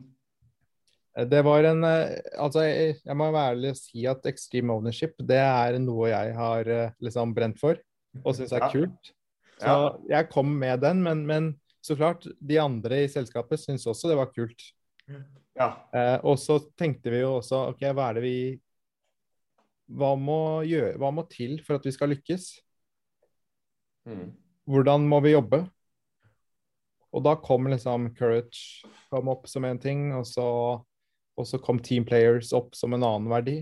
Det 1.13 1.43
var 1.45 1.67
en 1.69 1.85
eh, 1.85 2.21
Altså, 2.41 2.63
jeg, 2.65 2.95
jeg 3.05 3.17
må 3.21 3.29
være 3.35 3.55
ærlig 3.55 3.73
og 3.75 3.81
si 3.81 4.05
at 4.09 4.29
extreme 4.31 4.73
ownership 4.73 5.19
det 5.21 5.41
er 5.43 5.77
noe 5.83 6.09
jeg 6.09 6.37
har 6.39 6.71
eh, 6.73 6.95
liksom 7.05 7.35
brent 7.37 7.61
for 7.61 7.81
og 8.23 8.37
syns 8.37 8.53
er 8.53 8.69
kult. 8.73 9.13
Så 9.63 9.75
jeg 10.11 10.29
kom 10.33 10.51
med 10.59 10.83
den, 10.83 10.99
men, 11.05 11.23
men, 11.29 11.53
så 11.83 11.97
klart, 11.97 12.27
de 12.39 12.59
andre 12.61 13.05
i 13.05 13.11
selskapet 13.11 13.61
syns 13.61 13.87
også 13.89 14.11
det 14.11 14.19
var 14.19 14.33
kult. 14.35 14.65
Ja. 15.57 15.69
Eh, 15.97 16.19
og 16.29 16.37
så 16.41 16.59
tenkte 16.79 17.13
vi 17.13 17.23
jo 17.23 17.39
også 17.39 17.71
OK, 17.73 17.87
hva 17.97 18.11
er 18.11 18.19
det 18.19 18.25
vi 18.27 18.37
hva 19.93 20.15
må, 20.17 20.63
gjøre, 20.65 20.97
hva 21.01 21.11
må 21.13 21.25
til 21.29 21.59
for 21.65 21.77
at 21.77 21.87
vi 21.87 21.93
skal 21.95 22.13
lykkes? 22.15 22.49
Mm. 24.09 24.31
Hvordan 24.71 25.09
må 25.09 25.21
vi 25.25 25.35
jobbe? 25.35 25.65
Og 27.13 27.25
da 27.27 27.35
kom 27.37 27.69
liksom 27.69 28.09
courage 28.17 28.89
kom 29.13 29.29
opp 29.29 29.49
som 29.51 29.67
en 29.69 29.81
ting, 29.81 30.11
og 30.17 30.25
så 30.29 30.47
og 31.39 31.49
så 31.49 31.61
kom 31.63 31.81
Team 31.83 32.05
Players 32.09 32.53
opp 32.57 32.77
som 32.77 32.95
en 32.97 33.05
annen 33.07 33.31
verdi. 33.33 33.59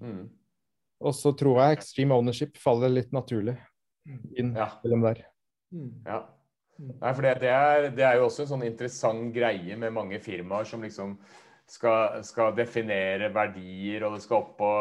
Mm. 0.00 0.26
Og 0.98 1.14
så 1.14 1.32
tror 1.38 1.62
jeg 1.62 1.78
Extreme 1.78 2.16
Ownership 2.16 2.58
faller 2.58 2.90
litt 2.92 3.12
naturlig 3.14 3.56
inn 4.38 4.54
ja. 4.56 4.70
mellom 4.82 5.04
der. 5.06 5.22
Mm. 5.74 5.92
Ja. 6.06 6.22
Nei, 6.78 7.10
for 7.10 7.24
det, 7.26 7.34
det, 7.42 7.50
er, 7.50 7.88
det, 7.90 8.04
er, 8.06 8.18
jo 8.18 8.28
også 8.28 8.44
en 8.44 8.50
sånn 8.52 8.66
interessant 8.68 9.32
greie 9.34 9.76
med 9.78 9.94
mange 9.94 10.20
firmaer 10.22 10.66
som 10.68 10.84
liksom 10.84 11.16
skal, 11.68 12.20
skal 12.26 12.52
definere 12.56 13.32
verdier, 13.34 14.06
og 14.06 14.14
det 14.14 14.22
skal 14.24 14.44
opp 14.44 14.52
på 14.60 14.74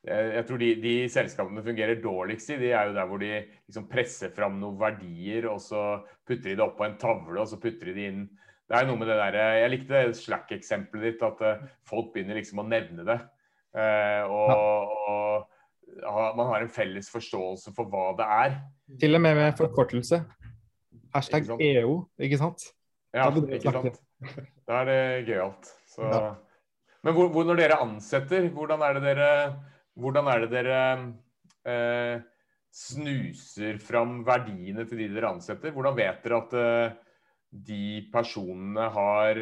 jeg 0.00 0.46
tror 0.48 0.60
de, 0.62 0.68
de, 0.80 0.92
selskapene 1.12 1.62
fungerer 1.64 1.98
dårligst 2.00 2.54
i, 2.54 2.60
de 2.62 2.70
er 2.72 2.88
jo 2.88 2.94
der 2.96 3.08
hvor 3.08 3.20
de 3.20 3.32
liksom 3.36 3.84
presser 3.90 4.30
fram 4.32 4.54
noen 4.56 4.78
verdier, 4.80 5.44
og 5.52 5.58
så 5.60 5.82
putter 6.24 6.48
de 6.48 6.54
det 6.56 6.64
opp 6.64 6.78
på 6.78 6.86
en 6.86 6.96
tavle, 7.00 7.36
og 7.42 7.48
så 7.50 7.58
putter 7.60 7.90
de 7.90 7.96
det 7.98 8.06
inn 8.08 8.22
det 8.70 8.78
er 8.78 8.86
noe 8.86 9.00
med 9.00 9.08
det 9.10 9.16
der, 9.18 9.36
Jeg 9.58 9.70
likte 9.72 10.00
Slack-eksempelet 10.14 11.08
ditt, 11.08 11.22
at 11.26 11.40
uh, 11.42 11.62
folk 11.90 12.12
begynner 12.14 12.38
liksom 12.38 12.62
å 12.62 12.66
nevne 12.70 13.06
det. 13.08 13.16
Uh, 13.74 14.22
og, 14.30 14.92
og, 15.10 15.48
man 16.38 16.52
har 16.52 16.62
en 16.62 16.70
felles 16.70 17.10
forståelse 17.10 17.74
for 17.74 17.90
hva 17.90 18.12
det 18.18 18.28
er. 18.30 18.54
Til 19.02 19.18
og 19.18 19.24
med 19.24 19.40
med 19.40 19.58
forkortelse. 19.58 20.22
Hashtag 21.14 21.50
Ikke? 21.50 21.58
EO, 21.80 21.96
ikke 22.22 22.38
sant? 22.38 22.70
Ja, 23.10 23.26
ikke 23.34 23.74
sant. 23.74 23.98
Da 24.68 24.82
er 24.82 24.86
det 24.86 25.02
gøyalt. 25.32 25.74
Så 25.90 26.06
Ja. 26.06 26.30
Men 27.00 27.16
hvor, 27.16 27.30
hvor, 27.32 27.46
når 27.48 27.56
dere 27.56 27.80
ansetter, 27.80 28.50
hvordan 28.52 28.82
er 28.84 28.98
det 28.98 29.02
dere, 29.06 29.28
hvordan 29.96 30.26
er 30.28 30.42
det 30.42 30.50
dere 30.52 30.80
eh, 31.64 32.20
snuser 32.76 33.78
fram 33.80 34.18
verdiene 34.26 34.84
til 34.84 35.00
de 35.00 35.06
dere 35.14 35.30
ansetter? 35.32 35.72
Hvordan 35.72 35.96
vet 35.96 36.20
dere 36.26 36.40
at 36.44 36.58
eh, 36.60 36.98
de 37.50 38.06
personene 38.12 38.86
har 38.94 39.40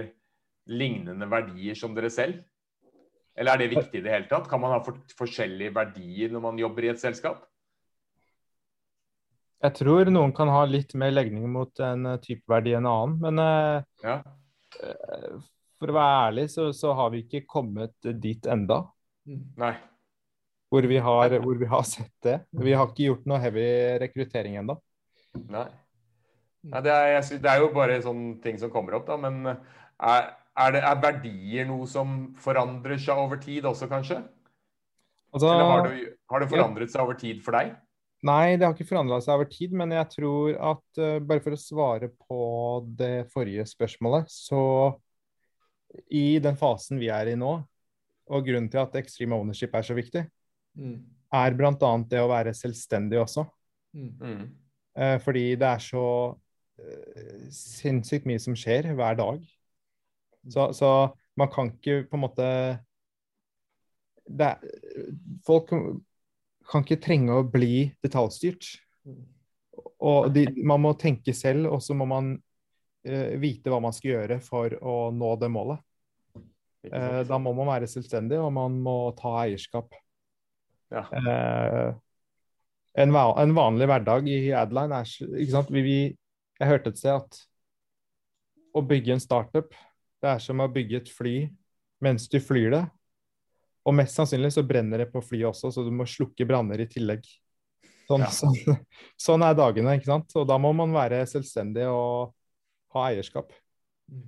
lignende 0.69 1.29
verdier 1.31 1.77
som 1.79 1.95
dere 1.97 2.11
selv? 2.13 2.41
Eller 3.39 3.55
er 3.55 3.63
det 3.63 3.71
viktig 3.77 4.01
i 4.01 4.05
det 4.05 4.11
hele 4.13 4.29
tatt? 4.31 4.49
Kan 4.51 4.61
man 4.61 4.73
ha 4.75 4.81
for, 4.83 4.99
forskjellige 5.19 5.75
verdier 5.77 6.33
når 6.35 6.43
man 6.43 6.59
jobber 6.59 6.89
i 6.89 6.91
et 6.93 7.01
selskap? 7.03 7.45
Jeg 9.63 9.75
tror 9.75 10.11
noen 10.11 10.33
kan 10.35 10.51
ha 10.55 10.65
litt 10.71 10.93
mer 10.99 11.11
legning 11.11 11.49
mot 11.51 11.81
en 11.83 12.07
eh, 12.13 12.19
type 12.23 12.47
verdi 12.51 12.77
enn 12.79 12.87
en 12.87 12.91
annen, 12.93 13.17
men 13.25 13.41
eh, 13.43 13.87
Ja. 14.07 14.17
eh, 14.83 15.39
for 15.79 15.91
å 15.91 15.97
være 15.97 16.21
ærlig 16.29 16.45
så, 16.53 16.69
så 16.75 16.93
har 16.99 17.11
vi 17.15 17.25
ikke 17.25 17.45
kommet 17.47 17.95
dit 18.23 18.47
enda, 18.51 18.81
Nei. 19.59 19.73
hvor 20.71 20.87
vi, 20.91 20.99
har, 21.03 21.35
hvor 21.43 21.59
vi 21.59 21.67
har 21.71 21.85
sett 21.87 22.15
det. 22.27 22.37
Vi 22.51 22.75
har 22.75 22.91
ikke 22.91 23.09
gjort 23.11 23.27
noe 23.31 23.39
heavy 23.43 23.67
rekruttering 24.03 24.59
ennå. 24.63 24.79
Nei. 25.51 25.67
Nei 26.67 26.81
det, 26.85 26.91
er, 26.91 27.13
jeg 27.15 27.25
sy- 27.29 27.41
det 27.43 27.51
er 27.53 27.63
jo 27.63 27.69
bare 27.75 28.01
sånne 28.03 28.39
ting 28.43 28.59
som 28.61 28.73
kommer 28.73 28.99
opp, 28.99 29.07
da. 29.07 29.17
Men 29.21 29.47
er, 29.47 30.31
er, 30.59 30.75
det, 30.75 30.83
er 30.83 31.03
verdier 31.03 31.69
noe 31.69 31.87
som 31.91 32.17
forandrer 32.43 32.99
seg 33.01 33.21
over 33.21 33.41
tid 33.43 33.69
også, 33.69 33.89
kanskje? 33.91 34.19
Altså, 35.33 35.53
Eller 35.53 35.71
har 35.71 35.85
det, 35.87 36.09
har 36.33 36.43
det 36.43 36.49
forandret 36.51 36.93
seg 36.93 37.05
over 37.05 37.19
tid 37.21 37.45
for 37.45 37.59
deg? 37.59 37.77
Nei, 38.27 38.57
det 38.59 38.67
har 38.67 38.75
ikke 38.75 38.89
forandra 38.89 39.21
seg 39.23 39.37
over 39.37 39.47
tid, 39.51 39.75
men 39.79 39.93
jeg 39.95 40.11
tror 40.17 40.57
at 40.73 41.01
uh, 41.03 41.19
bare 41.23 41.43
for 41.45 41.55
å 41.55 41.61
svare 41.61 42.09
på 42.11 42.39
det 42.99 43.29
forrige 43.31 43.67
spørsmålet, 43.71 44.33
så 44.33 44.63
i 46.11 46.41
den 46.43 46.59
fasen 46.59 46.99
vi 47.01 47.13
er 47.15 47.31
i 47.31 47.37
nå, 47.39 47.53
og 48.29 48.49
grunnen 48.49 48.69
til 48.73 48.83
at 48.83 48.97
extreme 48.99 49.39
ownership 49.39 49.77
er 49.79 49.87
så 49.87 49.95
viktig, 49.97 50.25
er 51.39 51.57
bl.a. 51.57 51.93
det 52.11 52.21
å 52.21 52.31
være 52.31 52.57
selvstendig 52.57 53.21
også. 53.23 53.47
Mm. 53.95 54.43
Uh, 54.99 55.17
fordi 55.23 55.53
det 55.61 55.69
er 55.69 55.83
så 55.83 56.05
eh, 56.33 56.37
sinnssykt 57.55 58.27
mye 58.29 58.41
som 58.43 58.57
skjer 58.59 58.91
hver 58.97 59.17
dag. 59.19 59.41
Så, 60.49 60.71
så 60.77 60.91
man 61.39 61.51
kan 61.53 61.73
ikke 61.75 62.05
på 62.09 62.19
en 62.19 62.23
måte 62.23 62.47
er, 64.29 64.61
Folk 65.47 65.73
kan 66.69 66.85
ikke 66.85 67.01
trenge 67.01 67.35
å 67.35 67.47
bli 67.49 67.89
detaljstyrt. 68.05 68.71
Og 70.05 70.29
de, 70.35 70.45
man 70.67 70.83
må 70.85 70.93
tenke 71.01 71.33
selv, 71.35 71.71
og 71.73 71.83
så 71.83 71.97
må 71.97 72.07
man 72.09 72.35
uh, 72.37 73.31
vite 73.41 73.73
hva 73.73 73.81
man 73.83 73.95
skal 73.97 74.13
gjøre 74.13 74.41
for 74.45 74.77
å 74.79 74.97
nå 75.15 75.33
det 75.41 75.49
målet. 75.53 75.81
Eh, 76.89 77.23
da 77.27 77.39
må 77.43 77.51
man 77.57 77.69
være 77.73 77.89
selvstendig, 77.91 78.39
og 78.41 78.53
man 78.55 78.77
må 78.85 78.99
ta 79.19 79.33
eierskap. 79.43 79.97
Ja. 80.93 81.03
Uh, 81.13 81.97
en, 82.99 83.13
en 83.15 83.57
vanlig 83.57 83.89
hverdag 83.91 84.29
i 84.31 84.39
Adline 84.57 85.03
er 85.03 85.11
ikke 85.43 85.53
sant? 85.53 85.73
Vi, 85.75 85.83
vi, 85.85 85.99
Jeg 86.59 86.69
hørte 86.73 86.91
et 86.93 86.99
sted 87.01 87.15
at 87.15 87.41
å 88.77 88.83
bygge 88.85 89.15
en 89.15 89.23
startup, 89.23 89.75
det 90.23 90.31
er 90.33 90.41
som 90.43 90.61
å 90.61 90.69
bygge 90.71 91.03
et 91.03 91.11
fly 91.13 91.35
mens 92.05 92.27
du 92.31 92.39
flyr 92.43 92.73
det. 92.75 92.85
Og 93.89 93.95
mest 93.97 94.19
sannsynlig 94.19 94.51
så 94.55 94.65
brenner 94.67 95.01
det 95.05 95.09
på 95.13 95.23
flyet 95.25 95.49
også, 95.53 95.71
så 95.73 95.85
du 95.87 95.91
må 95.95 96.05
slukke 96.07 96.45
branner 96.47 96.83
i 96.83 96.89
tillegg. 96.91 97.25
Sånn, 98.09 98.25
Ja. 98.25 98.31
sånn, 98.35 98.57
sånn 99.27 99.45
er 99.47 99.55
dagene, 99.59 99.95
ikke 99.99 100.11
sant. 100.11 100.35
Og 100.37 100.47
da 100.51 100.59
må 100.61 100.73
man 100.77 100.93
være 100.95 101.23
selvstendig 101.31 101.87
og 101.91 102.35
ha 102.95 103.07
eierskap. 103.11 103.53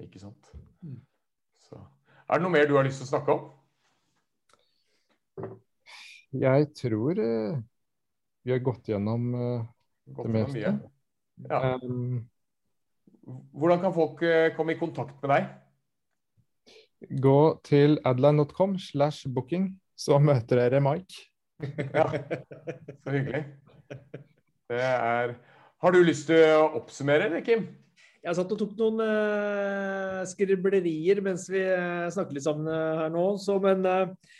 Ikke 0.05 0.20
sant. 0.22 0.51
Så. 1.66 1.78
Er 2.31 2.39
det 2.39 2.45
noe 2.47 2.53
mer 2.55 2.68
du 2.70 2.76
har 2.78 2.87
lyst 2.87 3.03
til 3.03 3.09
å 3.09 3.12
snakke 3.14 3.37
om? 3.37 3.49
Jeg 6.41 6.68
tror 6.78 7.18
uh, 7.18 7.59
vi 8.47 8.53
har 8.55 8.62
gått 8.62 8.91
gjennom 8.93 9.31
uh, 9.35 9.64
Det 10.07 10.28
meste. 10.31 10.59
mye. 10.61 10.74
Ja. 11.49 11.76
um, 11.80 12.28
Hvordan 13.55 13.80
kan 13.84 13.95
folk 13.95 14.22
eh, 14.26 14.51
komme 14.57 14.74
i 14.74 14.78
kontakt 14.80 15.20
med 15.22 15.30
deg? 15.30 15.51
Gå 17.22 17.41
til 17.64 17.99
adline.com 18.05 18.76
slash 18.80 19.28
booking, 19.32 19.70
så 19.97 20.18
møter 20.20 20.64
dere 20.64 20.82
Mike. 20.84 21.26
Ja, 21.97 22.07
så 23.05 23.12
hyggelig. 23.12 23.45
Det 24.70 24.80
er 24.80 25.34
Har 25.80 25.93
du 25.93 26.01
lyst 26.05 26.26
til 26.28 26.41
å 26.57 26.70
oppsummere, 26.80 27.28
eller, 27.28 27.45
Kim? 27.45 27.66
Jeg 28.20 28.36
satt 28.36 28.51
og 28.53 28.59
tok 28.61 28.72
noen 28.76 29.01
uh, 29.01 30.20
skriblerier 30.28 31.22
mens 31.24 31.47
vi 31.49 31.62
uh, 31.64 32.09
snakket 32.12 32.36
litt 32.36 32.45
sammen 32.45 32.68
eh, 32.68 32.99
her 33.01 33.12
nå. 33.14 33.24
Så, 33.41 33.57
men 33.64 33.86
eh, 33.88 34.32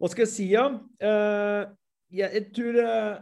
hva 0.00 0.10
skal 0.12 0.26
jeg 0.26 0.32
si, 0.32 0.48
ja? 0.52 0.66
Eh, 1.00 1.62
jeg, 2.12 2.28
jeg 2.36 2.44
tror 2.56 2.80
eh, 2.82 3.14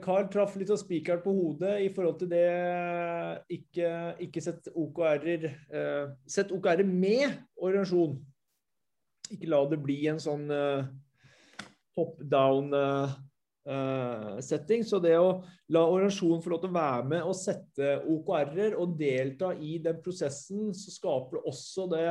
Carl 0.00 0.28
traff 0.32 0.54
litt 0.56 0.70
av 0.72 0.78
spikeren 0.80 1.20
på 1.24 1.32
hodet 1.36 1.74
i 1.84 1.90
forhold 1.92 2.18
til 2.22 2.30
det 2.32 2.46
eh, 2.48 3.32
ikke, 3.58 3.90
ikke 4.24 4.42
sett 4.44 4.70
OKR-er 4.72 5.46
eh, 5.50 6.12
Sett 6.24 6.54
OKR-er 6.54 6.88
med 6.88 7.34
organisasjon. 7.60 8.16
Ikke 9.30 9.50
la 9.52 9.60
det 9.68 9.80
bli 9.84 9.98
en 10.10 10.20
sånn 10.22 10.46
eh, 10.54 10.88
top 11.96 12.16
down 12.32 12.72
eh, 12.76 13.04
eh, 13.04 13.18
setting. 13.64 14.84
Så 14.86 14.98
det 15.02 15.16
å 15.20 15.42
la 15.72 15.82
organisasjonen 15.84 16.42
få 16.42 16.52
lov 16.54 16.62
til 16.62 16.70
å 16.70 16.76
være 16.76 17.08
med 17.12 17.26
og 17.28 17.36
sette 17.36 17.98
OKR-er 18.08 18.76
og 18.80 18.94
delta 18.98 19.52
i 19.54 19.78
den 19.82 20.00
prosessen, 20.04 20.70
så 20.76 20.94
skaper 20.94 21.38
det 21.38 21.52
også 21.52 21.86
det 21.92 22.06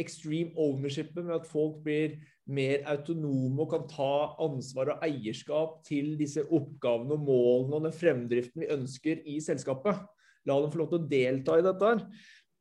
extreme 0.00 0.54
ownershipet 0.56 1.24
med 1.24 1.40
at 1.40 1.48
folk 1.50 1.82
blir 1.84 2.16
mer 2.52 2.82
autonome 2.90 3.62
og 3.62 3.70
kan 3.70 3.84
ta 3.90 4.14
ansvar 4.42 4.94
og 4.94 5.04
eierskap 5.06 5.82
til 5.86 6.14
disse 6.18 6.42
oppgavene 6.42 7.14
og 7.14 7.26
målene 7.28 7.78
og 7.78 7.86
den 7.86 7.94
fremdriften 7.94 8.64
vi 8.64 8.72
ønsker 8.74 9.22
i 9.28 9.38
selskapet. 9.42 10.02
La 10.48 10.58
dem 10.58 10.72
få 10.72 10.82
lov 10.82 10.90
til 10.90 11.02
å 11.02 11.10
delta 11.10 11.58
i 11.58 11.66
dette. 11.66 11.92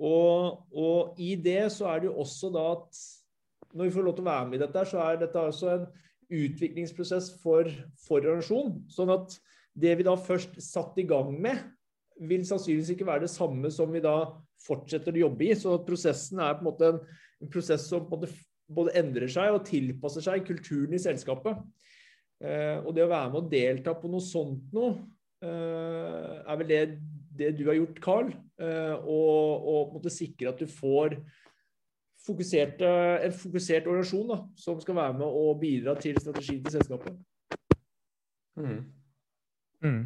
Og, 0.01 0.61
og 0.73 1.21
i 1.21 1.33
det 1.37 1.65
så 1.73 1.89
er 1.91 2.01
det 2.01 2.11
jo 2.11 2.19
også 2.21 2.49
da 2.53 2.67
at 2.75 3.01
når 3.71 3.87
vi 3.87 3.93
får 3.95 4.05
lov 4.05 4.15
til 4.17 4.25
å 4.25 4.31
være 4.31 4.47
med 4.49 4.57
i 4.57 4.63
dette, 4.65 4.85
så 4.89 5.03
er 5.05 5.19
dette 5.21 5.43
også 5.47 5.69
en 5.71 5.85
utviklingsprosess 6.31 7.33
for, 7.41 7.69
for. 8.05 8.25
Sånn 8.41 9.13
at 9.13 9.35
det 9.77 9.95
vi 9.99 10.07
da 10.07 10.15
først 10.19 10.57
satt 10.63 10.97
i 10.99 11.07
gang 11.07 11.33
med, 11.41 11.59
vil 12.21 12.43
sannsynligvis 12.45 12.93
ikke 12.93 13.07
være 13.07 13.25
det 13.25 13.33
samme 13.33 13.71
som 13.73 13.91
vi 13.93 14.01
da 14.03 14.15
fortsetter 14.65 15.15
å 15.15 15.25
jobbe 15.25 15.47
i. 15.47 15.55
Så 15.57 15.77
prosessen 15.85 16.41
er 16.43 16.57
på 16.57 16.65
en 16.65 16.69
måte 16.69 16.89
en, 16.91 17.01
prosess 17.51 17.87
som 17.89 18.05
en 18.05 18.27
både 18.71 18.93
endrer 18.99 19.31
seg 19.31 19.55
og 19.55 19.65
tilpasser 19.67 20.23
seg 20.25 20.45
kulturen 20.47 20.93
i 20.95 21.01
selskapet. 21.01 21.57
Eh, 22.41 22.77
og 22.81 22.93
det 22.95 23.05
å 23.05 23.11
være 23.11 23.31
med 23.31 23.39
og 23.41 23.49
delta 23.51 23.95
på 23.97 24.09
noe 24.11 24.23
sånt 24.25 24.69
noe, 24.75 24.93
eh, 25.45 26.37
er 26.41 26.59
vel 26.61 26.69
det, 26.69 26.81
det 27.37 27.51
du 27.57 27.65
har 27.69 27.79
gjort, 27.79 28.01
Carl. 28.03 28.31
Eh, 28.61 28.95
og, 29.01 29.65
og 29.65 29.81
på 29.81 29.89
en 29.89 29.97
måte 29.97 30.13
sikre 30.13 30.53
at 30.53 30.61
du 30.61 30.69
får 30.69 31.17
fokusert, 32.27 32.81
en 33.25 33.33
fokusert 33.33 33.87
organisasjon 33.89 34.27
da, 34.29 34.37
som 34.55 34.79
skal 34.81 34.95
være 34.95 35.13
med 35.17 35.25
og 35.25 35.59
bidra 35.61 35.95
til 35.99 36.17
strategien 36.21 36.63
til 36.63 36.75
selskapet. 36.77 37.15
Mm. 38.59 38.81
Mm. 39.81 40.01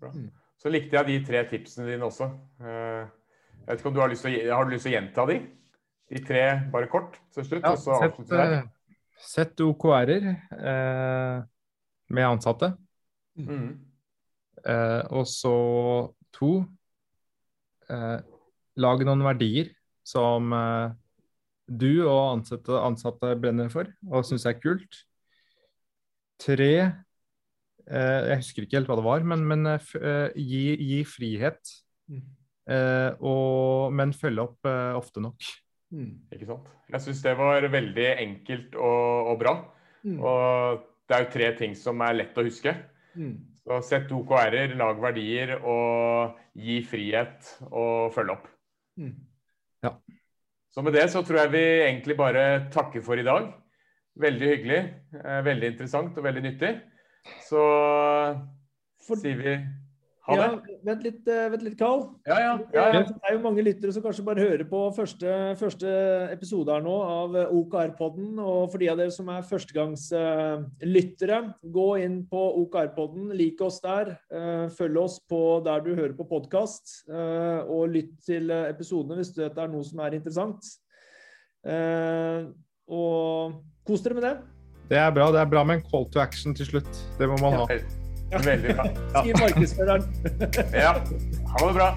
Bra. 0.00 0.10
Mm. 0.12 0.30
Så 0.60 0.68
likte 0.72 0.96
jeg 0.98 1.06
de 1.08 1.18
tre 1.28 1.42
tipsene 1.50 1.86
dine 1.90 2.04
også. 2.08 2.28
Eh, 2.60 3.06
Jeg 3.66 3.72
vet 3.72 3.80
ikke 3.80 3.88
om 3.88 3.94
du 3.96 4.00
Har 4.00 4.08
lyst 4.12 4.22
til 4.22 4.36
å, 4.36 4.54
har 4.54 4.64
du 4.64 4.70
lyst 4.74 4.84
til 4.86 4.92
å 4.92 4.96
gjenta 4.96 5.24
de? 5.26 5.36
De 6.12 6.20
tre, 6.22 6.42
bare 6.70 6.86
kort 6.92 7.16
til 7.34 7.44
slutt, 7.48 7.64
Ja, 7.64 7.72
og 7.74 7.78
så 7.82 7.96
sett, 7.98 8.12
avslutter 8.12 8.42
jeg. 8.42 8.58
eh, 8.60 8.98
sett 9.26 9.60
OKR-er 9.64 10.28
eh, 10.30 11.40
med 12.14 12.26
ansatte. 12.28 12.68
Mm. 13.36 13.72
Eh, 14.66 15.02
og 15.10 15.26
så 15.26 15.54
to 16.36 16.52
eh, 17.90 18.20
Lag 18.76 19.02
noen 19.08 19.24
verdier 19.24 19.70
som 20.06 20.52
eh, 20.52 20.94
du 21.66 22.06
og 22.06 22.38
ansatte, 22.38 22.78
ansatte 22.78 23.34
brenner 23.40 23.70
for 23.72 23.90
og 24.10 24.26
syns 24.26 24.46
er 24.46 24.58
kult. 24.60 25.02
Tre 26.42 26.72
eh, 26.76 28.22
Jeg 28.30 28.40
husker 28.42 28.66
ikke 28.66 28.78
helt 28.78 28.90
hva 28.90 28.98
det 28.98 29.06
var, 29.06 29.26
men, 29.26 29.44
men 29.48 29.66
eh, 29.72 29.82
f 29.82 29.94
eh, 29.98 30.36
gi, 30.36 30.64
gi 30.78 31.00
frihet. 31.08 31.76
Eh, 32.66 33.10
og, 33.22 33.94
men 33.94 34.14
følge 34.16 34.42
opp 34.42 34.68
eh, 34.68 34.92
ofte 34.98 35.22
nok. 35.22 35.48
Ikke 36.34 36.48
sant? 36.48 36.70
Jeg 36.90 37.02
syns 37.04 37.22
det 37.24 37.34
var 37.38 37.66
veldig 37.70 38.08
enkelt 38.22 38.76
og, 38.78 39.32
og 39.32 39.40
bra. 39.42 39.56
Mm. 40.06 40.18
Og 40.22 40.86
det 41.06 41.16
er 41.16 41.24
jo 41.24 41.32
tre 41.34 41.52
ting 41.58 41.76
som 41.78 42.02
er 42.06 42.18
lett 42.20 42.38
å 42.38 42.46
huske. 42.46 42.74
Mm. 43.16 43.36
Så 43.66 43.80
Sett 43.82 44.12
OKR-er, 44.14 44.76
lag 44.78 44.98
verdier 45.02 45.56
og 45.58 46.36
gi 46.54 46.78
frihet 46.86 47.56
og 47.70 48.12
følge 48.14 48.36
opp. 48.36 48.46
Mm. 49.02 49.16
Så 50.76 50.82
med 50.84 50.92
det 50.92 51.06
så 51.08 51.22
tror 51.24 51.38
jeg 51.40 51.52
vi 51.54 51.64
egentlig 51.86 52.18
bare 52.18 52.40
takker 52.68 53.00
for 53.00 53.16
i 53.16 53.24
dag. 53.24 53.46
Veldig 54.20 54.48
hyggelig, 54.50 54.80
eh, 55.16 55.38
veldig 55.44 55.70
interessant 55.72 56.18
og 56.20 56.24
veldig 56.26 56.42
nyttig. 56.44 56.72
Så 57.46 57.62
For, 59.06 59.16
sier 59.16 59.40
vi 59.40 59.54
ha 60.26 60.34
ja, 60.36 60.46
vent 60.84 61.02
litt, 61.06 61.28
eh, 61.30 61.48
vent 61.52 61.62
litt, 61.62 61.76
Carl. 61.78 62.00
Ja, 62.26 62.36
ja. 62.42 62.52
ja, 62.74 62.84
ja. 62.94 63.02
Det 63.06 63.28
er 63.28 63.34
jo 63.36 63.42
mange 63.44 63.62
lyttere 63.66 63.92
som 63.94 64.02
kanskje 64.04 64.24
bare 64.26 64.42
hører 64.42 64.64
på 64.70 64.80
første, 64.96 65.34
første 65.60 65.88
episode 66.34 66.72
her 66.74 66.82
nå 66.82 66.94
av 67.04 67.36
OKR-podden. 67.54 68.38
Og 68.42 68.70
for 68.72 68.78
de 68.82 68.88
av 68.90 68.98
dere 68.98 69.14
som 69.14 69.28
er 69.32 69.46
førstegangslyttere, 69.46 71.38
gå 71.78 71.86
inn 72.04 72.18
på 72.30 72.42
OKR-podden, 72.64 73.30
lik 73.38 73.60
oss 73.66 73.78
der. 73.84 74.16
eh, 74.30 74.66
Følg 74.76 74.96
oss 75.04 75.20
på 75.30 75.42
der 75.64 75.80
du 75.86 75.94
hører 75.94 76.16
på 76.18 76.26
podkast, 76.28 77.04
og 77.08 77.88
lytt 77.94 78.16
til 78.26 78.50
episodene 78.50 79.16
hvis 79.20 79.32
det 79.36 79.52
er 79.56 79.68
noe 79.70 79.84
som 79.86 80.00
er 80.04 80.14
interessant. 80.18 80.62
Eh, 81.66 82.46
Og 82.88 83.62
kos 83.86 84.02
dere 84.04 84.14
med 84.14 84.22
det. 84.22 84.34
Det 84.88 84.98
er 85.02 85.10
bra. 85.10 85.32
Det 85.34 85.40
er 85.42 85.50
bra 85.50 85.64
med 85.66 85.80
en 85.80 85.86
call 85.90 86.06
to 86.14 86.20
action 86.22 86.54
til 86.54 86.66
slutt. 86.66 87.04
Det 87.18 87.26
må 87.26 87.34
man 87.42 87.52
ha. 87.58 87.66
Veldig 88.32 88.74
bra. 88.74 88.86
Skriv 89.20 89.40
markedsføreren. 89.40 90.06
Ja. 90.84 90.92
Ha 91.46 91.66
det 91.68 91.74
bra. 91.78 91.90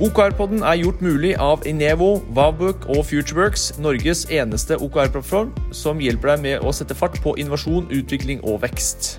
OKR-podden 0.00 0.62
er 0.64 0.78
gjort 0.80 1.02
mulig 1.04 1.34
av 1.36 1.66
Inevo, 1.68 2.22
Vavbook 2.32 2.86
og 2.88 3.02
Futureworks, 3.04 3.74
Norges 3.78 4.24
eneste 4.32 4.78
OKR-plattform 4.80 5.52
som 5.76 6.00
hjelper 6.00 6.32
deg 6.32 6.46
med 6.46 6.64
å 6.64 6.72
sette 6.72 6.96
fart 6.96 7.20
på 7.20 7.34
innovasjon, 7.36 7.90
utvikling 7.92 8.40
og 8.40 8.62
vekst. 8.64 9.18